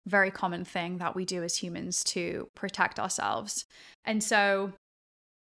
Very 0.06 0.30
common 0.30 0.64
thing 0.64 0.98
that 0.98 1.14
we 1.14 1.24
do 1.24 1.42
as 1.42 1.56
humans 1.56 2.02
to 2.04 2.48
protect 2.56 2.98
ourselves. 2.98 3.66
And 4.04 4.24
so 4.24 4.72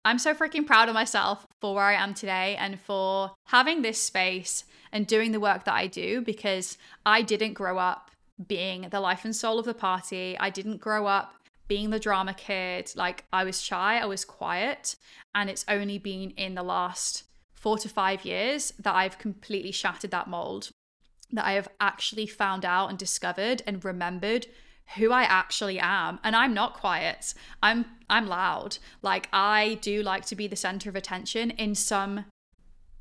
I'm 0.06 0.20
so 0.20 0.34
freaking 0.34 0.68
proud 0.68 0.90
of 0.90 0.94
myself 0.94 1.46
for 1.62 1.74
where 1.76 1.86
I 1.86 1.94
am 1.94 2.14
today 2.14 2.58
and 2.60 2.80
for 2.80 3.32
having 3.48 3.82
this 3.82 4.02
space 4.02 4.66
and 4.92 5.08
doing 5.08 5.32
the 5.32 5.40
work 5.40 5.64
that 5.64 5.74
I 5.74 5.88
do 5.88 6.22
because 6.22 6.78
I 7.06 7.22
didn't 7.22 7.54
grow 7.54 7.78
up 7.78 8.12
being 8.48 8.88
the 8.90 9.00
life 9.00 9.26
and 9.26 9.36
soul 9.36 9.60
of 9.60 9.66
the 9.66 9.74
party. 9.74 10.38
I 10.40 10.50
didn't 10.50 10.82
grow 10.82 11.08
up 11.08 11.36
being 11.68 11.90
the 11.90 12.00
drama 12.00 12.34
kid. 12.34 12.92
Like 12.96 13.26
I 13.32 13.44
was 13.44 13.62
shy, 13.62 14.00
I 14.00 14.06
was 14.06 14.26
quiet, 14.26 14.96
and 15.34 15.50
it's 15.50 15.66
only 15.68 15.98
been 15.98 16.32
in 16.32 16.56
the 16.56 16.64
last 16.64 17.24
4 17.56 17.78
to 17.80 17.90
5 17.90 18.26
years 18.26 18.74
that 18.80 18.94
I've 18.94 19.18
completely 19.18 19.72
shattered 19.72 20.12
that 20.12 20.28
mold. 20.28 20.72
That 21.32 21.46
I 21.46 21.54
have 21.54 21.70
actually 21.80 22.28
found 22.28 22.66
out 22.66 22.90
and 22.90 23.00
discovered 23.00 23.64
and 23.66 23.84
remembered 23.84 24.48
who 24.98 25.12
I 25.12 25.24
actually 25.24 25.80
am 25.80 26.20
and 26.24 26.36
I'm 26.36 26.54
not 26.54 26.74
quiet. 26.74 27.34
I'm 27.62 27.86
I'm 28.10 28.28
loud. 28.28 28.78
Like 29.02 29.30
I 29.32 29.80
do 29.82 30.04
like 30.04 30.26
to 30.26 30.36
be 30.36 30.48
the 30.48 30.56
center 30.56 30.90
of 30.90 30.96
attention 30.96 31.52
in 31.52 31.74
some 31.74 32.26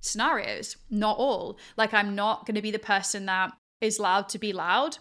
scenarios, 0.00 0.76
not 0.90 1.18
all. 1.18 1.58
Like 1.76 1.92
I'm 1.92 2.14
not 2.14 2.46
going 2.46 2.54
to 2.54 2.62
be 2.62 2.70
the 2.70 2.78
person 2.78 3.26
that 3.26 3.52
is 3.80 3.98
loud 3.98 4.28
to 4.30 4.38
be 4.38 4.52
loud. 4.52 4.98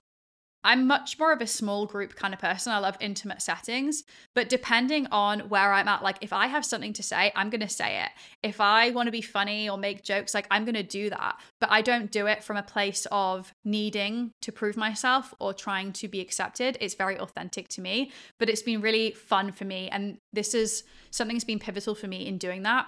I'm 0.63 0.87
much 0.87 1.17
more 1.17 1.33
of 1.33 1.41
a 1.41 1.47
small 1.47 1.85
group 1.85 2.15
kind 2.15 2.33
of 2.33 2.39
person. 2.39 2.71
I 2.71 2.79
love 2.79 2.97
intimate 2.99 3.41
settings, 3.41 4.03
but 4.35 4.49
depending 4.49 5.07
on 5.07 5.41
where 5.41 5.73
I'm 5.73 5.87
at, 5.87 6.03
like 6.03 6.17
if 6.21 6.33
I 6.33 6.47
have 6.47 6.65
something 6.65 6.93
to 6.93 7.03
say, 7.03 7.31
I'm 7.35 7.49
going 7.49 7.61
to 7.61 7.69
say 7.69 8.03
it. 8.03 8.09
If 8.43 8.61
I 8.61 8.91
want 8.91 9.07
to 9.07 9.11
be 9.11 9.21
funny 9.21 9.69
or 9.69 9.77
make 9.77 10.03
jokes, 10.03 10.33
like 10.33 10.47
I'm 10.51 10.65
going 10.65 10.75
to 10.75 10.83
do 10.83 11.09
that. 11.09 11.39
But 11.59 11.71
I 11.71 11.81
don't 11.81 12.11
do 12.11 12.27
it 12.27 12.43
from 12.43 12.57
a 12.57 12.63
place 12.63 13.07
of 13.11 13.53
needing 13.63 14.33
to 14.41 14.51
prove 14.51 14.77
myself 14.77 15.33
or 15.39 15.53
trying 15.53 15.93
to 15.93 16.07
be 16.07 16.21
accepted. 16.21 16.77
It's 16.79 16.95
very 16.95 17.17
authentic 17.17 17.67
to 17.69 17.81
me, 17.81 18.11
but 18.37 18.49
it's 18.49 18.61
been 18.61 18.81
really 18.81 19.11
fun 19.11 19.51
for 19.51 19.65
me. 19.65 19.89
And 19.89 20.19
this 20.31 20.53
is 20.53 20.83
something 21.09 21.35
that's 21.35 21.43
been 21.43 21.59
pivotal 21.59 21.95
for 21.95 22.07
me 22.07 22.27
in 22.27 22.37
doing 22.37 22.63
that 22.63 22.87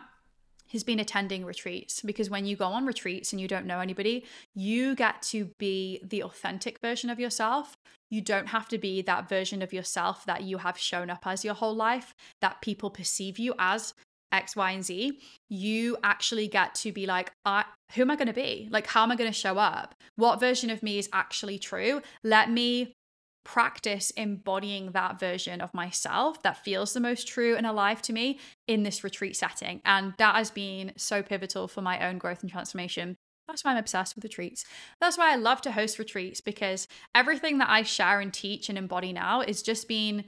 has 0.74 0.84
been 0.84 1.00
attending 1.00 1.46
retreats 1.46 2.02
because 2.02 2.30
when 2.30 2.46
you 2.46 2.56
go 2.56 2.66
on 2.66 2.86
retreats 2.86 3.32
and 3.32 3.40
you 3.40 3.48
don't 3.48 3.66
know 3.66 3.80
anybody, 3.80 4.26
you 4.54 4.96
get 4.96 5.22
to 5.22 5.50
be 5.60 6.02
the 6.04 6.24
authentic 6.24 6.80
version 6.82 7.10
of 7.10 7.20
yourself. 7.20 7.78
You 8.10 8.22
don't 8.22 8.48
have 8.48 8.68
to 8.70 8.78
be 8.78 9.02
that 9.04 9.30
version 9.30 9.62
of 9.62 9.72
yourself 9.72 10.26
that 10.26 10.44
you 10.44 10.58
have 10.58 10.78
shown 10.78 11.10
up 11.10 11.26
as 11.26 11.46
your 11.46 11.54
whole 11.54 11.76
life, 11.76 12.14
that 12.42 12.62
people 12.62 12.90
perceive 12.90 13.40
you 13.40 13.54
as 13.58 13.94
X, 14.32 14.56
Y, 14.56 14.72
and 14.72 14.84
Z. 14.84 15.20
You 15.50 15.96
actually 16.04 16.48
get 16.48 16.76
to 16.76 16.92
be 16.92 17.06
like, 17.06 17.32
I, 17.46 17.66
who 17.94 18.02
am 18.02 18.12
I 18.12 18.16
going 18.16 18.28
to 18.28 18.34
be? 18.34 18.68
Like, 18.72 18.88
how 18.88 19.04
am 19.04 19.12
I 19.12 19.16
going 19.16 19.32
to 19.32 19.38
show 19.38 19.58
up? 19.58 19.96
What 20.16 20.40
version 20.40 20.70
of 20.70 20.84
me 20.84 20.98
is 20.98 21.10
actually 21.14 21.60
true? 21.60 22.02
Let 22.24 22.50
me 22.50 22.96
practice 23.44 24.10
embodying 24.12 24.92
that 24.92 25.20
version 25.20 25.62
of 25.62 25.74
myself 25.74 26.42
that 26.44 26.64
feels 26.64 26.94
the 26.94 27.00
most 27.00 27.28
true 27.28 27.56
and 27.56 27.66
alive 27.66 28.02
to 28.04 28.14
me 28.14 28.40
in 28.68 28.84
this 28.84 29.04
retreat 29.04 29.36
setting. 29.36 29.82
And 29.86 30.14
that 30.18 30.36
has 30.36 30.52
been 30.52 30.94
so 30.96 31.22
pivotal 31.22 31.68
for 31.68 31.82
my 31.82 32.08
own 32.08 32.18
growth 32.18 32.42
and 32.42 32.52
transformation. 32.52 33.18
That's 33.48 33.64
why 33.64 33.72
I'm 33.72 33.78
obsessed 33.78 34.16
with 34.16 34.24
retreats. 34.24 34.64
That's 35.02 35.18
why 35.18 35.34
I 35.34 35.36
love 35.36 35.62
to 35.62 35.72
host 35.72 36.00
retreats 36.00 36.40
because 36.40 36.88
everything 37.14 37.58
that 37.58 37.70
I 37.70 37.84
share 37.84 38.22
and 38.22 38.34
teach 38.34 38.70
and 38.70 38.78
embody 38.78 39.12
now 39.12 39.42
is 39.42 39.62
just 39.62 39.88
being 39.88 40.26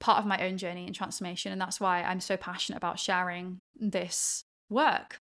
part 0.00 0.18
of 0.18 0.26
my 0.26 0.44
own 0.46 0.56
journey 0.56 0.86
and 0.86 0.94
transformation. 0.94 1.52
And 1.52 1.60
that's 1.60 1.80
why 1.80 2.02
I'm 2.02 2.20
so 2.20 2.36
passionate 2.36 2.78
about 2.78 2.98
sharing 2.98 3.60
this 3.76 4.44
work. 4.70 5.18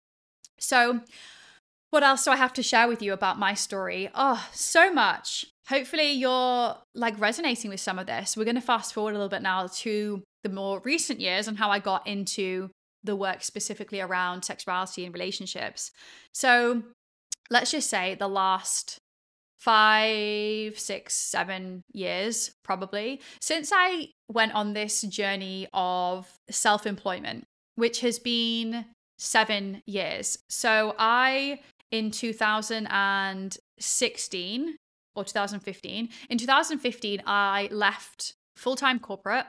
So, 0.60 1.02
what 1.92 2.04
else 2.04 2.24
do 2.24 2.32
I 2.32 2.38
have 2.38 2.54
to 2.54 2.64
share 2.64 2.88
with 2.88 3.02
you 3.02 3.14
about 3.14 3.38
my 3.38 3.54
story? 3.54 4.10
Oh, 4.16 4.46
so 4.54 4.92
much. 4.92 5.46
Hopefully, 5.68 6.12
you're 6.14 6.76
like 6.96 7.20
resonating 7.20 7.70
with 7.70 7.80
some 7.80 8.00
of 8.00 8.08
this. 8.08 8.36
We're 8.36 8.46
going 8.46 8.56
to 8.56 8.62
fast 8.62 8.94
forward 8.94 9.12
a 9.12 9.14
little 9.14 9.30
bit 9.30 9.42
now 9.42 9.68
to 9.68 10.24
the 10.44 10.50
more 10.50 10.82
recent 10.84 11.20
years 11.20 11.48
and 11.48 11.58
how 11.58 11.70
I 11.70 11.80
got 11.80 12.08
into 12.08 12.70
the 13.04 13.16
work 13.16 13.44
specifically 13.44 14.00
around 14.00 14.44
sexuality 14.44 15.06
and 15.06 15.14
relationships. 15.14 15.92
So, 16.34 16.84
let's 17.50 17.72
just 17.72 17.90
say 17.90 18.16
the 18.16 18.30
last 18.30 18.98
five, 19.60 20.80
six, 20.80 21.14
seven 21.14 21.84
years, 21.94 22.52
probably, 22.64 23.22
since 23.42 23.72
I 23.74 24.08
went 24.30 24.54
on 24.54 24.74
this 24.74 25.02
journey 25.02 25.68
of 25.74 26.28
self 26.50 26.88
employment, 26.88 27.44
which 27.76 28.00
has 28.02 28.18
been 28.18 28.86
seven 29.18 29.84
years. 29.86 30.40
So, 30.50 30.96
I 30.98 31.60
in 31.92 32.12
2016 32.12 34.76
or 35.16 35.24
2015. 35.24 36.10
In 36.30 36.38
2015, 36.38 37.24
I 37.26 37.70
left 37.72 38.36
full 38.56 38.76
time 38.76 39.00
corporate. 39.00 39.48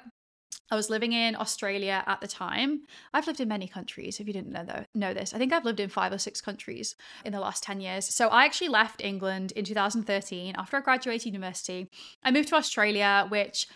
I 0.70 0.74
was 0.74 0.88
living 0.88 1.12
in 1.12 1.36
Australia 1.36 2.02
at 2.06 2.22
the 2.22 2.26
time. 2.26 2.84
I've 3.12 3.26
lived 3.26 3.40
in 3.40 3.48
many 3.48 3.68
countries, 3.68 4.20
if 4.20 4.26
you 4.26 4.32
didn't 4.32 4.52
know, 4.52 4.64
though, 4.64 4.84
know 4.94 5.12
this. 5.12 5.34
I 5.34 5.38
think 5.38 5.52
I've 5.52 5.66
lived 5.66 5.80
in 5.80 5.90
five 5.90 6.12
or 6.12 6.18
six 6.18 6.40
countries 6.40 6.96
in 7.26 7.32
the 7.32 7.40
last 7.40 7.62
10 7.62 7.82
years. 7.82 8.06
So 8.06 8.28
I 8.28 8.46
actually 8.46 8.68
left 8.68 9.04
England 9.04 9.52
in 9.52 9.66
2013 9.66 10.54
after 10.56 10.78
I 10.78 10.80
graduated 10.80 11.26
university. 11.26 11.88
I 12.24 12.30
moved 12.30 12.48
to 12.48 12.54
Australia, 12.54 13.26
which 13.28 13.66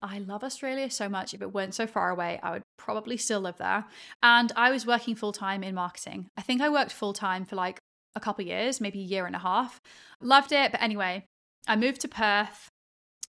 I 0.00 0.18
love 0.18 0.44
Australia 0.44 0.90
so 0.90 1.08
much. 1.08 1.34
If 1.34 1.42
it 1.42 1.52
weren't 1.52 1.74
so 1.74 1.88
far 1.88 2.10
away, 2.10 2.38
I 2.42 2.52
would 2.52 2.62
probably 2.76 3.16
still 3.16 3.40
live 3.40 3.56
there. 3.56 3.86
And 4.22 4.52
I 4.54 4.70
was 4.70 4.86
working 4.86 5.16
full 5.16 5.32
time 5.32 5.64
in 5.64 5.74
marketing. 5.74 6.26
I 6.36 6.42
think 6.42 6.60
I 6.60 6.68
worked 6.68 6.92
full 6.92 7.14
time 7.14 7.46
for 7.46 7.56
like 7.56 7.80
a 8.14 8.20
couple 8.20 8.44
years, 8.44 8.80
maybe 8.80 9.00
a 9.00 9.04
year 9.04 9.26
and 9.26 9.36
a 9.36 9.40
half. 9.40 9.80
Loved 10.20 10.52
it. 10.52 10.72
But 10.72 10.82
anyway, 10.82 11.24
I 11.66 11.76
moved 11.76 12.00
to 12.02 12.08
Perth. 12.08 12.68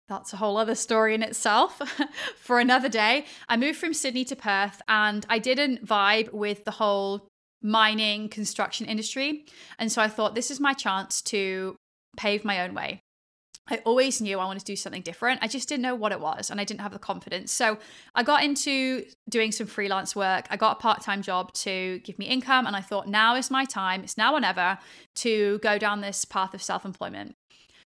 That's 0.09 0.33
a 0.33 0.37
whole 0.37 0.59
other 0.59 0.75
story 0.75 1.15
in 1.15 1.23
itself 1.23 1.81
for 2.37 2.61
another 2.61 2.89
day. 2.89 3.25
I 3.49 3.57
moved 3.57 3.79
from 3.79 3.95
Sydney 3.95 4.25
to 4.27 4.37
Perth 4.37 4.83
and 4.87 5.25
I 5.31 5.39
didn't 5.39 5.87
vibe 5.87 6.33
with 6.33 6.65
the 6.65 6.73
whole 6.73 7.27
mining 7.63 8.29
construction 8.29 8.87
industry. 8.87 9.47
And 9.79 9.91
so 9.91 10.03
I 10.03 10.09
thought 10.09 10.35
this 10.35 10.51
is 10.51 10.61
my 10.61 10.75
chance 10.75 11.23
to 11.23 11.77
pave 12.17 12.45
my 12.45 12.61
own 12.61 12.75
way. 12.75 13.01
I 13.69 13.79
always 13.85 14.21
knew 14.21 14.39
I 14.39 14.45
wanted 14.45 14.61
to 14.61 14.67
do 14.67 14.77
something 14.77 15.01
different. 15.01 15.41
I 15.43 15.49
just 15.49 15.69
didn't 15.69 15.83
know 15.83 15.95
what 15.95 16.13
it 16.13 16.21
was 16.21 16.51
and 16.51 16.61
I 16.61 16.65
didn't 16.65 16.83
have 16.83 16.93
the 16.93 16.99
confidence. 16.99 17.51
So 17.51 17.79
I 18.15 18.23
got 18.23 18.45
into 18.45 19.07
doing 19.29 19.53
some 19.53 19.67
freelance 19.67 20.15
work. 20.15 20.47
I 20.51 20.57
got 20.57 20.77
a 20.77 20.81
part 20.81 21.03
time 21.03 21.23
job 21.23 21.53
to 21.55 21.99
give 22.01 22.19
me 22.19 22.27
income. 22.27 22.67
And 22.67 22.77
I 22.77 22.83
thought, 22.83 23.09
now 23.09 23.37
is 23.37 23.51
my 23.51 23.65
time. 23.65 24.05
It's 24.05 24.19
now 24.19 24.35
or 24.35 24.41
never 24.41 24.79
to 25.17 25.59
go 25.61 25.79
down 25.79 26.03
this 26.03 26.27
path 26.27 26.53
of 26.53 26.63
self 26.63 26.85
employment. 26.85 27.37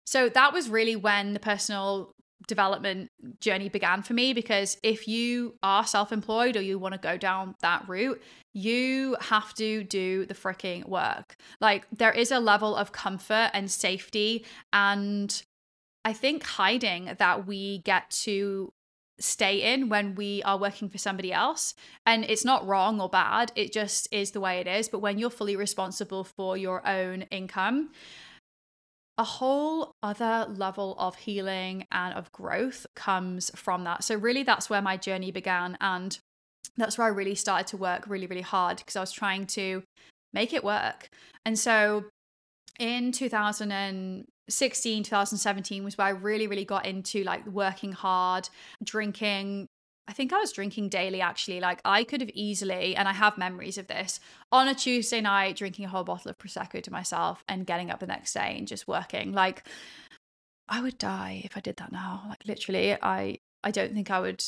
So 0.05 0.29
that 0.29 0.51
was 0.51 0.69
really 0.69 0.95
when 0.95 1.33
the 1.33 1.39
personal 1.39 2.15
development 2.47 3.09
journey 3.39 3.67
began 3.67 4.01
for 4.01 4.13
me 4.13 4.31
because 4.33 4.77
if 4.81 5.07
you 5.07 5.55
are 5.61 5.85
self 5.85 6.11
employed 6.11 6.55
or 6.55 6.61
you 6.61 6.79
want 6.79 6.93
to 6.93 6.99
go 6.99 7.17
down 7.17 7.55
that 7.61 7.87
route, 7.87 8.21
you 8.53 9.15
have 9.21 9.53
to 9.55 9.83
do 9.83 10.25
the 10.25 10.33
freaking 10.33 10.87
work. 10.87 11.35
Like, 11.61 11.85
there 11.95 12.11
is 12.11 12.31
a 12.31 12.39
level 12.39 12.75
of 12.75 12.91
comfort 12.91 13.51
and 13.53 13.69
safety, 13.69 14.45
and 14.73 15.43
I 16.07 16.13
think 16.13 16.43
hiding 16.43 17.17
that 17.19 17.45
we 17.45 17.79
get 17.79 18.09
to 18.23 18.71
stay 19.19 19.73
in 19.73 19.89
when 19.89 20.15
we 20.15 20.41
are 20.43 20.57
working 20.57 20.87
for 20.87 20.97
somebody 20.97 21.33
else. 21.33 21.73
And 22.05 22.23
it's 22.23 22.45
not 22.45 22.65
wrong 22.65 23.01
or 23.01 23.09
bad, 23.09 23.51
it 23.55 23.73
just 23.73 24.07
is 24.09 24.31
the 24.31 24.39
way 24.39 24.61
it 24.61 24.67
is. 24.67 24.87
But 24.87 24.99
when 24.99 25.19
you're 25.19 25.29
fully 25.29 25.57
responsible 25.57 26.23
for 26.23 26.55
your 26.55 26.87
own 26.87 27.23
income, 27.23 27.89
a 29.17 29.25
whole 29.25 29.91
other 30.01 30.45
level 30.47 30.95
of 30.97 31.17
healing 31.17 31.87
and 31.91 32.13
of 32.13 32.31
growth 32.31 32.87
comes 32.95 33.51
from 33.53 33.83
that. 33.83 34.05
So, 34.05 34.15
really, 34.15 34.43
that's 34.43 34.69
where 34.69 34.81
my 34.81 34.95
journey 34.95 35.31
began. 35.31 35.77
And 35.81 36.17
that's 36.77 36.97
where 36.97 37.07
I 37.07 37.09
really 37.09 37.35
started 37.35 37.67
to 37.67 37.77
work 37.77 38.07
really, 38.07 38.27
really 38.27 38.39
hard 38.39 38.77
because 38.77 38.95
I 38.95 39.01
was 39.01 39.11
trying 39.11 39.45
to 39.47 39.83
make 40.31 40.53
it 40.53 40.63
work. 40.63 41.09
And 41.45 41.59
so, 41.59 42.05
in 42.79 43.11
2016, 44.47 45.03
2017 45.03 45.83
was 45.83 45.97
where 45.97 46.07
I 46.07 46.11
really, 46.11 46.47
really 46.47 46.65
got 46.65 46.85
into 46.85 47.23
like 47.23 47.45
working 47.47 47.91
hard, 47.91 48.49
drinking 48.83 49.67
I 50.09 50.13
think 50.13 50.31
I 50.31 50.39
was 50.39 50.53
drinking 50.53 50.87
daily 50.87 51.19
actually. 51.19 51.59
Like 51.59 51.81
I 51.83 52.05
could 52.05 52.21
have 52.21 52.29
easily, 52.33 52.95
and 52.95 53.07
I 53.07 53.13
have 53.13 53.37
memories 53.37 53.77
of 53.77 53.87
this, 53.87 54.19
on 54.51 54.67
a 54.69 54.75
Tuesday 54.75 55.19
night 55.19 55.57
drinking 55.57 55.85
a 55.85 55.89
whole 55.89 56.05
bottle 56.05 56.31
of 56.31 56.37
Prosecco 56.37 56.81
to 56.81 56.91
myself 56.91 57.43
and 57.49 57.67
getting 57.67 57.91
up 57.91 57.99
the 57.99 58.07
next 58.07 58.33
day 58.33 58.55
and 58.57 58.67
just 58.67 58.87
working. 58.87 59.33
Like 59.33 59.67
I 60.69 60.81
would 60.81 60.97
die 60.97 61.41
if 61.43 61.57
I 61.57 61.59
did 61.59 61.77
that 61.77 61.91
now. 61.91 62.23
Like 62.29 62.43
literally, 62.47 62.93
I 63.01 63.39
I 63.63 63.71
don't 63.71 63.93
think 63.93 64.09
I 64.09 64.21
would 64.21 64.43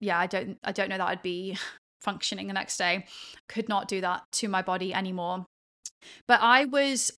yeah, 0.00 0.18
I 0.18 0.26
don't 0.26 0.58
I 0.62 0.70
don't 0.72 0.88
know 0.88 0.98
that 0.98 1.08
I'd 1.08 1.22
be 1.22 1.58
functioning 2.00 2.46
the 2.46 2.52
next 2.52 2.76
day. 2.76 3.06
Could 3.48 3.68
not 3.68 3.88
do 3.88 4.00
that 4.02 4.22
to 4.32 4.48
my 4.48 4.62
body 4.62 4.94
anymore. 4.94 5.46
But 6.28 6.40
I 6.42 6.64
was 6.66 7.10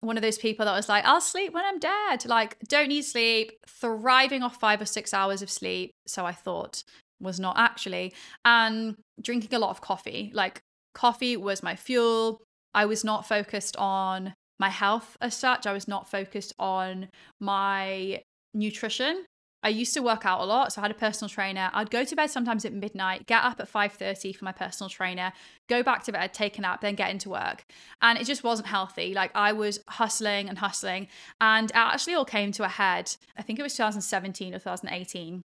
one 0.00 0.16
of 0.16 0.22
those 0.22 0.38
people 0.38 0.64
that 0.64 0.74
was 0.74 0.88
like, 0.88 1.04
I'll 1.04 1.20
sleep 1.20 1.52
when 1.52 1.64
I'm 1.64 1.78
dead. 1.78 2.24
Like, 2.24 2.56
don't 2.68 2.88
need 2.88 3.02
sleep, 3.02 3.52
thriving 3.68 4.42
off 4.42 4.58
five 4.58 4.80
or 4.80 4.86
six 4.86 5.12
hours 5.12 5.42
of 5.42 5.50
sleep. 5.50 5.92
So 6.06 6.24
I 6.24 6.32
thought, 6.32 6.82
was 7.20 7.38
not 7.38 7.58
actually. 7.58 8.14
And 8.44 8.96
drinking 9.20 9.54
a 9.54 9.58
lot 9.58 9.70
of 9.70 9.80
coffee. 9.80 10.30
Like, 10.34 10.62
coffee 10.94 11.36
was 11.36 11.62
my 11.62 11.76
fuel. 11.76 12.40
I 12.74 12.86
was 12.86 13.04
not 13.04 13.28
focused 13.28 13.76
on 13.76 14.34
my 14.58 14.68
health 14.68 15.16
as 15.20 15.36
such. 15.36 15.66
I 15.66 15.72
was 15.72 15.86
not 15.86 16.10
focused 16.10 16.54
on 16.58 17.08
my 17.40 18.22
nutrition. 18.54 19.24
I 19.62 19.68
used 19.68 19.92
to 19.94 20.00
work 20.00 20.24
out 20.24 20.40
a 20.40 20.44
lot, 20.44 20.72
so 20.72 20.80
I 20.80 20.84
had 20.84 20.90
a 20.90 20.94
personal 20.94 21.28
trainer. 21.28 21.70
I'd 21.74 21.90
go 21.90 22.04
to 22.04 22.16
bed 22.16 22.30
sometimes 22.30 22.64
at 22.64 22.72
midnight, 22.72 23.26
get 23.26 23.44
up 23.44 23.60
at 23.60 23.68
5:30 23.68 24.34
for 24.34 24.44
my 24.44 24.52
personal 24.52 24.88
trainer, 24.88 25.32
go 25.68 25.82
back 25.82 26.02
to 26.04 26.12
bed, 26.12 26.32
take 26.32 26.58
a 26.58 26.62
nap, 26.62 26.80
then 26.80 26.94
get 26.94 27.10
into 27.10 27.28
work. 27.28 27.64
And 28.00 28.18
it 28.18 28.24
just 28.24 28.42
wasn't 28.42 28.68
healthy. 28.68 29.12
Like 29.12 29.30
I 29.34 29.52
was 29.52 29.80
hustling 29.88 30.48
and 30.48 30.58
hustling, 30.58 31.08
and 31.40 31.70
it 31.70 31.76
actually 31.76 32.14
all 32.14 32.24
came 32.24 32.52
to 32.52 32.64
a 32.64 32.68
head. 32.68 33.14
I 33.36 33.42
think 33.42 33.58
it 33.58 33.62
was 33.62 33.74
2017 33.74 34.54
or 34.54 34.58
2018. 34.58 35.42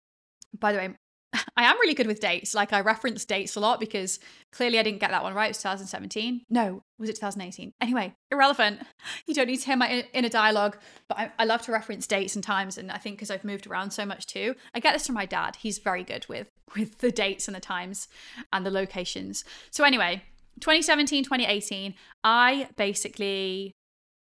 By 0.60 0.74
the 0.74 0.78
way, 0.78 0.96
I 1.58 1.64
am 1.64 1.80
really 1.80 1.94
good 1.94 2.08
with 2.08 2.20
dates. 2.20 2.54
Like 2.54 2.74
I 2.74 2.82
reference 2.82 3.26
dates 3.26 3.56
a 3.56 3.60
lot 3.60 3.80
because 3.80 4.20
clearly 4.52 4.80
I 4.80 4.84
didn't 4.84 5.00
get 5.00 5.12
that 5.12 5.24
one 5.24 5.34
right. 5.34 5.46
It 5.46 5.50
was 5.50 5.58
2017. 5.58 6.42
No, 6.50 6.84
was 6.98 7.10
it 7.10 7.16
2018? 7.16 7.74
Anyway, 7.82 8.14
irrelevant. 8.32 8.82
You 9.28 9.34
don't 9.34 9.48
need 9.48 9.58
to 9.58 9.66
hear 9.66 9.78
my 9.78 10.06
inner 10.14 10.30
dialogue, 10.30 10.78
but 11.08 11.18
I, 11.18 11.32
I 11.40 11.46
love 11.46 11.62
to 11.64 11.72
reference 11.72 12.08
dates 12.08 12.36
and 12.36 12.44
times. 12.44 12.78
And 12.78 12.92
I 12.92 12.98
think 12.98 13.18
because 13.18 13.32
I've 13.32 13.44
moved 13.44 13.68
around 13.68 13.92
so 13.92 14.06
much 14.06 14.26
too, 14.26 14.56
I 14.74 14.80
get 14.80 14.94
this 14.94 15.06
from 15.06 15.16
my 15.16 15.26
dad. 15.26 15.58
He's 15.58 15.78
very 15.78 16.04
good 16.04 16.26
with 16.28 16.48
with 16.76 16.98
the 17.00 17.12
dates 17.12 17.48
and 17.48 17.56
the 17.56 17.62
times 17.62 18.08
and 18.52 18.66
the 18.66 18.72
locations. 18.72 19.44
So 19.70 19.84
anyway, 19.84 20.24
2017, 20.60 21.24
2018, 21.24 21.94
I 22.24 22.68
basically 22.76 23.74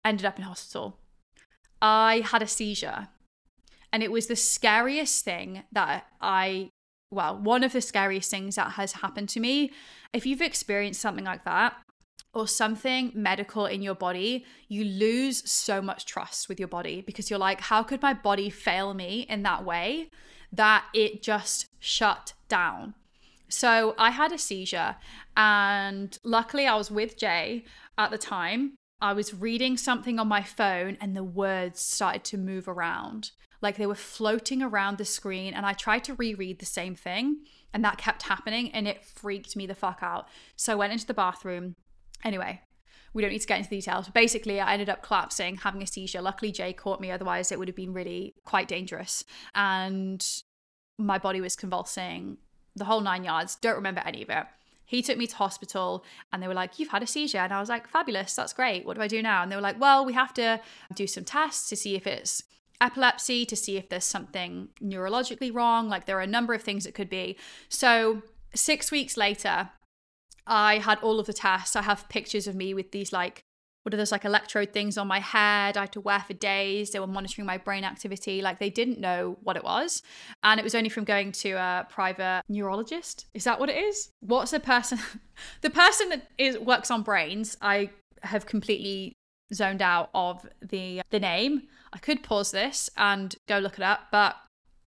ended 0.03 0.25
up 0.25 0.37
in 0.37 0.43
hospital. 0.43 0.97
I 1.81 2.21
had 2.25 2.41
a 2.41 2.47
seizure 2.47 3.09
and 3.93 4.03
it 4.03 4.11
was 4.11 4.27
the 4.27 4.35
scariest 4.35 5.23
thing 5.23 5.63
that 5.71 6.05
I 6.21 6.69
well, 7.11 7.37
one 7.37 7.63
of 7.63 7.73
the 7.73 7.81
scariest 7.81 8.29
things 8.29 8.55
that 8.55 8.71
has 8.71 8.93
happened 8.93 9.29
to 9.29 9.39
me. 9.39 9.71
If 10.13 10.25
you've 10.25 10.41
experienced 10.41 11.01
something 11.01 11.25
like 11.25 11.45
that, 11.45 11.75
or 12.33 12.47
something 12.47 13.11
medical 13.15 13.65
in 13.65 13.81
your 13.81 13.95
body, 13.95 14.45
you 14.67 14.83
lose 14.83 15.49
so 15.49 15.81
much 15.81 16.05
trust 16.05 16.47
with 16.47 16.59
your 16.59 16.67
body 16.67 17.01
because 17.01 17.29
you're 17.29 17.39
like, 17.39 17.59
how 17.61 17.81
could 17.81 18.01
my 18.01 18.13
body 18.13 18.49
fail 18.49 18.93
me 18.93 19.25
in 19.29 19.41
that 19.43 19.65
way 19.65 20.09
that 20.51 20.85
it 20.93 21.23
just 21.23 21.65
shut 21.79 22.33
down? 22.47 22.93
So 23.49 23.95
I 23.97 24.11
had 24.11 24.31
a 24.31 24.37
seizure, 24.37 24.97
and 25.35 26.17
luckily 26.23 26.67
I 26.67 26.75
was 26.75 26.91
with 26.91 27.17
Jay 27.17 27.65
at 27.97 28.11
the 28.11 28.17
time. 28.17 28.75
I 28.99 29.13
was 29.13 29.33
reading 29.33 29.77
something 29.77 30.19
on 30.19 30.27
my 30.27 30.43
phone, 30.43 30.97
and 30.99 31.15
the 31.15 31.23
words 31.23 31.79
started 31.79 32.23
to 32.25 32.37
move 32.37 32.67
around 32.67 33.31
like 33.61 33.77
they 33.77 33.87
were 33.87 33.95
floating 33.95 34.61
around 34.61 34.97
the 34.97 35.05
screen 35.05 35.53
and 35.53 35.65
I 35.65 35.73
tried 35.73 36.03
to 36.05 36.13
reread 36.13 36.59
the 36.59 36.65
same 36.65 36.95
thing 36.95 37.45
and 37.73 37.83
that 37.83 37.97
kept 37.97 38.23
happening 38.23 38.71
and 38.71 38.87
it 38.87 39.03
freaked 39.03 39.55
me 39.55 39.65
the 39.65 39.75
fuck 39.75 39.99
out. 40.01 40.27
So 40.55 40.73
I 40.73 40.75
went 40.75 40.93
into 40.93 41.07
the 41.07 41.13
bathroom. 41.13 41.75
Anyway, 42.23 42.61
we 43.13 43.21
don't 43.21 43.31
need 43.31 43.41
to 43.41 43.47
get 43.47 43.57
into 43.57 43.69
the 43.69 43.77
details. 43.77 44.09
Basically, 44.09 44.59
I 44.59 44.73
ended 44.73 44.89
up 44.89 45.01
collapsing, 45.01 45.57
having 45.57 45.81
a 45.81 45.87
seizure. 45.87 46.21
Luckily, 46.21 46.51
Jay 46.51 46.73
caught 46.73 47.01
me, 47.01 47.11
otherwise, 47.11 47.51
it 47.51 47.59
would 47.59 47.67
have 47.67 47.75
been 47.75 47.93
really 47.93 48.35
quite 48.45 48.67
dangerous. 48.67 49.23
And 49.55 50.25
my 50.97 51.17
body 51.17 51.41
was 51.41 51.55
convulsing 51.55 52.37
the 52.75 52.85
whole 52.85 53.01
nine 53.01 53.23
yards. 53.23 53.55
Don't 53.55 53.75
remember 53.75 54.01
any 54.05 54.23
of 54.23 54.29
it. 54.29 54.45
He 54.85 55.01
took 55.01 55.17
me 55.17 55.27
to 55.27 55.35
hospital 55.35 56.05
and 56.31 56.41
they 56.41 56.47
were 56.47 56.53
like, 56.53 56.79
You've 56.79 56.89
had 56.89 57.03
a 57.03 57.07
seizure. 57.07 57.39
And 57.39 57.53
I 57.53 57.59
was 57.59 57.69
like, 57.69 57.87
Fabulous, 57.87 58.33
that's 58.35 58.53
great. 58.53 58.85
What 58.85 58.95
do 58.95 59.01
I 59.01 59.07
do 59.07 59.21
now? 59.21 59.43
And 59.43 59.51
they 59.51 59.55
were 59.55 59.61
like, 59.61 59.79
Well, 59.79 60.05
we 60.05 60.13
have 60.13 60.33
to 60.35 60.61
do 60.93 61.07
some 61.07 61.25
tests 61.25 61.67
to 61.69 61.75
see 61.75 61.95
if 61.95 62.07
it's 62.07 62.43
epilepsy 62.81 63.45
to 63.45 63.55
see 63.55 63.77
if 63.77 63.89
there's 63.89 64.03
something 64.03 64.69
neurologically 64.81 65.53
wrong. 65.53 65.89
Like 65.89 66.05
there 66.05 66.17
are 66.17 66.21
a 66.21 66.27
number 66.27 66.53
of 66.53 66.61
things 66.61 66.85
it 66.85 66.93
could 66.93 67.09
be. 67.09 67.37
So, 67.69 68.21
six 68.53 68.91
weeks 68.91 69.17
later, 69.17 69.69
I 70.45 70.79
had 70.79 70.99
all 70.99 71.19
of 71.19 71.27
the 71.27 71.33
tests. 71.33 71.75
I 71.75 71.81
have 71.81 72.07
pictures 72.09 72.47
of 72.47 72.55
me 72.55 72.73
with 72.73 72.91
these 72.91 73.11
like 73.11 73.43
what 73.87 73.93
are 73.93 73.97
those 73.97 74.11
like 74.11 74.25
electrode 74.25 74.73
things 74.73 74.97
on 74.97 75.07
my 75.07 75.21
head 75.21 75.77
I 75.77 75.81
had 75.81 75.93
to 75.93 76.01
wear 76.01 76.19
for 76.19 76.33
days. 76.33 76.91
They 76.91 76.99
were 76.99 77.07
monitoring 77.07 77.45
my 77.45 77.57
brain 77.57 77.85
activity. 77.85 78.41
Like 78.41 78.59
they 78.59 78.69
didn't 78.69 78.99
know 78.99 79.37
what 79.43 79.55
it 79.55 79.63
was. 79.63 80.01
And 80.43 80.59
it 80.59 80.63
was 80.63 80.75
only 80.75 80.89
from 80.89 81.05
going 81.05 81.31
to 81.31 81.51
a 81.51 81.87
private 81.89 82.41
neurologist. 82.49 83.27
Is 83.33 83.45
that 83.45 83.61
what 83.61 83.69
it 83.69 83.77
is? 83.77 84.09
What's 84.19 84.51
the 84.51 84.59
person 84.59 84.99
the 85.61 85.69
person 85.69 86.09
that 86.09 86.27
is 86.37 86.57
works 86.59 86.91
on 86.91 87.01
brains? 87.01 87.55
I 87.61 87.91
have 88.23 88.45
completely 88.45 89.15
zoned 89.53 89.81
out 89.81 90.09
of 90.13 90.47
the 90.61 91.01
the 91.09 91.19
name. 91.19 91.63
I 91.93 91.97
could 91.99 92.23
pause 92.23 92.51
this 92.51 92.89
and 92.97 93.35
go 93.47 93.59
look 93.59 93.77
it 93.77 93.83
up, 93.83 94.07
but 94.11 94.35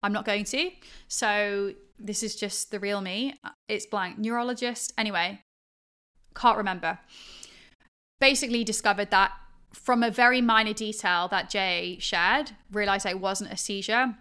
I'm 0.02 0.12
not 0.12 0.24
going 0.24 0.44
to. 0.44 0.70
So 1.08 1.74
this 1.98 2.22
is 2.22 2.36
just 2.36 2.70
the 2.70 2.80
real 2.80 3.00
me. 3.00 3.34
It's 3.68 3.86
blank. 3.86 4.18
Neurologist. 4.18 4.92
Anyway, 4.96 5.40
can't 6.34 6.56
remember. 6.56 6.98
Basically 8.20 8.64
discovered 8.64 9.10
that 9.10 9.32
from 9.72 10.02
a 10.02 10.10
very 10.10 10.40
minor 10.40 10.72
detail 10.72 11.28
that 11.28 11.50
Jay 11.50 11.98
shared, 12.00 12.52
realized 12.72 13.06
it 13.06 13.20
wasn't 13.20 13.52
a 13.52 13.56
seizure 13.56 14.16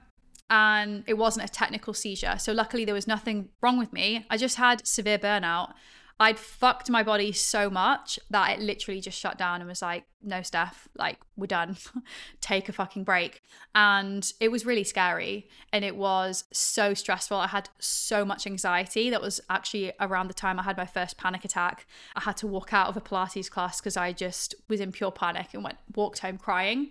and 0.50 1.04
it 1.08 1.18
wasn't 1.18 1.46
a 1.50 1.52
technical 1.52 1.94
seizure. 1.94 2.38
So 2.38 2.52
luckily 2.54 2.86
there 2.86 2.94
was 2.94 3.08
nothing 3.08 3.50
wrong 3.62 3.78
with 3.78 3.92
me. 3.92 4.26
I 4.30 4.38
just 4.38 4.58
had 4.58 4.86
severe 4.86 5.18
burnout 5.18 5.74
I'd 6.20 6.40
fucked 6.40 6.90
my 6.90 7.04
body 7.04 7.32
so 7.32 7.70
much 7.70 8.20
that 8.32 8.58
it 8.58 8.60
literally 8.60 9.00
just 9.02 9.20
shut 9.20 9.38
down 9.38 9.62
and 9.62 9.68
was 9.68 9.84
like, 9.84 10.06
no, 10.24 10.42
Steph, 10.42 10.88
like, 10.98 11.20
we're 11.36 11.46
done. 11.46 11.78
Take 12.42 12.68
a 12.70 12.74
fucking 12.74 13.04
break. 13.04 13.44
And 13.76 14.32
it 14.40 14.50
was 14.50 14.66
really 14.66 14.84
scary. 14.84 15.48
And 15.72 15.86
it 15.86 15.96
was 15.96 16.46
so 16.52 16.96
stressful. 16.96 17.38
I 17.38 17.48
had 17.48 17.70
so 17.80 18.26
much 18.26 18.48
anxiety. 18.48 19.12
That 19.12 19.22
was 19.22 19.40
actually 19.50 19.94
around 20.00 20.28
the 20.28 20.34
time 20.34 20.60
I 20.60 20.64
had 20.64 20.76
my 20.76 20.88
first 20.88 21.18
panic 21.18 21.46
attack. 21.46 21.86
I 22.16 22.22
had 22.22 22.38
to 22.38 22.48
walk 22.48 22.74
out 22.74 22.88
of 22.88 22.98
a 22.98 23.02
Pilates 23.02 23.50
class 23.50 23.80
because 23.80 23.96
I 23.96 24.12
just 24.12 24.56
was 24.68 24.80
in 24.80 24.92
pure 24.92 25.12
panic 25.12 25.54
and 25.54 25.64
went, 25.64 25.78
walked 25.96 26.20
home 26.20 26.40
crying. 26.40 26.90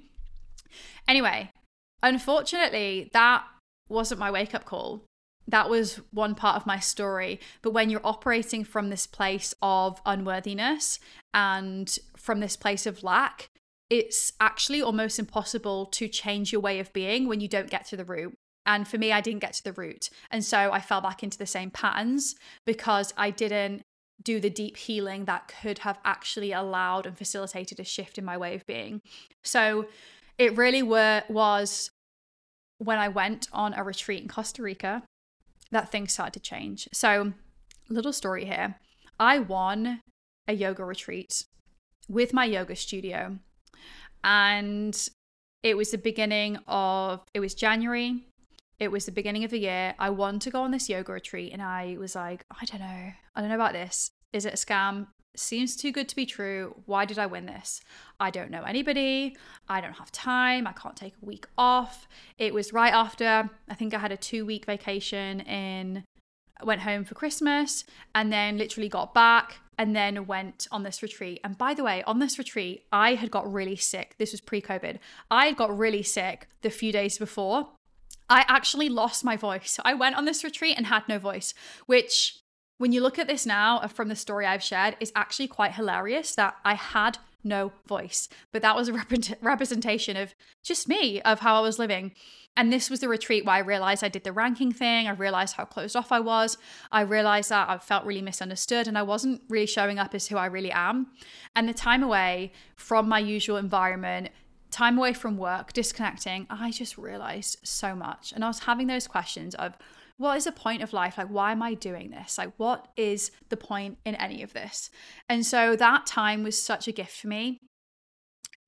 Anyway, 1.08 1.50
unfortunately, 2.00 3.10
that 3.12 3.44
wasn't 3.88 4.20
my 4.20 4.30
wake 4.30 4.54
up 4.54 4.64
call 4.64 5.02
that 5.48 5.70
was 5.70 6.00
one 6.12 6.34
part 6.34 6.56
of 6.56 6.66
my 6.66 6.78
story. 6.78 7.40
But 7.62 7.70
when 7.70 7.90
you're 7.90 8.00
operating 8.04 8.64
from 8.64 8.90
this 8.90 9.06
place 9.06 9.54
of 9.62 10.00
unworthiness 10.04 10.98
and 11.32 11.96
from 12.16 12.40
this 12.40 12.56
place 12.56 12.86
of 12.86 13.02
lack, 13.02 13.50
it's 13.88 14.32
actually 14.40 14.82
almost 14.82 15.18
impossible 15.18 15.86
to 15.86 16.08
change 16.08 16.52
your 16.52 16.60
way 16.60 16.80
of 16.80 16.92
being 16.92 17.28
when 17.28 17.40
you 17.40 17.48
don't 17.48 17.70
get 17.70 17.86
to 17.86 17.96
the 17.96 18.04
root. 18.04 18.34
And 18.64 18.88
for 18.88 18.98
me, 18.98 19.12
I 19.12 19.20
didn't 19.20 19.40
get 19.40 19.52
to 19.54 19.64
the 19.64 19.72
root. 19.72 20.10
And 20.30 20.44
so 20.44 20.72
I 20.72 20.80
fell 20.80 21.00
back 21.00 21.22
into 21.22 21.38
the 21.38 21.46
same 21.46 21.70
patterns 21.70 22.34
because 22.64 23.14
I 23.16 23.30
didn't 23.30 23.82
do 24.20 24.40
the 24.40 24.50
deep 24.50 24.76
healing 24.76 25.26
that 25.26 25.52
could 25.60 25.78
have 25.80 25.98
actually 26.04 26.50
allowed 26.50 27.06
and 27.06 27.16
facilitated 27.16 27.78
a 27.78 27.84
shift 27.84 28.18
in 28.18 28.24
my 28.24 28.36
way 28.36 28.56
of 28.56 28.66
being. 28.66 29.02
So 29.44 29.86
it 30.36 30.56
really 30.56 30.82
were, 30.82 31.22
was 31.28 31.90
when 32.78 32.98
I 32.98 33.08
went 33.08 33.46
on 33.52 33.72
a 33.74 33.84
retreat 33.84 34.22
in 34.22 34.28
Costa 34.28 34.62
Rica 34.62 35.04
that 35.70 35.90
things 35.90 36.12
started 36.12 36.34
to 36.34 36.40
change. 36.40 36.88
So, 36.92 37.32
little 37.88 38.12
story 38.12 38.44
here. 38.44 38.76
I 39.18 39.38
won 39.38 40.00
a 40.46 40.52
yoga 40.52 40.84
retreat 40.84 41.44
with 42.08 42.32
my 42.32 42.44
yoga 42.44 42.76
studio 42.76 43.38
and 44.22 45.08
it 45.62 45.76
was 45.76 45.90
the 45.90 45.98
beginning 45.98 46.58
of 46.68 47.22
it 47.34 47.40
was 47.40 47.54
January 47.54 48.26
it 48.78 48.92
was 48.92 49.06
the 49.06 49.12
beginning 49.12 49.44
of 49.44 49.50
the 49.50 49.58
year. 49.58 49.94
I 49.98 50.10
wanted 50.10 50.42
to 50.42 50.50
go 50.50 50.62
on 50.62 50.70
this 50.70 50.88
yoga 50.88 51.12
retreat 51.12 51.52
and 51.52 51.62
I 51.62 51.96
was 51.98 52.14
like, 52.14 52.44
I 52.50 52.64
don't 52.66 52.80
know. 52.80 53.12
I 53.34 53.40
don't 53.40 53.48
know 53.48 53.54
about 53.54 53.72
this. 53.72 54.10
Is 54.32 54.44
it 54.44 54.54
a 54.54 54.56
scam? 54.56 55.06
Seems 55.38 55.76
too 55.76 55.92
good 55.92 56.08
to 56.08 56.16
be 56.16 56.26
true. 56.26 56.74
Why 56.86 57.04
did 57.04 57.18
I 57.18 57.26
win 57.26 57.46
this? 57.46 57.80
I 58.18 58.30
don't 58.30 58.50
know 58.50 58.62
anybody. 58.62 59.36
I 59.68 59.80
don't 59.80 59.92
have 59.94 60.10
time. 60.12 60.66
I 60.66 60.72
can't 60.72 60.96
take 60.96 61.14
a 61.22 61.24
week 61.24 61.46
off. 61.56 62.08
It 62.38 62.54
was 62.54 62.72
right 62.72 62.92
after, 62.92 63.50
I 63.68 63.74
think 63.74 63.94
I 63.94 63.98
had 63.98 64.12
a 64.12 64.16
two 64.16 64.46
week 64.46 64.66
vacation 64.66 65.40
in, 65.40 66.04
went 66.62 66.80
home 66.82 67.04
for 67.04 67.14
Christmas 67.14 67.84
and 68.14 68.32
then 68.32 68.58
literally 68.58 68.88
got 68.88 69.14
back 69.14 69.58
and 69.78 69.94
then 69.94 70.26
went 70.26 70.66
on 70.72 70.82
this 70.82 71.02
retreat. 71.02 71.40
And 71.44 71.58
by 71.58 71.74
the 71.74 71.84
way, 71.84 72.02
on 72.04 72.18
this 72.18 72.38
retreat, 72.38 72.84
I 72.90 73.14
had 73.14 73.30
got 73.30 73.52
really 73.52 73.76
sick. 73.76 74.14
This 74.18 74.32
was 74.32 74.40
pre 74.40 74.62
COVID. 74.62 74.98
I 75.30 75.46
had 75.46 75.56
got 75.56 75.76
really 75.76 76.02
sick 76.02 76.48
the 76.62 76.70
few 76.70 76.92
days 76.92 77.18
before 77.18 77.68
I 78.28 78.44
actually 78.48 78.88
lost 78.88 79.24
my 79.24 79.36
voice. 79.36 79.78
I 79.84 79.94
went 79.94 80.16
on 80.16 80.24
this 80.24 80.42
retreat 80.42 80.76
and 80.76 80.86
had 80.86 81.08
no 81.08 81.18
voice, 81.18 81.54
which, 81.86 82.40
when 82.78 82.92
you 82.92 83.00
look 83.00 83.18
at 83.18 83.26
this 83.26 83.46
now 83.46 83.78
uh, 83.78 83.88
from 83.88 84.08
the 84.08 84.16
story 84.16 84.46
I've 84.46 84.62
shared, 84.62 84.96
it's 85.00 85.12
actually 85.14 85.48
quite 85.48 85.72
hilarious 85.72 86.34
that 86.34 86.56
I 86.64 86.74
had 86.74 87.18
no 87.42 87.72
voice. 87.86 88.28
But 88.52 88.62
that 88.62 88.76
was 88.76 88.88
a 88.88 88.92
rep- 88.94 89.40
representation 89.40 90.16
of 90.16 90.34
just 90.62 90.88
me, 90.88 91.20
of 91.22 91.40
how 91.40 91.56
I 91.56 91.60
was 91.60 91.78
living. 91.78 92.12
And 92.56 92.72
this 92.72 92.88
was 92.88 93.00
the 93.00 93.08
retreat 93.08 93.44
where 93.44 93.54
I 93.54 93.60
realized 93.60 94.02
I 94.02 94.08
did 94.08 94.24
the 94.24 94.32
ranking 94.32 94.72
thing. 94.72 95.06
I 95.06 95.12
realized 95.12 95.56
how 95.56 95.66
closed 95.66 95.94
off 95.94 96.10
I 96.10 96.20
was. 96.20 96.56
I 96.90 97.02
realized 97.02 97.50
that 97.50 97.68
I 97.68 97.78
felt 97.78 98.06
really 98.06 98.22
misunderstood 98.22 98.88
and 98.88 98.96
I 98.96 99.02
wasn't 99.02 99.42
really 99.48 99.66
showing 99.66 99.98
up 99.98 100.14
as 100.14 100.26
who 100.26 100.36
I 100.36 100.46
really 100.46 100.72
am. 100.72 101.08
And 101.54 101.68
the 101.68 101.74
time 101.74 102.02
away 102.02 102.52
from 102.74 103.08
my 103.08 103.18
usual 103.18 103.58
environment 103.58 104.30
time 104.70 104.98
away 104.98 105.12
from 105.12 105.36
work, 105.36 105.72
disconnecting, 105.72 106.46
I 106.50 106.70
just 106.70 106.98
realized 106.98 107.58
so 107.62 107.94
much. 107.94 108.32
And 108.32 108.44
I 108.44 108.48
was 108.48 108.60
having 108.60 108.88
those 108.88 109.06
questions 109.06 109.54
of 109.54 109.76
what 110.18 110.36
is 110.36 110.44
the 110.44 110.52
point 110.52 110.82
of 110.82 110.92
life? 110.92 111.18
Like, 111.18 111.28
why 111.28 111.52
am 111.52 111.62
I 111.62 111.74
doing 111.74 112.10
this? 112.10 112.38
Like, 112.38 112.52
what 112.56 112.88
is 112.96 113.30
the 113.48 113.56
point 113.56 113.98
in 114.04 114.14
any 114.14 114.42
of 114.42 114.52
this? 114.52 114.90
And 115.28 115.44
so 115.44 115.76
that 115.76 116.06
time 116.06 116.42
was 116.42 116.60
such 116.60 116.88
a 116.88 116.92
gift 116.92 117.20
for 117.20 117.28
me 117.28 117.60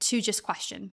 to 0.01 0.20
just 0.20 0.42
question. 0.42 0.92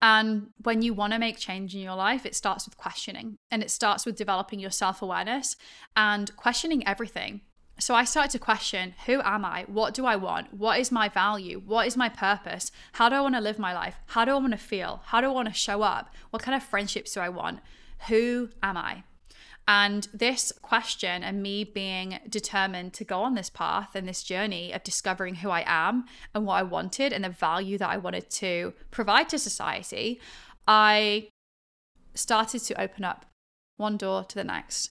And 0.00 0.48
when 0.62 0.82
you 0.82 0.94
want 0.94 1.12
to 1.12 1.18
make 1.18 1.38
change 1.38 1.74
in 1.74 1.80
your 1.80 1.94
life, 1.94 2.26
it 2.26 2.34
starts 2.34 2.66
with 2.66 2.76
questioning 2.76 3.38
and 3.50 3.62
it 3.62 3.70
starts 3.70 4.06
with 4.06 4.16
developing 4.16 4.60
your 4.60 4.70
self 4.70 5.02
awareness 5.02 5.56
and 5.96 6.34
questioning 6.36 6.86
everything. 6.86 7.42
So 7.80 7.94
I 7.94 8.04
started 8.04 8.32
to 8.32 8.40
question 8.40 8.94
who 9.06 9.20
am 9.22 9.44
I? 9.44 9.64
What 9.68 9.94
do 9.94 10.04
I 10.04 10.16
want? 10.16 10.52
What 10.52 10.80
is 10.80 10.90
my 10.90 11.08
value? 11.08 11.62
What 11.64 11.86
is 11.86 11.96
my 11.96 12.08
purpose? 12.08 12.72
How 12.92 13.08
do 13.08 13.14
I 13.14 13.20
want 13.20 13.36
to 13.36 13.40
live 13.40 13.58
my 13.58 13.72
life? 13.72 13.96
How 14.06 14.24
do 14.24 14.32
I 14.32 14.36
want 14.36 14.52
to 14.52 14.58
feel? 14.58 15.02
How 15.06 15.20
do 15.20 15.28
I 15.28 15.32
want 15.32 15.48
to 15.48 15.54
show 15.54 15.82
up? 15.82 16.12
What 16.30 16.42
kind 16.42 16.56
of 16.56 16.62
friendships 16.62 17.14
do 17.14 17.20
I 17.20 17.28
want? 17.28 17.60
Who 18.08 18.50
am 18.62 18.76
I? 18.76 19.04
And 19.68 20.08
this 20.14 20.50
question 20.62 21.22
and 21.22 21.42
me 21.42 21.62
being 21.62 22.20
determined 22.26 22.94
to 22.94 23.04
go 23.04 23.20
on 23.20 23.34
this 23.34 23.50
path 23.50 23.90
and 23.94 24.08
this 24.08 24.22
journey 24.22 24.72
of 24.72 24.82
discovering 24.82 25.36
who 25.36 25.50
I 25.50 25.62
am 25.66 26.06
and 26.34 26.46
what 26.46 26.54
I 26.54 26.62
wanted 26.62 27.12
and 27.12 27.22
the 27.22 27.28
value 27.28 27.76
that 27.76 27.90
I 27.90 27.98
wanted 27.98 28.30
to 28.30 28.72
provide 28.90 29.28
to 29.28 29.38
society, 29.38 30.20
I 30.66 31.28
started 32.14 32.62
to 32.62 32.80
open 32.80 33.04
up 33.04 33.26
one 33.76 33.98
door 33.98 34.24
to 34.24 34.34
the 34.34 34.42
next. 34.42 34.88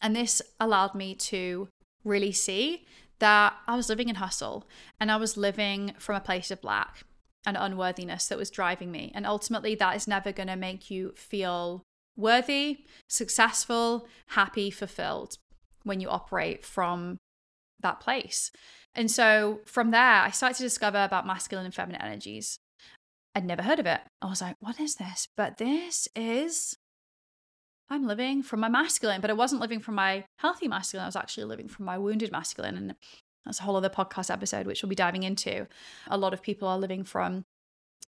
And 0.00 0.16
this 0.16 0.40
allowed 0.58 0.94
me 0.94 1.14
to 1.14 1.68
really 2.02 2.32
see 2.32 2.86
that 3.18 3.52
I 3.68 3.76
was 3.76 3.90
living 3.90 4.08
in 4.08 4.16
hustle 4.16 4.66
and 4.98 5.12
I 5.12 5.16
was 5.16 5.36
living 5.36 5.92
from 5.98 6.16
a 6.16 6.20
place 6.20 6.50
of 6.50 6.64
lack 6.64 7.04
and 7.44 7.58
unworthiness 7.58 8.26
that 8.28 8.38
was 8.38 8.50
driving 8.50 8.90
me. 8.90 9.12
And 9.14 9.26
ultimately, 9.26 9.74
that 9.74 9.96
is 9.96 10.08
never 10.08 10.32
going 10.32 10.48
to 10.48 10.56
make 10.56 10.90
you 10.90 11.12
feel 11.14 11.82
worthy, 12.16 12.84
successful, 13.08 14.06
happy, 14.28 14.70
fulfilled 14.70 15.36
when 15.84 16.00
you 16.00 16.08
operate 16.08 16.64
from 16.64 17.18
that 17.80 18.00
place. 18.00 18.50
And 18.94 19.10
so 19.10 19.60
from 19.64 19.90
there, 19.90 20.00
I 20.00 20.30
started 20.30 20.56
to 20.56 20.62
discover 20.62 21.02
about 21.02 21.26
masculine 21.26 21.64
and 21.64 21.74
feminine 21.74 22.02
energies. 22.02 22.58
I'd 23.34 23.46
never 23.46 23.62
heard 23.62 23.80
of 23.80 23.86
it. 23.86 24.00
I 24.20 24.26
was 24.26 24.42
like, 24.42 24.56
what 24.60 24.78
is 24.78 24.96
this? 24.96 25.28
But 25.36 25.56
this 25.56 26.06
is 26.14 26.76
I'm 27.92 28.06
living 28.06 28.42
from 28.42 28.60
my 28.60 28.68
masculine, 28.68 29.20
but 29.20 29.30
I 29.30 29.34
wasn't 29.34 29.60
living 29.60 29.80
from 29.80 29.96
my 29.96 30.24
healthy 30.38 30.66
masculine. 30.66 31.04
I 31.04 31.08
was 31.08 31.16
actually 31.16 31.44
living 31.44 31.68
from 31.68 31.84
my 31.84 31.98
wounded 31.98 32.32
masculine. 32.32 32.76
And 32.76 32.94
that's 33.44 33.60
a 33.60 33.64
whole 33.64 33.76
other 33.76 33.90
podcast 33.90 34.30
episode, 34.30 34.66
which 34.66 34.82
we'll 34.82 34.88
be 34.88 34.94
diving 34.96 35.24
into. 35.24 35.66
A 36.08 36.16
lot 36.16 36.32
of 36.32 36.42
people 36.42 36.68
are 36.68 36.78
living 36.78 37.04
from 37.04 37.44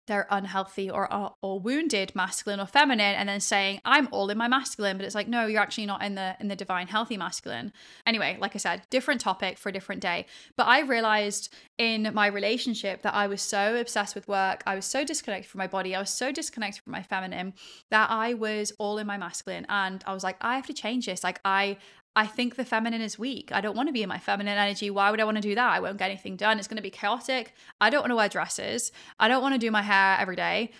their 0.06 0.26
unhealthy 0.30 0.90
or, 0.90 1.12
or, 1.12 1.34
or 1.42 1.60
wounded 1.60 2.12
masculine 2.14 2.58
or 2.58 2.66
feminine 2.66 3.14
and 3.14 3.28
then 3.28 3.40
saying 3.40 3.80
i'm 3.84 4.08
all 4.10 4.28
in 4.30 4.38
my 4.38 4.48
masculine 4.48 4.96
but 4.96 5.06
it's 5.06 5.14
like 5.14 5.28
no 5.28 5.46
you're 5.46 5.60
actually 5.60 5.86
not 5.86 6.02
in 6.02 6.14
the 6.14 6.36
in 6.40 6.48
the 6.48 6.56
divine 6.56 6.86
healthy 6.86 7.16
masculine. 7.16 7.72
Anyway 8.06 8.36
like 8.40 8.54
i 8.54 8.58
said 8.58 8.82
different 8.90 9.20
topic 9.20 9.58
for 9.58 9.68
a 9.68 9.72
different 9.72 10.00
day. 10.00 10.26
But 10.56 10.66
i 10.66 10.80
realized 10.80 11.54
in 11.78 12.10
my 12.12 12.26
relationship 12.26 13.02
that 13.02 13.14
i 13.14 13.26
was 13.26 13.40
so 13.40 13.76
obsessed 13.76 14.14
with 14.14 14.26
work 14.28 14.62
i 14.66 14.74
was 14.74 14.84
so 14.84 15.04
disconnected 15.04 15.50
from 15.50 15.58
my 15.58 15.66
body 15.66 15.94
i 15.94 16.00
was 16.00 16.10
so 16.10 16.32
disconnected 16.32 16.82
from 16.82 16.92
my 16.92 17.02
feminine 17.02 17.54
that 17.90 18.10
i 18.10 18.34
was 18.34 18.72
all 18.78 18.98
in 18.98 19.06
my 19.06 19.16
masculine 19.16 19.66
and 19.68 20.02
i 20.06 20.12
was 20.12 20.24
like 20.24 20.36
i 20.40 20.56
have 20.56 20.66
to 20.66 20.72
change 20.72 21.06
this. 21.06 21.22
Like 21.22 21.40
i 21.44 21.76
I 22.14 22.26
think 22.26 22.56
the 22.56 22.64
feminine 22.64 23.00
is 23.00 23.18
weak. 23.18 23.50
I 23.52 23.60
don't 23.60 23.76
want 23.76 23.88
to 23.88 23.92
be 23.92 24.02
in 24.02 24.08
my 24.08 24.18
feminine 24.18 24.58
energy. 24.58 24.90
Why 24.90 25.10
would 25.10 25.20
I 25.20 25.24
want 25.24 25.38
to 25.38 25.42
do 25.42 25.54
that? 25.54 25.72
I 25.72 25.80
won't 25.80 25.96
get 25.98 26.10
anything 26.10 26.36
done. 26.36 26.58
It's 26.58 26.68
going 26.68 26.76
to 26.76 26.82
be 26.82 26.90
chaotic. 26.90 27.54
I 27.80 27.88
don't 27.88 28.02
want 28.02 28.10
to 28.10 28.16
wear 28.16 28.28
dresses. 28.28 28.92
I 29.18 29.28
don't 29.28 29.42
want 29.42 29.54
to 29.54 29.58
do 29.58 29.70
my 29.70 29.82
hair 29.82 30.18
every 30.20 30.36
day. 30.36 30.72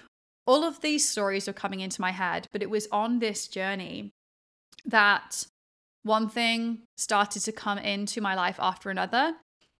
All 0.47 0.65
of 0.65 0.81
these 0.81 1.09
stories 1.09 1.49
are 1.49 1.53
coming 1.53 1.81
into 1.81 2.01
my 2.01 2.11
head, 2.11 2.49
but 2.53 2.63
it 2.63 2.69
was 2.69 2.89
on 2.93 3.19
this 3.19 3.49
journey 3.49 4.11
that 4.85 5.47
one 6.03 6.29
thing 6.29 6.81
started 6.97 7.41
to 7.43 7.53
come 7.53 7.79
into 7.79 8.21
my 8.21 8.35
life 8.35 8.57
after 8.59 8.91
another 8.91 9.35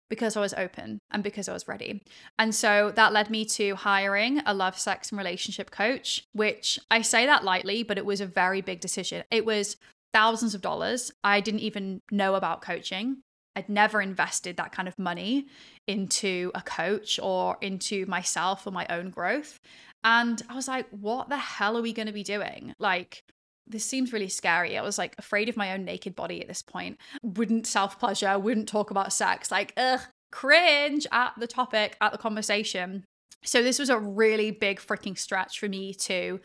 because 0.09 0.37
I 0.37 0.41
was 0.41 0.53
open 0.53 0.99
and 1.11 1.23
because 1.23 1.49
I 1.49 1.53
was 1.53 1.67
ready. 1.67 2.03
And 2.39 2.53
so 2.55 2.91
that 2.95 3.13
led 3.13 3.29
me 3.29 3.45
to 3.45 3.75
hiring 3.75 4.41
a 4.45 4.53
love, 4.53 4.77
sex, 4.77 5.11
and 5.11 5.17
relationship 5.17 5.71
coach, 5.71 6.23
which 6.33 6.79
I 6.89 7.01
say 7.01 7.25
that 7.25 7.43
lightly, 7.43 7.83
but 7.83 7.97
it 7.97 8.05
was 8.05 8.21
a 8.21 8.25
very 8.25 8.61
big 8.61 8.79
decision. 8.79 9.23
It 9.31 9.45
was 9.45 9.75
thousands 10.13 10.55
of 10.55 10.61
dollars. 10.61 11.11
I 11.23 11.41
didn't 11.41 11.61
even 11.61 12.01
know 12.11 12.35
about 12.35 12.61
coaching. 12.61 13.17
I'd 13.55 13.69
never 13.69 14.01
invested 14.01 14.57
that 14.57 14.71
kind 14.71 14.87
of 14.87 14.97
money 14.97 15.47
into 15.87 16.51
a 16.55 16.61
coach 16.61 17.19
or 17.21 17.57
into 17.61 18.05
myself 18.05 18.65
or 18.65 18.71
my 18.71 18.87
own 18.89 19.09
growth. 19.09 19.59
And 20.03 20.41
I 20.49 20.55
was 20.55 20.67
like, 20.67 20.87
what 20.89 21.29
the 21.29 21.37
hell 21.37 21.77
are 21.77 21.81
we 21.81 21.93
going 21.93 22.07
to 22.07 22.13
be 22.13 22.23
doing? 22.23 22.73
Like, 22.79 23.23
this 23.67 23.85
seems 23.85 24.11
really 24.11 24.27
scary. 24.27 24.77
I 24.77 24.81
was 24.81 24.97
like 24.97 25.15
afraid 25.17 25.49
of 25.49 25.57
my 25.57 25.73
own 25.73 25.85
naked 25.85 26.15
body 26.15 26.41
at 26.41 26.47
this 26.47 26.61
point. 26.61 26.97
Wouldn't 27.23 27.67
self 27.67 27.99
pleasure, 27.99 28.37
wouldn't 28.37 28.67
talk 28.67 28.91
about 28.91 29.13
sex. 29.13 29.51
Like, 29.51 29.73
ugh, 29.77 30.01
cringe 30.31 31.07
at 31.11 31.33
the 31.37 31.47
topic, 31.47 31.95
at 32.01 32.11
the 32.11 32.17
conversation. 32.17 33.05
So, 33.45 33.63
this 33.63 33.79
was 33.79 33.89
a 33.89 33.99
really 33.99 34.51
big 34.51 34.79
freaking 34.79 35.17
stretch 35.17 35.59
for 35.59 35.69
me 35.69 35.93
to 35.93 36.41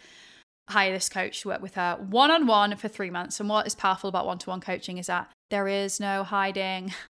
hire 0.69 0.93
this 0.93 1.09
coach 1.09 1.43
to 1.43 1.49
work 1.49 1.62
with 1.62 1.75
her 1.75 1.97
one 2.09 2.31
on 2.31 2.47
one 2.47 2.77
for 2.77 2.89
three 2.89 3.11
months. 3.11 3.41
And 3.41 3.49
what 3.49 3.66
is 3.66 3.75
powerful 3.75 4.09
about 4.09 4.27
one 4.27 4.39
to 4.39 4.51
one 4.51 4.61
coaching 4.61 4.99
is 4.99 5.07
that 5.07 5.31
there 5.51 5.69
is 5.69 6.01
no 6.01 6.25
hiding. 6.25 6.93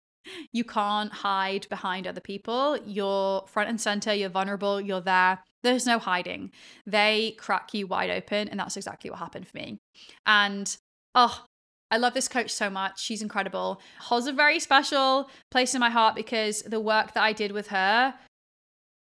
You 0.52 0.62
can't 0.62 1.10
hide 1.10 1.66
behind 1.70 2.06
other 2.06 2.20
people. 2.20 2.76
You're 2.84 3.46
front 3.46 3.70
and 3.70 3.80
center, 3.80 4.12
you're 4.12 4.28
vulnerable, 4.28 4.78
you're 4.78 5.00
there. 5.00 5.38
There's 5.62 5.86
no 5.86 5.98
hiding. 5.98 6.52
They 6.86 7.34
crack 7.38 7.72
you 7.72 7.86
wide 7.86 8.10
open. 8.10 8.48
And 8.48 8.60
that's 8.60 8.76
exactly 8.76 9.08
what 9.08 9.20
happened 9.20 9.48
for 9.48 9.56
me. 9.56 9.78
And 10.26 10.76
oh, 11.14 11.46
I 11.90 11.96
love 11.96 12.12
this 12.12 12.28
coach 12.28 12.50
so 12.50 12.68
much. 12.68 13.00
She's 13.00 13.22
incredible. 13.22 13.80
Holds 14.00 14.26
a 14.26 14.32
very 14.32 14.60
special 14.60 15.30
place 15.50 15.74
in 15.74 15.80
my 15.80 15.90
heart 15.90 16.14
because 16.14 16.60
the 16.62 16.80
work 16.80 17.14
that 17.14 17.22
I 17.22 17.32
did 17.32 17.52
with 17.52 17.68
her 17.68 18.14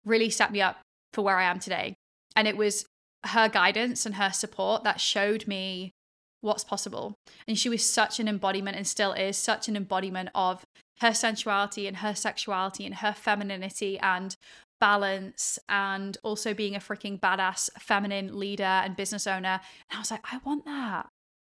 really 0.06 0.30
set 0.30 0.52
me 0.52 0.62
up 0.62 0.78
for 1.14 1.24
where 1.24 1.38
I 1.38 1.44
am 1.44 1.60
today. 1.60 1.96
And 2.36 2.48
it 2.48 2.56
was 2.56 2.86
her 3.26 3.50
guidance 3.50 4.06
and 4.06 4.16
her 4.16 4.32
support 4.32 4.84
that 4.84 5.02
showed 5.02 5.48
me 5.48 5.94
what's 6.42 6.64
possible. 6.64 7.16
And 7.48 7.58
she 7.58 7.70
was 7.70 7.84
such 7.84 8.20
an 8.20 8.28
embodiment 8.28 8.78
and 8.78 8.88
still 8.88 9.14
is 9.14 9.38
such 9.38 9.68
an 9.68 9.76
embodiment 9.76 10.30
of 10.36 10.66
her 11.02 11.14
sensuality 11.14 11.88
and 11.88 11.98
her 11.98 12.16
sexuality 12.16 12.86
and 12.86 12.96
her 12.96 13.14
femininity 13.14 14.00
and 14.00 14.36
balance 14.80 15.58
and 15.68 16.18
also 16.24 16.54
being 16.54 16.76
a 16.76 16.80
freaking 16.80 17.20
badass 17.20 17.70
feminine 17.80 18.38
leader 18.38 18.64
and 18.64 18.96
business 18.96 19.28
owner. 19.28 19.60
And 19.90 19.98
I 19.98 20.00
was 20.00 20.12
like, 20.12 20.26
I 20.32 20.40
want 20.46 20.66
that. 20.66 21.08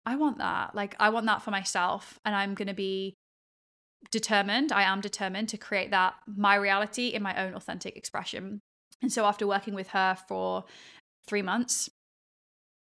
I 0.05 0.16
want 0.16 0.38
that. 0.38 0.76
Like, 0.76 0.95
I 0.99 1.09
want 1.09 1.26
that 1.26 1.41
for 1.41 1.51
myself. 1.51 2.20
And 2.24 2.36
I'm 2.36 2.53
going 2.53 2.68
to 2.68 2.74
be 2.74 3.16
determined. 4.11 4.72
I 4.72 4.84
am 4.84 5.01
determined 5.01 5.49
to 5.49 5.57
create 5.57 5.91
that, 5.91 6.16
my 6.28 6.55
reality 6.55 7.07
in 7.07 7.24
my 7.24 7.43
own 7.43 7.55
authentic 7.55 7.97
expression. 7.97 8.61
And 9.01 9.11
so, 9.11 9.26
after 9.26 9.45
working 9.45 9.74
with 9.74 9.89
her 9.89 10.16
for 10.28 10.63
three 11.28 11.41
months, 11.41 11.89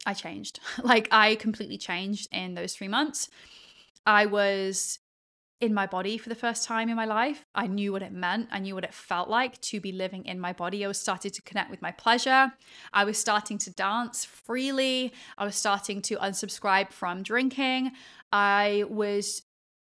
I 0.04 0.14
changed. 0.14 0.60
like 0.82 1.08
I 1.10 1.34
completely 1.36 1.78
changed 1.78 2.28
in 2.32 2.54
those 2.54 2.74
three 2.74 2.88
months. 2.88 3.28
I 4.04 4.26
was 4.26 4.98
in 5.60 5.72
my 5.72 5.86
body 5.86 6.18
for 6.18 6.28
the 6.28 6.34
first 6.34 6.64
time 6.64 6.88
in 6.88 6.96
my 6.96 7.06
life. 7.06 7.44
I 7.54 7.66
knew 7.66 7.92
what 7.92 8.02
it 8.02 8.12
meant. 8.12 8.48
I 8.52 8.58
knew 8.58 8.74
what 8.74 8.84
it 8.84 8.92
felt 8.92 9.28
like 9.28 9.58
to 9.62 9.80
be 9.80 9.90
living 9.90 10.26
in 10.26 10.38
my 10.38 10.52
body. 10.52 10.84
I 10.84 10.88
was 10.88 11.00
starting 11.00 11.30
to 11.30 11.42
connect 11.42 11.70
with 11.70 11.80
my 11.80 11.92
pleasure. 11.92 12.52
I 12.92 13.04
was 13.04 13.16
starting 13.16 13.56
to 13.58 13.70
dance 13.72 14.24
freely. 14.24 15.14
I 15.38 15.44
was 15.46 15.56
starting 15.56 16.02
to 16.02 16.16
unsubscribe 16.16 16.92
from 16.92 17.22
drinking. 17.22 17.92
I 18.32 18.84
was 18.88 19.42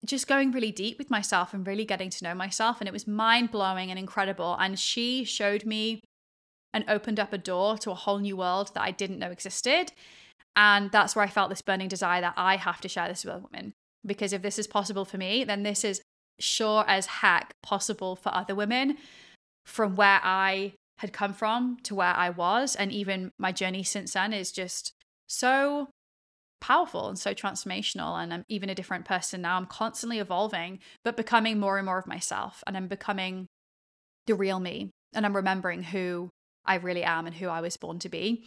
just 0.05 0.27
going 0.27 0.51
really 0.51 0.71
deep 0.71 0.97
with 0.97 1.09
myself 1.09 1.53
and 1.53 1.65
really 1.65 1.85
getting 1.85 2.09
to 2.09 2.23
know 2.25 2.35
myself. 2.35 2.81
And 2.81 2.89
it 2.89 2.93
was 2.93 3.07
mind 3.07 3.51
blowing 3.51 3.89
and 3.89 3.97
incredible. 3.97 4.57
And 4.59 4.77
she 4.77 5.23
showed 5.23 5.65
me 5.65 6.01
and 6.73 6.85
opened 6.87 7.19
up 7.19 7.33
a 7.33 7.37
door 7.37 7.77
to 7.79 7.91
a 7.91 7.95
whole 7.95 8.19
new 8.19 8.37
world 8.37 8.71
that 8.73 8.81
I 8.81 8.91
didn't 8.91 9.19
know 9.19 9.29
existed. 9.29 9.91
And 10.55 10.91
that's 10.91 11.15
where 11.15 11.25
I 11.25 11.29
felt 11.29 11.49
this 11.49 11.61
burning 11.61 11.87
desire 11.87 12.21
that 12.21 12.33
I 12.37 12.57
have 12.57 12.81
to 12.81 12.89
share 12.89 13.07
this 13.07 13.25
with 13.25 13.43
women. 13.51 13.73
Because 14.05 14.33
if 14.33 14.41
this 14.41 14.59
is 14.59 14.67
possible 14.67 15.05
for 15.05 15.17
me, 15.17 15.43
then 15.43 15.63
this 15.63 15.83
is 15.83 16.01
sure 16.39 16.83
as 16.87 17.05
heck 17.05 17.53
possible 17.61 18.15
for 18.15 18.33
other 18.33 18.55
women 18.55 18.97
from 19.65 19.95
where 19.95 20.19
I 20.23 20.73
had 20.97 21.13
come 21.13 21.33
from 21.33 21.77
to 21.83 21.95
where 21.95 22.13
I 22.13 22.29
was. 22.29 22.75
And 22.75 22.91
even 22.91 23.31
my 23.39 23.51
journey 23.51 23.83
since 23.83 24.13
then 24.13 24.33
is 24.33 24.51
just 24.51 24.93
so 25.27 25.89
powerful 26.61 27.09
and 27.09 27.17
so 27.17 27.33
transformational. 27.33 28.21
And 28.21 28.33
I'm 28.33 28.43
even 28.49 28.69
a 28.69 28.75
different 28.75 29.05
person 29.05 29.41
now. 29.41 29.57
I'm 29.57 29.65
constantly 29.65 30.19
evolving, 30.19 30.79
but 31.03 31.17
becoming 31.17 31.59
more 31.59 31.77
and 31.77 31.85
more 31.85 31.97
of 31.97 32.07
myself. 32.07 32.63
And 32.67 32.77
I'm 32.77 32.87
becoming 32.87 33.47
the 34.27 34.35
real 34.35 34.59
me. 34.59 34.91
And 35.13 35.25
I'm 35.25 35.35
remembering 35.35 35.83
who 35.83 36.29
I 36.65 36.75
really 36.75 37.03
am 37.03 37.25
and 37.25 37.35
who 37.35 37.47
I 37.47 37.61
was 37.61 37.77
born 37.77 37.99
to 37.99 38.09
be. 38.09 38.43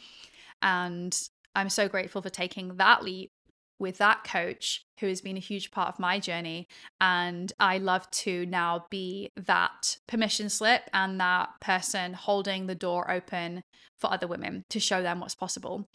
And 0.62 1.16
I'm 1.54 1.70
so 1.70 1.88
grateful 1.88 2.22
for 2.22 2.30
taking 2.30 2.76
that 2.76 3.02
leap 3.02 3.30
with 3.78 3.98
that 3.98 4.24
coach 4.24 4.84
who 5.00 5.06
has 5.06 5.20
been 5.20 5.36
a 5.36 5.40
huge 5.40 5.70
part 5.70 5.88
of 5.88 5.98
my 5.98 6.18
journey. 6.18 6.66
And 7.00 7.52
I 7.60 7.78
love 7.78 8.10
to 8.10 8.46
now 8.46 8.86
be 8.90 9.30
that 9.36 9.98
permission 10.06 10.48
slip 10.48 10.82
and 10.92 11.20
that 11.20 11.50
person 11.60 12.14
holding 12.14 12.66
the 12.66 12.74
door 12.74 13.10
open 13.10 13.62
for 13.98 14.12
other 14.12 14.26
women 14.26 14.64
to 14.70 14.80
show 14.80 15.02
them 15.02 15.20
what's 15.20 15.34
possible. 15.34 15.88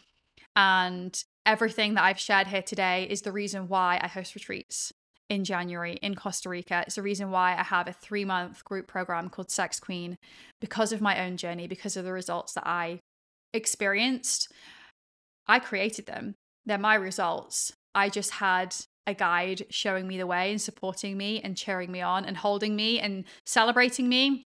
And 0.54 1.20
everything 1.44 1.94
that 1.94 2.04
I've 2.04 2.20
shared 2.20 2.46
here 2.46 2.62
today 2.62 3.06
is 3.10 3.22
the 3.22 3.32
reason 3.32 3.68
why 3.68 3.98
I 4.00 4.06
host 4.06 4.34
retreats 4.34 4.92
in 5.32 5.44
January 5.44 5.94
in 6.02 6.14
Costa 6.14 6.50
Rica. 6.50 6.84
It's 6.86 6.96
the 6.96 7.02
reason 7.02 7.30
why 7.30 7.56
I 7.56 7.62
have 7.62 7.88
a 7.88 7.92
three 7.92 8.26
month 8.26 8.62
group 8.66 8.86
program 8.86 9.30
called 9.30 9.50
Sex 9.50 9.80
Queen 9.80 10.18
because 10.60 10.92
of 10.92 11.00
my 11.00 11.24
own 11.24 11.38
journey, 11.38 11.66
because 11.66 11.96
of 11.96 12.04
the 12.04 12.12
results 12.12 12.52
that 12.52 12.66
I 12.66 13.00
experienced. 13.54 14.52
I 15.48 15.58
created 15.58 16.04
them, 16.04 16.34
they're 16.66 16.76
my 16.76 16.96
results. 16.96 17.72
I 17.94 18.10
just 18.10 18.32
had 18.32 18.76
a 19.06 19.14
guide 19.14 19.64
showing 19.70 20.06
me 20.06 20.18
the 20.18 20.26
way 20.26 20.50
and 20.50 20.60
supporting 20.60 21.16
me 21.16 21.40
and 21.40 21.56
cheering 21.56 21.90
me 21.90 22.02
on 22.02 22.26
and 22.26 22.36
holding 22.36 22.76
me 22.76 23.00
and 23.00 23.24
celebrating 23.46 24.10
me. 24.10 24.44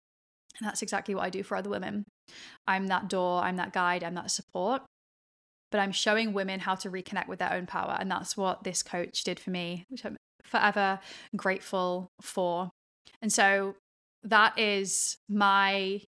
And 0.58 0.66
that's 0.66 0.80
exactly 0.80 1.14
what 1.14 1.24
I 1.24 1.30
do 1.30 1.42
for 1.42 1.58
other 1.58 1.70
women. 1.70 2.04
I'm 2.66 2.86
that 2.86 3.08
door, 3.08 3.42
I'm 3.42 3.56
that 3.56 3.74
guide, 3.74 4.02
I'm 4.02 4.14
that 4.14 4.30
support. 4.30 4.82
But 5.70 5.80
I'm 5.80 5.92
showing 5.92 6.32
women 6.32 6.60
how 6.60 6.74
to 6.76 6.90
reconnect 6.90 7.28
with 7.28 7.38
their 7.38 7.52
own 7.52 7.66
power. 7.66 7.98
And 8.00 8.10
that's 8.10 8.34
what 8.34 8.64
this 8.64 8.82
coach 8.82 9.22
did 9.24 9.38
for 9.38 9.50
me, 9.50 9.84
which 9.90 10.06
I'm 10.06 10.16
forever 10.44 11.00
grateful 11.36 12.10
for. 12.20 12.70
And 13.22 13.32
so 13.32 13.76
that 14.22 14.58
is 14.58 15.16
my 15.28 16.02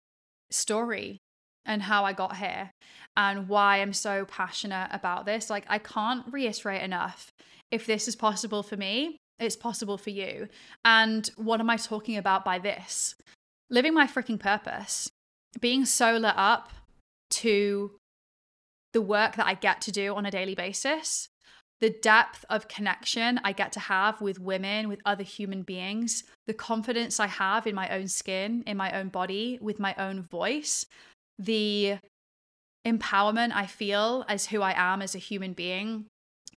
story 0.51 1.19
and 1.65 1.83
how 1.83 2.05
I 2.05 2.13
got 2.13 2.37
here 2.37 2.71
and 3.17 3.49
why 3.49 3.81
I'm 3.81 3.93
so 3.93 4.25
passionate 4.25 4.89
about 4.93 5.27
this. 5.27 5.51
Like, 5.51 5.65
I 5.69 5.79
can't 5.79 6.25
reiterate 6.33 6.83
enough 6.83 7.31
if 7.71 7.85
this 7.87 8.09
is 8.09 8.17
possible 8.17 8.63
for 8.63 8.77
me, 8.77 9.19
it's 9.39 9.57
possible 9.57 9.99
for 9.99 10.11
you. 10.11 10.49
And 10.85 11.29
what 11.37 11.61
am 11.61 11.71
I 11.71 11.77
talking 11.77 12.17
about 12.17 12.45
by 12.45 12.59
this? 12.59 13.15
Living 13.71 13.93
my 13.93 14.07
freaking 14.07 14.41
purpose, 14.41 15.11
being 15.61 15.85
so 15.85 16.17
lit 16.17 16.35
up 16.37 16.73
to 17.31 17.93
the 18.95 19.03
work 19.03 19.37
that 19.37 19.47
I 19.47 19.55
get 19.55 19.83
to 19.83 19.93
do 19.93 20.15
on 20.15 20.25
a 20.25 20.31
daily 20.31 20.55
basis, 20.55 21.29
the 21.81 21.91
depth 21.91 22.45
of 22.51 22.69
connection 22.69 23.41
I 23.45 23.53
get 23.53 23.73
to 23.73 23.81
have 23.81 24.21
with 24.21 24.41
women, 24.41 24.89
with 24.89 25.01
other 25.05 25.23
human 25.23 25.63
beings, 25.63 26.25
the 26.47 26.55
confidence 26.55 27.21
I 27.21 27.29
have 27.29 27.67
in 27.67 27.75
my 27.75 27.89
own 27.91 28.09
skin, 28.09 28.65
in 28.67 28.77
my 28.77 28.99
own 28.99 29.09
body, 29.09 29.59
with 29.61 29.79
my 29.79 29.95
own 29.97 30.23
voice, 30.23 30.87
the 31.39 31.99
empowerment 32.87 33.53
I 33.53 33.67
feel 33.67 34.25
as 34.29 34.47
who 34.47 34.63
I 34.63 34.75
am 34.77 35.03
as 35.03 35.15
a 35.15 35.19
human 35.19 35.53
being, 35.53 36.07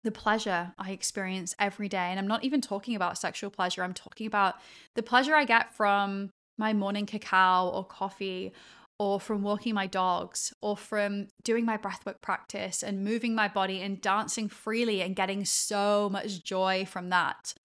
the 0.04 0.12
pleasure 0.12 0.74
I 0.80 0.92
experience 0.92 1.54
every 1.60 1.88
day. 1.88 1.98
And 2.10 2.20
I'm 2.20 2.28
not 2.28 2.44
even 2.44 2.62
talking 2.62 2.96
about 2.96 3.18
sexual 3.18 3.52
pleasure, 3.52 3.84
I'm 3.84 3.94
talking 3.94 4.26
about 4.26 4.56
the 4.96 5.04
pleasure 5.04 5.36
I 5.36 5.46
get 5.46 5.74
from 5.76 6.32
my 6.58 6.74
morning 6.74 7.06
cacao 7.06 7.70
or 7.70 7.86
coffee 7.86 8.54
or 9.02 9.20
from 9.20 9.42
walking 9.42 9.74
my 9.74 9.88
dogs 9.88 10.54
or 10.62 10.78
from 10.78 11.28
doing 11.42 11.66
my 11.66 11.76
breathwork 11.76 12.22
practice 12.22 12.84
and 12.84 13.04
moving 13.04 13.34
my 13.34 13.48
body 13.48 13.82
and 13.82 14.00
dancing 14.00 14.48
freely 14.48 15.02
and 15.02 15.16
getting 15.16 15.44
so 15.44 16.08
much 16.12 16.44
joy 16.44 16.86
from 16.86 17.10
that. 17.10 17.56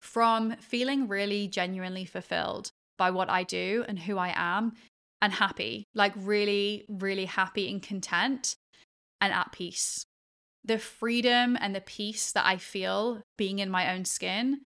From 0.00 0.56
feeling 0.56 1.06
really 1.06 1.48
genuinely 1.48 2.06
fulfilled 2.06 2.70
by 2.96 3.10
what 3.10 3.28
I 3.28 3.42
do 3.42 3.84
and 3.86 3.98
who 3.98 4.16
I 4.16 4.32
am 4.34 4.72
and 5.20 5.34
happy, 5.34 5.84
like 5.94 6.14
really, 6.16 6.86
really 6.88 7.26
happy 7.26 7.70
and 7.70 7.82
content 7.82 8.56
and 9.20 9.34
at 9.34 9.52
peace. 9.52 10.02
The 10.64 10.78
freedom 10.78 11.58
and 11.60 11.74
the 11.74 11.82
peace 11.82 12.32
that 12.32 12.46
I 12.46 12.56
feel 12.56 13.20
being 13.36 13.58
in 13.58 13.68
my 13.68 13.92
own 13.92 14.06
skin, 14.06 14.62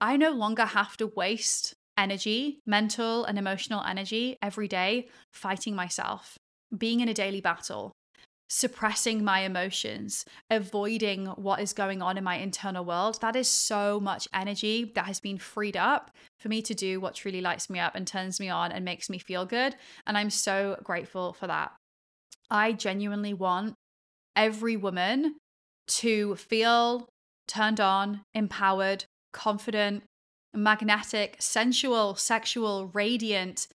I 0.00 0.16
no 0.16 0.32
longer 0.32 0.64
have 0.64 0.96
to 0.96 1.06
waste 1.06 1.74
energy, 1.96 2.60
mental 2.66 3.24
and 3.24 3.38
emotional 3.38 3.82
energy 3.84 4.36
every 4.42 4.68
day 4.68 5.08
fighting 5.32 5.74
myself, 5.74 6.38
being 6.76 7.00
in 7.00 7.08
a 7.08 7.14
daily 7.14 7.40
battle, 7.40 7.92
suppressing 8.48 9.24
my 9.24 9.40
emotions, 9.40 10.24
avoiding 10.50 11.26
what 11.26 11.60
is 11.60 11.72
going 11.72 12.02
on 12.02 12.18
in 12.18 12.24
my 12.24 12.36
internal 12.36 12.84
world. 12.84 13.18
That 13.20 13.36
is 13.36 13.48
so 13.48 13.98
much 14.00 14.28
energy 14.34 14.92
that 14.94 15.06
has 15.06 15.20
been 15.20 15.38
freed 15.38 15.76
up 15.76 16.10
for 16.38 16.48
me 16.48 16.62
to 16.62 16.74
do 16.74 17.00
what 17.00 17.14
truly 17.14 17.40
lights 17.40 17.70
me 17.70 17.78
up 17.78 17.94
and 17.94 18.06
turns 18.06 18.38
me 18.38 18.48
on 18.48 18.70
and 18.70 18.84
makes 18.84 19.08
me 19.08 19.18
feel 19.18 19.46
good. 19.46 19.74
And 20.06 20.16
I'm 20.16 20.30
so 20.30 20.78
grateful 20.82 21.32
for 21.32 21.46
that. 21.46 21.72
I 22.50 22.72
genuinely 22.72 23.34
want 23.34 23.74
every 24.36 24.76
woman 24.76 25.36
to 25.86 26.36
feel 26.36 27.08
turned 27.46 27.80
on, 27.80 28.22
empowered, 28.34 29.04
confident, 29.32 30.04
magnetic, 30.54 31.36
sensual, 31.38 32.14
sexual, 32.14 32.86
radiant, 32.88 33.68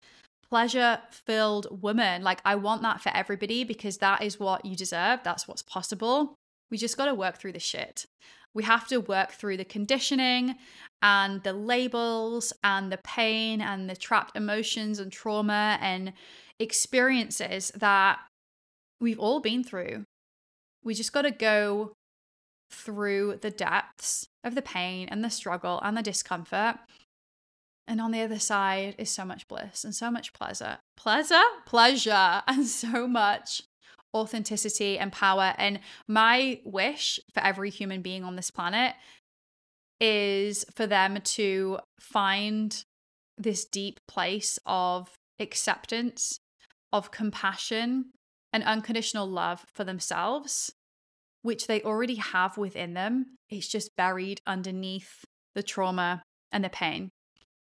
pleasure 0.49 1.01
filled 1.11 1.83
woman. 1.83 2.23
Like, 2.23 2.41
I 2.45 2.55
want 2.55 2.83
that 2.83 3.01
for 3.03 3.11
everybody 3.15 3.65
because 3.65 3.99
that 3.99 4.23
is 4.23 4.41
what 4.41 4.65
you 4.65 4.77
deserve. 4.77 5.21
That's 5.23 5.47
what's 5.47 5.63
possible. 5.63 6.35
We 6.71 6.79
just 6.79 6.97
got 6.97 7.07
to 7.07 7.15
work 7.15 7.39
through 7.39 7.53
the 7.53 7.59
shit. 7.59 8.07
We 8.55 8.65
have 8.65 8.89
to 8.89 8.99
work 8.99 9.33
through 9.33 9.59
the 9.59 9.65
conditioning 9.65 10.57
and 11.03 11.43
the 11.43 11.53
labels 11.53 12.53
and 12.65 12.91
the 12.91 12.99
pain 12.99 13.61
and 13.61 13.89
the 13.89 13.97
trapped 13.97 14.37
emotions 14.37 14.99
and 14.99 15.13
trauma 15.13 15.79
and 15.81 16.13
experiences 16.59 17.71
that 17.77 18.19
we've 19.01 19.19
all 19.19 19.41
been 19.41 19.63
through. 19.63 20.05
We 20.83 20.95
just 20.95 21.13
got 21.13 21.23
to 21.23 21.31
go 21.31 21.93
through 22.71 23.39
the 23.41 23.51
depths 23.51 24.29
of 24.45 24.55
the 24.55 24.63
pain 24.63 25.09
and 25.09 25.25
the 25.25 25.31
struggle 25.31 25.81
and 25.83 25.97
the 25.97 26.03
discomfort. 26.03 26.77
And 27.87 28.01
on 28.01 28.11
the 28.11 28.21
other 28.21 28.39
side 28.39 28.95
is 28.99 29.11
so 29.11 29.25
much 29.25 29.49
bliss 29.49 29.85
and 29.85 29.95
so 29.95 30.11
much 30.11 30.33
pleasure. 30.33 30.79
Pleasure? 30.97 31.41
Pleasure 31.67 32.43
and 32.47 32.67
so 32.67 33.07
much 33.09 33.63
authenticity 34.15 34.99
and 34.99 35.13
power. 35.13 35.55
And 35.57 35.81
my 36.07 36.61
wish 36.65 37.19
for 37.33 37.41
every 37.41 37.71
human 37.71 38.03
being 38.03 38.25
on 38.25 38.37
this 38.37 38.51
planet 38.51 38.95
is 40.01 40.65
for 40.75 40.87
them 40.87 41.21
to 41.23 41.79
find 41.99 42.85
this 43.37 43.65
deep 43.65 44.01
place 44.07 44.59
of 44.67 45.09
acceptance, 45.41 46.39
of 46.93 47.11
compassion, 47.11 48.07
and 48.53 48.65
unconditional 48.65 49.29
love 49.29 49.65
for 49.75 49.85
themselves 49.85 50.73
which 51.43 51.67
they 51.67 51.83
already 51.83 52.17
have 52.17 52.59
within 52.59 52.95
them. 52.95 53.37
It's 53.51 53.69
just 53.69 53.97
buried 53.97 54.41
underneath 54.47 55.25
the 55.55 55.63
trauma 55.63 56.23
and 56.53 56.65
the 56.65 56.69
pain. 56.69 57.11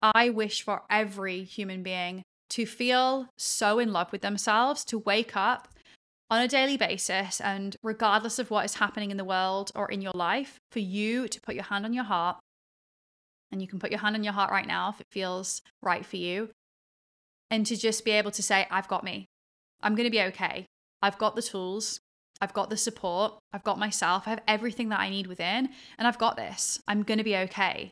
I 0.01 0.29
wish 0.29 0.63
for 0.63 0.83
every 0.89 1.43
human 1.43 1.83
being 1.83 2.23
to 2.51 2.65
feel 2.65 3.29
so 3.37 3.79
in 3.79 3.93
love 3.93 4.11
with 4.11 4.21
themselves, 4.21 4.83
to 4.85 4.99
wake 4.99 5.35
up 5.35 5.67
on 6.29 6.41
a 6.41 6.47
daily 6.47 6.77
basis, 6.77 7.41
and 7.41 7.75
regardless 7.83 8.39
of 8.39 8.49
what 8.49 8.65
is 8.65 8.75
happening 8.75 9.11
in 9.11 9.17
the 9.17 9.25
world 9.25 9.71
or 9.75 9.89
in 9.91 10.01
your 10.01 10.13
life, 10.13 10.59
for 10.71 10.79
you 10.79 11.27
to 11.27 11.41
put 11.41 11.55
your 11.55 11.65
hand 11.65 11.85
on 11.85 11.93
your 11.93 12.05
heart. 12.05 12.37
And 13.51 13.61
you 13.61 13.67
can 13.67 13.79
put 13.79 13.91
your 13.91 13.99
hand 13.99 14.15
on 14.15 14.23
your 14.23 14.33
heart 14.33 14.49
right 14.49 14.65
now 14.65 14.89
if 14.89 15.01
it 15.01 15.07
feels 15.11 15.61
right 15.81 16.05
for 16.05 16.15
you. 16.15 16.49
And 17.49 17.65
to 17.65 17.75
just 17.75 18.05
be 18.05 18.11
able 18.11 18.31
to 18.31 18.41
say, 18.41 18.65
I've 18.71 18.87
got 18.87 19.03
me. 19.03 19.25
I'm 19.83 19.93
going 19.93 20.07
to 20.07 20.11
be 20.11 20.21
okay. 20.21 20.65
I've 21.01 21.17
got 21.17 21.35
the 21.35 21.41
tools. 21.41 21.99
I've 22.41 22.53
got 22.53 22.69
the 22.69 22.77
support, 22.77 23.33
I've 23.53 23.63
got 23.63 23.79
myself, 23.79 24.23
I 24.25 24.31
have 24.31 24.41
everything 24.47 24.89
that 24.89 24.99
I 24.99 25.09
need 25.09 25.27
within, 25.27 25.69
and 25.97 26.07
I've 26.07 26.17
got 26.17 26.35
this. 26.35 26.81
I'm 26.87 27.03
going 27.03 27.19
to 27.19 27.23
be 27.23 27.37
okay. 27.37 27.91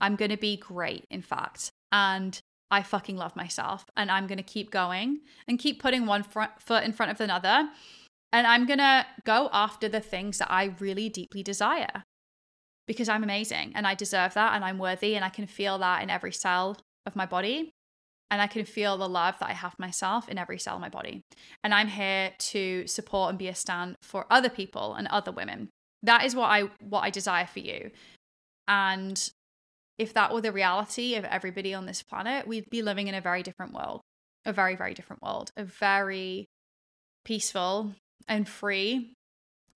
I'm 0.00 0.16
going 0.16 0.30
to 0.30 0.36
be 0.36 0.56
great, 0.56 1.04
in 1.10 1.22
fact. 1.22 1.70
And 1.92 2.40
I 2.70 2.82
fucking 2.82 3.16
love 3.16 3.36
myself. 3.36 3.84
And 3.96 4.10
I'm 4.10 4.26
going 4.26 4.38
to 4.38 4.44
keep 4.44 4.70
going 4.70 5.20
and 5.46 5.58
keep 5.58 5.80
putting 5.80 6.06
one 6.06 6.22
front, 6.22 6.60
foot 6.60 6.84
in 6.84 6.92
front 6.92 7.12
of 7.12 7.20
another. 7.20 7.68
And 8.32 8.46
I'm 8.46 8.66
going 8.66 8.78
to 8.78 9.06
go 9.24 9.48
after 9.52 9.88
the 9.88 10.00
things 10.00 10.38
that 10.38 10.50
I 10.50 10.74
really 10.78 11.08
deeply 11.08 11.42
desire 11.42 12.04
because 12.86 13.08
I'm 13.08 13.22
amazing 13.22 13.72
and 13.74 13.86
I 13.86 13.94
deserve 13.94 14.34
that 14.34 14.54
and 14.54 14.64
I'm 14.64 14.78
worthy 14.78 15.14
and 15.14 15.24
I 15.24 15.28
can 15.28 15.46
feel 15.46 15.78
that 15.78 16.02
in 16.02 16.10
every 16.10 16.32
cell 16.32 16.76
of 17.06 17.16
my 17.16 17.26
body. 17.26 17.70
And 18.30 18.42
I 18.42 18.46
can 18.46 18.64
feel 18.64 18.98
the 18.98 19.08
love 19.08 19.36
that 19.40 19.48
I 19.48 19.54
have 19.54 19.78
myself 19.78 20.28
in 20.28 20.38
every 20.38 20.58
cell 20.58 20.74
of 20.74 20.80
my 20.80 20.90
body. 20.90 21.22
And 21.64 21.72
I'm 21.72 21.88
here 21.88 22.32
to 22.38 22.86
support 22.86 23.30
and 23.30 23.38
be 23.38 23.48
a 23.48 23.54
stand 23.54 23.96
for 24.02 24.26
other 24.30 24.50
people 24.50 24.94
and 24.94 25.06
other 25.08 25.32
women. 25.32 25.70
That 26.02 26.24
is 26.24 26.36
what 26.36 26.50
I 26.50 26.70
what 26.80 27.00
I 27.00 27.10
desire 27.10 27.46
for 27.46 27.60
you. 27.60 27.90
And 28.68 29.30
if 29.98 30.14
that 30.14 30.32
were 30.32 30.40
the 30.40 30.52
reality 30.52 31.16
of 31.16 31.24
everybody 31.24 31.74
on 31.74 31.86
this 31.86 32.02
planet, 32.02 32.46
we'd 32.46 32.70
be 32.70 32.82
living 32.82 33.08
in 33.08 33.14
a 33.14 33.20
very 33.20 33.42
different 33.42 33.72
world, 33.72 34.02
a 34.44 34.52
very, 34.52 34.76
very 34.76 34.94
different 34.94 35.22
world, 35.22 35.50
a 35.56 35.64
very 35.64 36.46
peaceful 37.24 37.94
and 38.28 38.48
free 38.48 39.14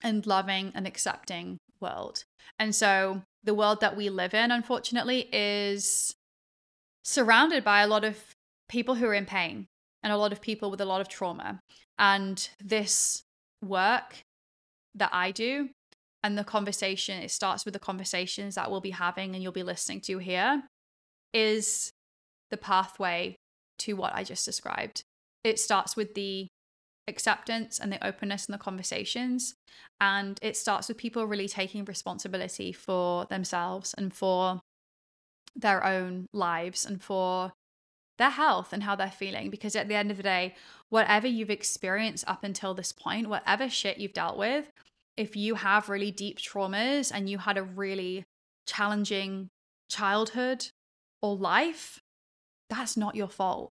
and 0.01 0.25
loving 0.25 0.71
and 0.75 0.87
accepting 0.87 1.57
world. 1.81 2.23
And 2.57 2.73
so 2.73 3.23
the 3.43 3.53
world 3.53 3.81
that 3.81 3.97
we 3.97 4.09
live 4.09 4.33
in, 4.33 4.51
unfortunately, 4.51 5.27
is 5.33 6.15
surrounded 7.03 7.63
by 7.63 7.81
a 7.81 7.87
lot 7.87 8.05
of 8.05 8.32
people 8.73 8.95
who 8.95 9.05
are 9.05 9.13
in 9.13 9.27
pain 9.27 9.67
and 10.01 10.11
a 10.11 10.17
lot 10.17 10.33
of 10.33 10.41
people 10.41 10.71
with 10.71 10.81
a 10.81 10.85
lot 10.85 10.99
of 10.99 11.07
trauma. 11.07 11.59
And 11.99 12.49
this 12.59 13.21
work 13.63 14.23
that 14.95 15.11
I 15.13 15.29
do 15.29 15.69
and 16.23 16.37
the 16.37 16.43
conversation 16.43 17.21
it 17.21 17.29
starts 17.29 17.65
with 17.65 17.75
the 17.75 17.79
conversations 17.79 18.55
that 18.55 18.71
we'll 18.71 18.81
be 18.81 18.89
having 18.89 19.35
and 19.35 19.43
you'll 19.43 19.51
be 19.51 19.61
listening 19.61 20.01
to 20.01 20.17
here 20.17 20.63
is 21.33 21.91
the 22.49 22.57
pathway 22.57 23.35
to 23.77 23.93
what 23.93 24.15
I 24.15 24.23
just 24.23 24.43
described. 24.43 25.03
It 25.43 25.59
starts 25.59 25.95
with 25.95 26.15
the 26.15 26.47
acceptance 27.07 27.77
and 27.77 27.91
the 27.91 28.05
openness 28.05 28.47
in 28.47 28.53
the 28.53 28.57
conversations. 28.57 29.53
And 30.01 30.39
it 30.41 30.57
starts 30.57 30.87
with 30.87 30.97
people 30.97 31.27
really 31.27 31.47
taking 31.47 31.85
responsibility 31.85 32.71
for 32.71 33.25
themselves 33.25 33.93
and 33.95 34.11
for 34.11 34.61
their 35.55 35.85
own 35.85 36.25
lives 36.33 36.85
and 36.87 37.03
for 37.03 37.51
their 38.17 38.29
health 38.29 38.73
and 38.73 38.83
how 38.83 38.95
they're 38.95 39.11
feeling. 39.11 39.49
Because 39.49 39.75
at 39.75 39.87
the 39.87 39.95
end 39.95 40.11
of 40.11 40.17
the 40.17 40.23
day, 40.23 40.55
whatever 40.89 41.27
you've 41.27 41.49
experienced 41.49 42.25
up 42.27 42.43
until 42.43 42.73
this 42.73 42.91
point, 42.91 43.29
whatever 43.29 43.69
shit 43.69 43.97
you've 43.97 44.13
dealt 44.13 44.37
with, 44.37 44.71
if 45.17 45.35
you 45.35 45.55
have 45.55 45.89
really 45.89 46.11
deep 46.11 46.39
traumas 46.39 47.11
and 47.13 47.29
you 47.29 47.37
had 47.37 47.57
a 47.57 47.63
really 47.63 48.23
challenging 48.67 49.49
childhood 49.89 50.67
or 51.21 51.35
life, 51.35 51.99
that's 52.69 52.97
not 52.97 53.15
your 53.15 53.27
fault. 53.27 53.69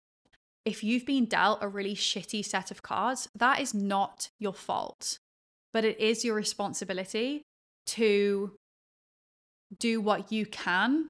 If 0.65 0.83
you've 0.85 1.07
been 1.07 1.27
dealt 1.27 1.63
a 1.63 1.69
really 1.69 1.95
shitty 1.95 2.45
set 2.45 2.71
of 2.71 2.83
cards, 2.83 3.29
that 3.35 3.61
is 3.61 3.73
not 3.73 4.31
your 4.39 4.53
fault. 4.53 5.19
But 5.73 5.85
it 5.85 6.01
is 6.01 6.25
your 6.25 6.35
responsibility 6.35 7.43
to 7.87 8.53
do 9.79 10.01
what 10.01 10.33
you 10.33 10.47
can 10.47 11.09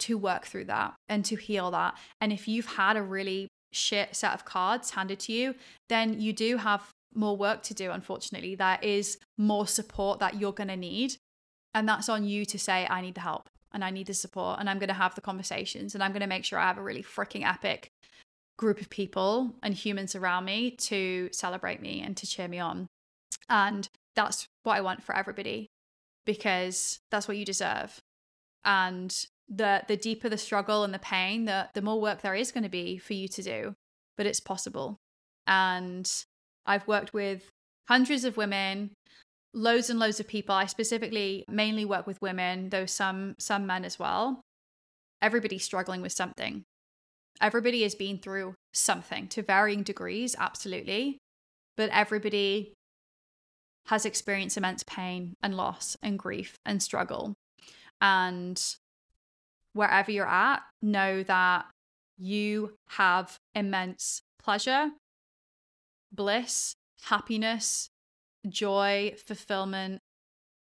to 0.00 0.18
work 0.18 0.46
through 0.46 0.64
that 0.66 0.94
and 1.08 1.24
to 1.24 1.36
heal 1.36 1.70
that. 1.70 1.94
And 2.20 2.32
if 2.32 2.48
you've 2.48 2.66
had 2.66 2.96
a 2.96 3.02
really 3.02 3.48
shit 3.72 4.16
set 4.16 4.34
of 4.34 4.44
cards 4.44 4.90
handed 4.90 5.20
to 5.20 5.32
you, 5.32 5.54
then 5.88 6.20
you 6.20 6.32
do 6.32 6.56
have 6.56 6.90
more 7.14 7.36
work 7.36 7.62
to 7.64 7.74
do, 7.74 7.90
unfortunately. 7.90 8.54
There 8.54 8.78
is 8.82 9.18
more 9.38 9.66
support 9.66 10.20
that 10.20 10.40
you're 10.40 10.52
going 10.52 10.68
to 10.68 10.76
need. 10.76 11.16
And 11.74 11.88
that's 11.88 12.08
on 12.08 12.24
you 12.24 12.44
to 12.46 12.58
say, 12.58 12.86
I 12.88 13.00
need 13.00 13.14
the 13.14 13.20
help 13.20 13.48
and 13.72 13.84
I 13.84 13.90
need 13.90 14.06
the 14.06 14.14
support 14.14 14.58
and 14.58 14.68
I'm 14.68 14.78
going 14.78 14.88
to 14.88 14.94
have 14.94 15.14
the 15.14 15.20
conversations 15.20 15.94
and 15.94 16.02
I'm 16.02 16.12
going 16.12 16.22
to 16.22 16.26
make 16.26 16.44
sure 16.44 16.58
I 16.58 16.66
have 16.66 16.78
a 16.78 16.82
really 16.82 17.02
freaking 17.02 17.46
epic 17.46 17.90
group 18.58 18.80
of 18.80 18.90
people 18.90 19.54
and 19.62 19.72
humans 19.74 20.14
around 20.14 20.44
me 20.44 20.72
to 20.72 21.30
celebrate 21.32 21.80
me 21.80 22.02
and 22.02 22.16
to 22.16 22.26
cheer 22.26 22.48
me 22.48 22.58
on. 22.58 22.88
And 23.48 23.88
that's 24.16 24.46
what 24.64 24.76
I 24.76 24.80
want 24.80 25.02
for 25.02 25.16
everybody 25.16 25.68
because 26.26 26.98
that's 27.10 27.26
what 27.26 27.36
you 27.36 27.44
deserve. 27.44 28.00
And 28.64 29.26
the 29.50 29.82
the 29.88 29.96
deeper 29.96 30.28
the 30.28 30.38
struggle 30.38 30.84
and 30.84 30.94
the 30.94 30.98
pain, 30.98 31.44
the 31.44 31.68
the 31.74 31.82
more 31.82 32.00
work 32.00 32.22
there 32.22 32.34
is 32.34 32.52
going 32.52 32.62
to 32.62 32.70
be 32.70 32.96
for 32.96 33.14
you 33.14 33.28
to 33.28 33.42
do, 33.42 33.74
but 34.16 34.26
it's 34.26 34.40
possible. 34.40 34.96
And 35.46 36.10
I've 36.64 36.86
worked 36.86 37.12
with 37.12 37.48
hundreds 37.88 38.24
of 38.24 38.36
women, 38.36 38.92
loads 39.52 39.90
and 39.90 39.98
loads 39.98 40.20
of 40.20 40.28
people. 40.28 40.54
I 40.54 40.66
specifically 40.66 41.44
mainly 41.48 41.84
work 41.84 42.06
with 42.06 42.22
women, 42.22 42.68
though 42.68 42.86
some 42.86 43.34
some 43.38 43.66
men 43.66 43.84
as 43.84 43.98
well. 43.98 44.40
Everybody's 45.20 45.64
struggling 45.64 46.00
with 46.00 46.12
something. 46.12 46.62
Everybody 47.40 47.82
has 47.82 47.94
been 47.94 48.18
through 48.18 48.54
something 48.72 49.26
to 49.28 49.42
varying 49.42 49.82
degrees, 49.82 50.36
absolutely. 50.38 51.18
But 51.76 51.90
everybody 51.90 52.74
has 53.86 54.04
experienced 54.04 54.56
immense 54.56 54.84
pain 54.84 55.34
and 55.42 55.56
loss 55.56 55.96
and 56.02 56.18
grief 56.18 56.54
and 56.64 56.82
struggle. 56.82 57.34
And 58.00 58.62
wherever 59.72 60.10
you're 60.10 60.28
at, 60.28 60.62
know 60.82 61.22
that 61.24 61.66
you 62.18 62.74
have 62.90 63.38
immense 63.54 64.20
pleasure 64.42 64.90
bliss, 66.12 66.74
happiness, 67.04 67.88
joy, 68.48 69.14
fulfillment, 69.26 70.00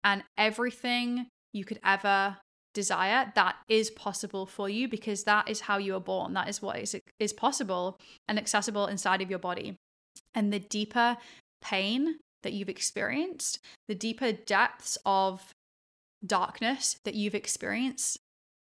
and 0.04 0.22
everything 0.38 1.26
you 1.52 1.64
could 1.64 1.80
ever 1.84 2.36
desire 2.74 3.30
that 3.34 3.56
is 3.68 3.90
possible 3.90 4.46
for 4.46 4.68
you 4.68 4.88
because 4.88 5.24
that 5.24 5.48
is 5.48 5.62
how 5.62 5.78
you 5.78 5.94
are 5.94 6.00
born. 6.00 6.32
That 6.34 6.48
is 6.48 6.62
what 6.62 6.78
is, 6.78 6.96
is 7.18 7.32
possible 7.32 7.98
and 8.28 8.38
accessible 8.38 8.86
inside 8.86 9.20
of 9.20 9.30
your 9.30 9.38
body. 9.38 9.76
And 10.34 10.52
the 10.52 10.58
deeper 10.58 11.16
pain 11.60 12.16
that 12.42 12.52
you've 12.52 12.68
experienced 12.68 13.58
the 13.88 13.94
deeper 13.94 14.32
depths 14.32 14.98
of 15.06 15.52
darkness 16.24 16.98
that 17.04 17.14
you've 17.14 17.34
experienced 17.34 18.18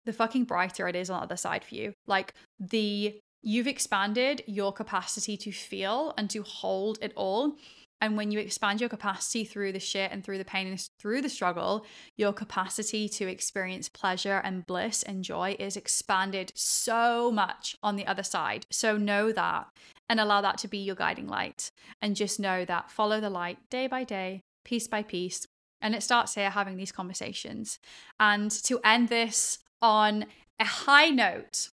the 0.06 0.12
fucking 0.12 0.44
brighter 0.44 0.88
it 0.88 0.96
is 0.96 1.10
on 1.10 1.20
the 1.20 1.24
other 1.24 1.36
side 1.36 1.62
for 1.62 1.74
you 1.74 1.92
like 2.06 2.32
the 2.58 3.20
you've 3.46 3.68
expanded 3.68 4.42
your 4.46 4.72
capacity 4.72 5.36
to 5.36 5.52
feel 5.52 6.12
and 6.18 6.28
to 6.28 6.42
hold 6.42 6.98
it 7.00 7.12
all. 7.14 7.56
And 8.00 8.16
when 8.16 8.32
you 8.32 8.40
expand 8.40 8.80
your 8.80 8.90
capacity 8.90 9.44
through 9.44 9.70
the 9.70 9.78
shit 9.78 10.10
and 10.10 10.22
through 10.22 10.38
the 10.38 10.44
pain 10.44 10.66
and 10.66 10.84
through 10.98 11.22
the 11.22 11.28
struggle, 11.28 11.86
your 12.16 12.32
capacity 12.32 13.08
to 13.10 13.28
experience 13.28 13.88
pleasure 13.88 14.40
and 14.44 14.66
bliss 14.66 15.04
and 15.04 15.22
joy 15.22 15.54
is 15.60 15.76
expanded 15.76 16.50
so 16.56 17.30
much 17.30 17.76
on 17.84 17.94
the 17.94 18.06
other 18.06 18.24
side. 18.24 18.66
So 18.70 18.98
know 18.98 19.30
that 19.30 19.68
and 20.10 20.18
allow 20.18 20.40
that 20.40 20.58
to 20.58 20.68
be 20.68 20.78
your 20.78 20.96
guiding 20.96 21.28
light. 21.28 21.70
And 22.02 22.16
just 22.16 22.40
know 22.40 22.64
that 22.64 22.90
follow 22.90 23.20
the 23.20 23.30
light 23.30 23.58
day 23.70 23.86
by 23.86 24.02
day, 24.02 24.42
piece 24.64 24.88
by 24.88 25.04
piece. 25.04 25.46
And 25.80 25.94
it 25.94 26.02
starts 26.02 26.34
here 26.34 26.50
having 26.50 26.76
these 26.76 26.92
conversations. 26.92 27.78
And 28.18 28.50
to 28.64 28.80
end 28.84 29.08
this 29.08 29.58
on 29.82 30.26
a 30.58 30.64
high 30.64 31.10
note, 31.10 31.68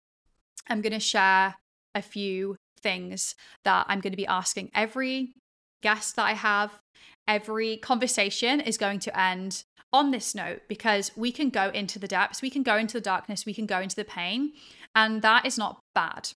I'm 0.69 0.81
going 0.81 0.93
to 0.93 1.01
share 1.01 1.57
a 1.95 2.03
few 2.03 2.57
things 2.81 3.35
that 3.65 3.87
I'm 3.89 4.01
going 4.01 4.13
to 4.13 4.17
be 4.17 4.27
asking 4.27 4.71
every 4.75 5.35
guest 5.83 6.17
that 6.17 6.27
I 6.27 6.33
have. 6.33 6.73
Every 7.29 7.77
conversation 7.77 8.61
is 8.61 8.77
going 8.77 8.99
to 9.01 9.19
end 9.19 9.65
on 9.93 10.11
this 10.11 10.35
note 10.35 10.63
because 10.69 11.13
we 11.17 11.31
can 11.31 11.51
go 11.51 11.69
into 11.69 11.99
the 11.99 12.09
depths, 12.09 12.43
we 12.43 12.51
can 12.51 12.63
go 12.63 12.77
into 12.77 12.95
the 12.95 13.01
darkness, 13.01 13.47
we 13.47 13.55
can 13.55 13.67
go 13.67 13.79
into 13.79 13.95
the 13.95 14.05
pain, 14.05 14.53
and 14.95 15.23
that 15.23 15.47
is 15.47 15.59
not 15.59 15.81
bad. 15.95 16.31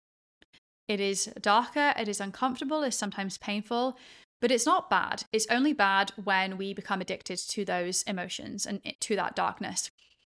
It 0.89 1.01
is 1.01 1.33
darker, 1.41 1.95
it 1.99 2.07
is 2.07 2.21
uncomfortable, 2.21 2.83
it's 2.83 2.97
sometimes 2.97 3.39
painful, 3.39 3.97
but 4.41 4.51
it's 4.51 4.67
not 4.67 4.91
bad. 4.91 5.25
It's 5.33 5.47
only 5.51 5.73
bad 5.73 6.13
when 6.23 6.59
we 6.59 6.75
become 6.75 7.01
addicted 7.01 7.39
to 7.39 7.65
those 7.65 8.03
emotions 8.03 8.67
and 8.67 8.81
eh, 8.85 8.93
to 9.01 9.17
that 9.17 9.35
darkness. 9.35 9.91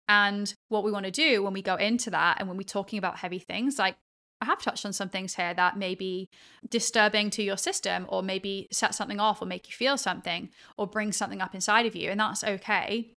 And 0.08 0.52
what 0.68 0.84
we 0.84 0.92
want 0.92 1.06
to 1.06 1.10
do 1.10 1.42
when 1.42 1.52
we 1.52 1.62
go 1.62 1.76
into 1.76 2.10
that 2.10 2.38
and 2.38 2.48
when 2.48 2.56
we're 2.56 2.64
talking 2.64 2.98
about 2.98 3.18
heavy 3.18 3.38
things 3.38 3.78
like 3.78 3.96
I 4.40 4.46
have 4.46 4.60
touched 4.60 4.84
on 4.84 4.92
some 4.92 5.08
things 5.08 5.34
here 5.34 5.54
that 5.54 5.78
may 5.78 5.94
be 5.94 6.28
disturbing 6.68 7.30
to 7.30 7.42
your 7.42 7.56
system 7.56 8.04
or 8.08 8.22
maybe 8.22 8.68
set 8.70 8.94
something 8.94 9.18
off 9.18 9.40
or 9.40 9.46
make 9.46 9.68
you 9.68 9.74
feel 9.74 9.96
something 9.96 10.50
or 10.76 10.86
bring 10.86 11.12
something 11.12 11.40
up 11.40 11.54
inside 11.54 11.86
of 11.86 11.96
you. 11.96 12.10
And 12.10 12.20
that's 12.20 12.44
okay. 12.44 13.12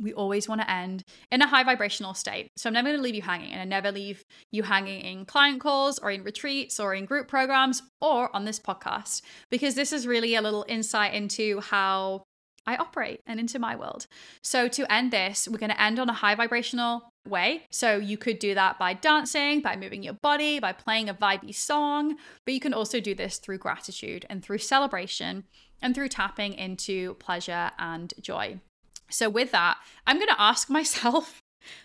We 0.00 0.12
always 0.12 0.48
want 0.48 0.60
to 0.60 0.70
end 0.70 1.04
in 1.32 1.42
a 1.42 1.46
high 1.46 1.64
vibrational 1.64 2.12
state. 2.12 2.48
So 2.56 2.68
I'm 2.68 2.74
never 2.74 2.88
going 2.88 2.98
to 2.98 3.02
leave 3.02 3.14
you 3.14 3.22
hanging 3.22 3.52
and 3.52 3.60
I 3.60 3.64
never 3.64 3.90
leave 3.90 4.24
you 4.52 4.62
hanging 4.62 5.00
in 5.00 5.24
client 5.24 5.60
calls 5.60 5.98
or 5.98 6.10
in 6.10 6.22
retreats 6.22 6.78
or 6.78 6.94
in 6.94 7.04
group 7.04 7.28
programs 7.28 7.82
or 8.00 8.34
on 8.36 8.44
this 8.44 8.60
podcast 8.60 9.22
because 9.50 9.74
this 9.74 9.92
is 9.92 10.06
really 10.06 10.34
a 10.34 10.42
little 10.42 10.66
insight 10.68 11.14
into 11.14 11.60
how 11.60 12.24
I 12.68 12.76
operate 12.76 13.22
and 13.26 13.40
into 13.40 13.58
my 13.58 13.74
world. 13.76 14.06
So, 14.42 14.68
to 14.68 14.92
end 14.92 15.10
this, 15.10 15.48
we're 15.48 15.56
going 15.56 15.70
to 15.70 15.82
end 15.82 15.98
on 15.98 16.10
a 16.10 16.12
high 16.12 16.34
vibrational 16.34 17.08
way. 17.26 17.62
So, 17.70 17.96
you 17.96 18.18
could 18.18 18.38
do 18.38 18.54
that 18.54 18.78
by 18.78 18.92
dancing, 18.92 19.62
by 19.62 19.74
moving 19.74 20.02
your 20.02 20.18
body, 20.22 20.60
by 20.60 20.72
playing 20.72 21.08
a 21.08 21.14
vibey 21.14 21.54
song, 21.54 22.16
but 22.44 22.52
you 22.52 22.60
can 22.60 22.74
also 22.74 23.00
do 23.00 23.14
this 23.14 23.38
through 23.38 23.56
gratitude 23.56 24.26
and 24.28 24.44
through 24.44 24.58
celebration 24.58 25.44
and 25.80 25.94
through 25.94 26.08
tapping 26.08 26.52
into 26.52 27.14
pleasure 27.14 27.70
and 27.78 28.12
joy. 28.20 28.60
So, 29.08 29.30
with 29.30 29.50
that, 29.52 29.78
I'm 30.06 30.18
going 30.18 30.28
to 30.28 30.40
ask 30.40 30.68
myself 30.78 31.40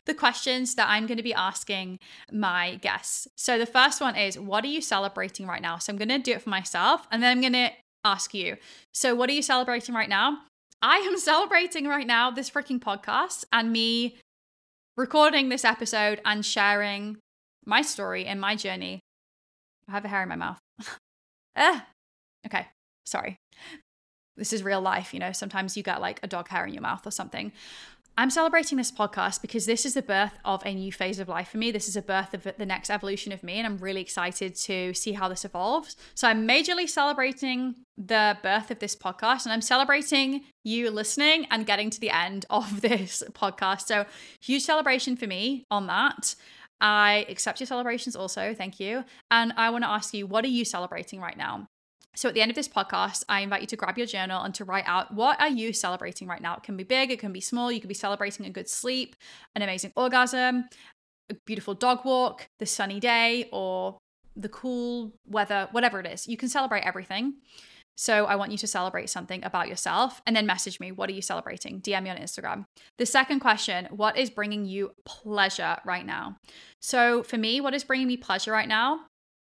the 0.05 0.13
questions 0.13 0.75
that 0.75 0.89
I'm 0.89 1.07
going 1.07 1.17
to 1.17 1.23
be 1.23 1.33
asking 1.33 1.99
my 2.29 2.75
guests. 2.75 3.29
So, 3.37 3.57
the 3.57 3.65
first 3.65 4.01
one 4.01 4.17
is, 4.17 4.37
What 4.37 4.65
are 4.65 4.73
you 4.75 4.81
celebrating 4.81 5.47
right 5.47 5.61
now? 5.61 5.77
So, 5.77 5.93
I'm 5.93 5.97
going 5.97 6.09
to 6.09 6.19
do 6.19 6.33
it 6.33 6.41
for 6.41 6.49
myself 6.49 7.07
and 7.09 7.23
then 7.23 7.31
I'm 7.31 7.39
going 7.39 7.53
to 7.53 7.71
ask 8.03 8.33
you. 8.33 8.57
So, 8.93 9.15
what 9.15 9.29
are 9.29 9.33
you 9.33 9.41
celebrating 9.41 9.95
right 9.95 10.09
now? 10.09 10.39
I 10.85 10.97
am 10.97 11.17
celebrating 11.17 11.87
right 11.87 12.05
now 12.05 12.29
this 12.29 12.49
freaking 12.49 12.81
podcast 12.81 13.45
and 13.53 13.71
me 13.71 14.17
recording 14.97 15.47
this 15.47 15.63
episode 15.63 16.19
and 16.25 16.45
sharing 16.45 17.19
my 17.65 17.81
story 17.81 18.25
and 18.25 18.41
my 18.41 18.57
journey. 18.57 18.99
I 19.87 19.93
have 19.93 20.03
a 20.03 20.09
hair 20.09 20.23
in 20.23 20.27
my 20.27 20.35
mouth. 20.35 20.59
ah, 21.55 21.87
okay, 22.45 22.67
sorry. 23.05 23.37
This 24.35 24.51
is 24.51 24.61
real 24.61 24.81
life, 24.81 25.13
you 25.13 25.21
know. 25.21 25.31
Sometimes 25.31 25.77
you 25.77 25.83
get 25.83 26.01
like 26.01 26.19
a 26.21 26.27
dog 26.27 26.49
hair 26.49 26.65
in 26.65 26.73
your 26.73 26.81
mouth 26.81 27.07
or 27.07 27.11
something. 27.11 27.53
I'm 28.15 28.29
celebrating 28.29 28.77
this 28.77 28.91
podcast 28.91 29.41
because 29.41 29.65
this 29.65 29.87
is 29.87 29.95
the 29.95 30.03
birth 30.03 30.37
of 30.45 30.63
a 30.65 30.73
new 30.73 30.91
phase 30.91 31.17
of 31.17 31.27
life 31.27 31.49
for 31.49 31.57
me. 31.57 31.71
This 31.71 31.87
is 31.87 31.95
a 31.95 32.01
birth 32.01 32.35
of 32.35 32.43
the 32.57 32.65
next 32.65 32.91
evolution 32.91 33.31
of 33.31 33.41
me, 33.41 33.55
and 33.55 33.65
I'm 33.65 33.77
really 33.77 34.01
excited 34.01 34.53
to 34.55 34.93
see 34.93 35.13
how 35.13 35.27
this 35.27 35.43
evolves. 35.43 35.95
So, 36.13 36.27
I'm 36.27 36.47
majorly 36.47 36.87
celebrating 36.87 37.73
the 37.97 38.37
birth 38.43 38.69
of 38.69 38.77
this 38.77 38.95
podcast, 38.95 39.45
and 39.45 39.53
I'm 39.53 39.61
celebrating 39.61 40.43
you 40.63 40.91
listening 40.91 41.47
and 41.49 41.65
getting 41.65 41.89
to 41.89 41.99
the 41.99 42.11
end 42.11 42.45
of 42.51 42.81
this 42.81 43.23
podcast. 43.31 43.87
So, 43.87 44.05
huge 44.41 44.61
celebration 44.61 45.15
for 45.15 45.25
me 45.25 45.65
on 45.71 45.87
that. 45.87 46.35
I 46.79 47.25
accept 47.29 47.61
your 47.61 47.67
celebrations 47.67 48.15
also. 48.15 48.53
Thank 48.53 48.79
you. 48.79 49.05
And 49.31 49.53
I 49.57 49.71
want 49.71 49.85
to 49.85 49.89
ask 49.89 50.13
you, 50.13 50.27
what 50.27 50.45
are 50.45 50.49
you 50.49 50.65
celebrating 50.65 51.19
right 51.19 51.37
now? 51.37 51.67
So 52.15 52.29
at 52.29 52.35
the 52.35 52.41
end 52.41 52.51
of 52.51 52.55
this 52.55 52.67
podcast, 52.67 53.23
I 53.27 53.41
invite 53.41 53.61
you 53.61 53.67
to 53.67 53.75
grab 53.75 53.97
your 53.97 54.07
journal 54.07 54.43
and 54.43 54.53
to 54.55 54.65
write 54.65 54.85
out 54.87 55.13
what 55.13 55.39
are 55.41 55.49
you 55.49 55.73
celebrating 55.73 56.27
right 56.27 56.41
now? 56.41 56.55
It 56.55 56.63
can 56.63 56.77
be 56.77 56.83
big, 56.83 57.11
it 57.11 57.19
can 57.19 57.33
be 57.33 57.41
small, 57.41 57.71
you 57.71 57.79
could 57.79 57.87
be 57.87 57.93
celebrating 57.93 58.45
a 58.45 58.49
good 58.49 58.69
sleep, 58.69 59.15
an 59.55 59.61
amazing 59.61 59.93
orgasm, 59.95 60.65
a 61.29 61.35
beautiful 61.45 61.73
dog 61.73 62.05
walk, 62.05 62.47
the 62.59 62.65
sunny 62.65 62.99
day 62.99 63.49
or 63.51 63.97
the 64.35 64.49
cool 64.49 65.13
weather, 65.27 65.67
whatever 65.71 65.99
it 65.99 66.07
is. 66.07 66.27
You 66.27 66.37
can 66.37 66.49
celebrate 66.49 66.81
everything. 66.81 67.35
So 67.95 68.25
I 68.25 68.35
want 68.35 68.51
you 68.51 68.57
to 68.57 68.67
celebrate 68.67 69.09
something 69.09 69.43
about 69.43 69.67
yourself 69.67 70.21
and 70.25 70.35
then 70.35 70.47
message 70.47 70.79
me. 70.79 70.91
What 70.91 71.09
are 71.09 71.13
you 71.13 71.21
celebrating? 71.21 71.79
DM 71.79 72.03
me 72.03 72.09
on 72.09 72.17
Instagram. 72.17 72.65
The 72.97 73.05
second 73.05 73.39
question 73.39 73.87
What 73.91 74.17
is 74.17 74.29
bringing 74.29 74.65
you 74.65 74.91
pleasure 75.05 75.77
right 75.85 76.05
now? 76.05 76.37
So 76.81 77.23
for 77.23 77.37
me, 77.37 77.61
what 77.61 77.73
is 77.73 77.83
bringing 77.83 78.07
me 78.07 78.17
pleasure 78.17 78.51
right 78.51 78.67
now 78.67 79.01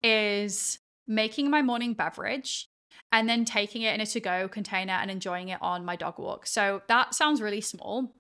is 0.03 0.77
making 1.07 1.49
my 1.49 1.61
morning 1.61 1.93
beverage 1.93 2.67
and 3.11 3.29
then 3.29 3.45
taking 3.45 3.81
it 3.81 3.93
in 3.93 4.01
a 4.01 4.05
to 4.05 4.19
go 4.19 4.47
container 4.47 4.93
and 4.93 5.11
enjoying 5.11 5.49
it 5.49 5.59
on 5.61 5.85
my 5.85 5.95
dog 5.95 6.19
walk. 6.19 6.47
So 6.47 6.81
that 6.87 7.13
sounds 7.13 7.41
really 7.41 7.61
small. 7.61 8.11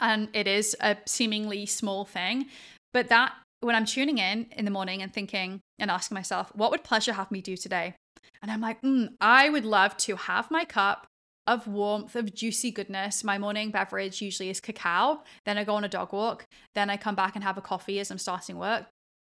And 0.00 0.28
it 0.34 0.46
is 0.46 0.76
a 0.80 0.96
seemingly 1.06 1.66
small 1.66 2.04
thing. 2.04 2.46
But 2.92 3.08
that, 3.08 3.32
when 3.60 3.74
I'm 3.74 3.86
tuning 3.86 4.18
in 4.18 4.46
in 4.52 4.64
the 4.64 4.70
morning 4.70 5.02
and 5.02 5.12
thinking 5.12 5.60
and 5.78 5.90
asking 5.90 6.14
myself, 6.14 6.52
what 6.54 6.70
would 6.70 6.84
pleasure 6.84 7.12
have 7.12 7.30
me 7.30 7.40
do 7.40 7.56
today? 7.56 7.94
And 8.42 8.50
I'm 8.50 8.60
like, 8.60 8.82
mm, 8.82 9.08
I 9.20 9.48
would 9.48 9.64
love 9.64 9.96
to 9.98 10.16
have 10.16 10.50
my 10.50 10.64
cup 10.64 11.06
of 11.46 11.66
warmth, 11.66 12.16
of 12.16 12.34
juicy 12.34 12.70
goodness. 12.70 13.24
My 13.24 13.38
morning 13.38 13.70
beverage 13.70 14.20
usually 14.20 14.50
is 14.50 14.60
cacao. 14.60 15.22
Then 15.44 15.58
I 15.58 15.64
go 15.64 15.74
on 15.74 15.84
a 15.84 15.88
dog 15.88 16.12
walk. 16.12 16.44
Then 16.74 16.90
I 16.90 16.96
come 16.96 17.14
back 17.14 17.34
and 17.34 17.44
have 17.44 17.56
a 17.56 17.62
coffee 17.62 18.00
as 18.00 18.10
I'm 18.10 18.18
starting 18.18 18.58
work. 18.58 18.86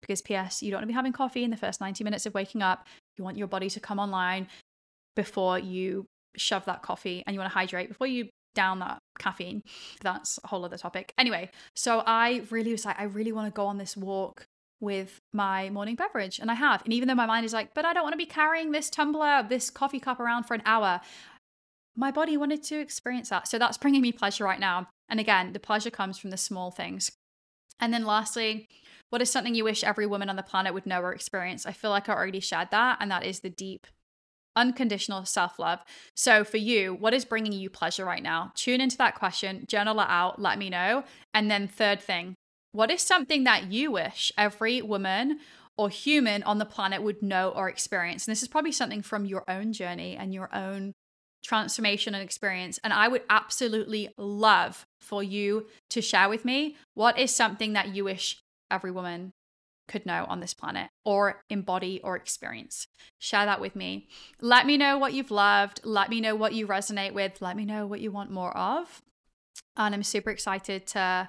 Because, 0.00 0.22
P.S., 0.22 0.62
you 0.62 0.70
don't 0.70 0.78
want 0.78 0.84
to 0.84 0.88
be 0.88 0.94
having 0.94 1.12
coffee 1.12 1.44
in 1.44 1.50
the 1.50 1.56
first 1.56 1.80
90 1.80 2.04
minutes 2.04 2.26
of 2.26 2.34
waking 2.34 2.62
up. 2.62 2.86
You 3.16 3.24
want 3.24 3.36
your 3.36 3.46
body 3.46 3.68
to 3.70 3.80
come 3.80 3.98
online 3.98 4.48
before 5.16 5.58
you 5.58 6.06
shove 6.36 6.64
that 6.64 6.82
coffee 6.82 7.22
and 7.26 7.34
you 7.34 7.40
want 7.40 7.50
to 7.50 7.54
hydrate 7.54 7.88
before 7.88 8.06
you 8.06 8.28
down 8.54 8.78
that 8.80 8.98
caffeine. 9.18 9.62
That's 10.00 10.38
a 10.42 10.48
whole 10.48 10.64
other 10.64 10.78
topic. 10.78 11.12
Anyway, 11.18 11.50
so 11.76 12.02
I 12.06 12.42
really 12.50 12.72
was 12.72 12.84
like, 12.84 12.98
I 12.98 13.04
really 13.04 13.32
want 13.32 13.46
to 13.46 13.56
go 13.56 13.66
on 13.66 13.78
this 13.78 13.96
walk 13.96 14.44
with 14.80 15.18
my 15.32 15.70
morning 15.70 15.94
beverage. 15.94 16.38
And 16.38 16.50
I 16.50 16.54
have. 16.54 16.82
And 16.84 16.92
even 16.92 17.06
though 17.06 17.14
my 17.14 17.26
mind 17.26 17.44
is 17.44 17.52
like, 17.52 17.74
but 17.74 17.84
I 17.84 17.92
don't 17.92 18.02
want 18.02 18.14
to 18.14 18.18
be 18.18 18.26
carrying 18.26 18.72
this 18.72 18.88
tumbler, 18.90 19.44
this 19.48 19.70
coffee 19.70 20.00
cup 20.00 20.18
around 20.18 20.44
for 20.44 20.54
an 20.54 20.62
hour, 20.64 21.00
my 21.96 22.10
body 22.10 22.36
wanted 22.36 22.62
to 22.64 22.80
experience 22.80 23.28
that. 23.28 23.46
So 23.46 23.58
that's 23.58 23.76
bringing 23.76 24.00
me 24.00 24.12
pleasure 24.12 24.44
right 24.44 24.60
now. 24.60 24.88
And 25.08 25.20
again, 25.20 25.52
the 25.52 25.60
pleasure 25.60 25.90
comes 25.90 26.18
from 26.18 26.30
the 26.30 26.36
small 26.36 26.70
things. 26.70 27.10
And 27.80 27.92
then 27.92 28.04
lastly, 28.04 28.68
what 29.10 29.22
is 29.22 29.30
something 29.30 29.54
you 29.54 29.64
wish 29.64 29.82
every 29.82 30.06
woman 30.06 30.30
on 30.30 30.36
the 30.36 30.42
planet 30.42 30.74
would 30.74 30.86
know 30.86 31.00
or 31.00 31.12
experience? 31.12 31.66
I 31.66 31.72
feel 31.72 31.90
like 31.90 32.08
I 32.08 32.14
already 32.14 32.40
shared 32.40 32.68
that, 32.70 32.98
and 33.00 33.10
that 33.10 33.24
is 33.24 33.40
the 33.40 33.50
deep, 33.50 33.86
unconditional 34.54 35.24
self 35.24 35.58
love. 35.58 35.80
So, 36.14 36.44
for 36.44 36.58
you, 36.58 36.94
what 36.94 37.14
is 37.14 37.24
bringing 37.24 37.52
you 37.52 37.70
pleasure 37.70 38.04
right 38.04 38.22
now? 38.22 38.52
Tune 38.54 38.80
into 38.80 38.96
that 38.98 39.16
question, 39.16 39.64
journal 39.68 39.98
it 40.00 40.06
out, 40.08 40.40
let 40.40 40.58
me 40.58 40.70
know. 40.70 41.04
And 41.34 41.50
then, 41.50 41.66
third 41.66 42.00
thing, 42.00 42.34
what 42.72 42.90
is 42.90 43.02
something 43.02 43.44
that 43.44 43.72
you 43.72 43.90
wish 43.90 44.30
every 44.38 44.80
woman 44.80 45.40
or 45.76 45.88
human 45.88 46.42
on 46.44 46.58
the 46.58 46.64
planet 46.64 47.02
would 47.02 47.22
know 47.22 47.50
or 47.50 47.68
experience? 47.68 48.26
And 48.26 48.32
this 48.32 48.42
is 48.42 48.48
probably 48.48 48.72
something 48.72 49.02
from 49.02 49.24
your 49.24 49.44
own 49.48 49.72
journey 49.72 50.16
and 50.16 50.32
your 50.32 50.54
own 50.54 50.92
transformation 51.42 52.14
and 52.14 52.22
experience. 52.22 52.78
And 52.84 52.92
I 52.92 53.08
would 53.08 53.22
absolutely 53.30 54.08
love 54.16 54.86
for 55.00 55.22
you 55.22 55.66
to 55.90 56.00
share 56.00 56.28
with 56.28 56.44
me 56.44 56.76
what 56.94 57.18
is 57.18 57.34
something 57.34 57.72
that 57.72 57.94
you 57.94 58.04
wish 58.04 58.42
every 58.70 58.90
woman 58.90 59.32
could 59.88 60.06
know 60.06 60.24
on 60.28 60.38
this 60.38 60.54
planet 60.54 60.88
or 61.04 61.42
embody 61.50 62.00
or 62.04 62.14
experience. 62.14 62.86
Share 63.18 63.44
that 63.44 63.60
with 63.60 63.74
me. 63.74 64.06
Let 64.40 64.64
me 64.64 64.76
know 64.76 64.96
what 64.98 65.14
you've 65.14 65.32
loved. 65.32 65.80
Let 65.82 66.10
me 66.10 66.20
know 66.20 66.36
what 66.36 66.54
you 66.54 66.66
resonate 66.66 67.12
with. 67.12 67.42
Let 67.42 67.56
me 67.56 67.64
know 67.64 67.86
what 67.86 68.00
you 68.00 68.12
want 68.12 68.30
more 68.30 68.56
of. 68.56 69.02
And 69.76 69.94
I'm 69.94 70.04
super 70.04 70.30
excited 70.30 70.86
to 70.88 71.28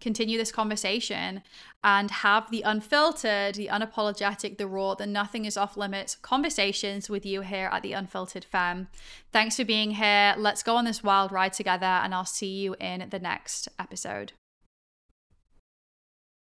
continue 0.00 0.38
this 0.38 0.52
conversation 0.52 1.42
and 1.82 2.10
have 2.10 2.50
the 2.50 2.62
unfiltered, 2.62 3.54
the 3.54 3.68
unapologetic, 3.68 4.58
the 4.58 4.66
raw, 4.66 4.94
the 4.94 5.06
nothing 5.06 5.44
is 5.44 5.56
off 5.56 5.76
limits 5.76 6.16
conversations 6.16 7.08
with 7.08 7.24
you 7.24 7.42
here 7.42 7.68
at 7.72 7.82
the 7.82 7.92
Unfiltered 7.92 8.44
Femme. 8.44 8.88
Thanks 9.32 9.56
for 9.56 9.64
being 9.64 9.92
here. 9.92 10.34
Let's 10.36 10.62
go 10.62 10.76
on 10.76 10.84
this 10.84 11.02
wild 11.02 11.32
ride 11.32 11.52
together, 11.52 11.86
and 11.86 12.14
I'll 12.14 12.24
see 12.24 12.58
you 12.58 12.74
in 12.80 13.08
the 13.10 13.18
next 13.18 13.68
episode. 13.78 14.32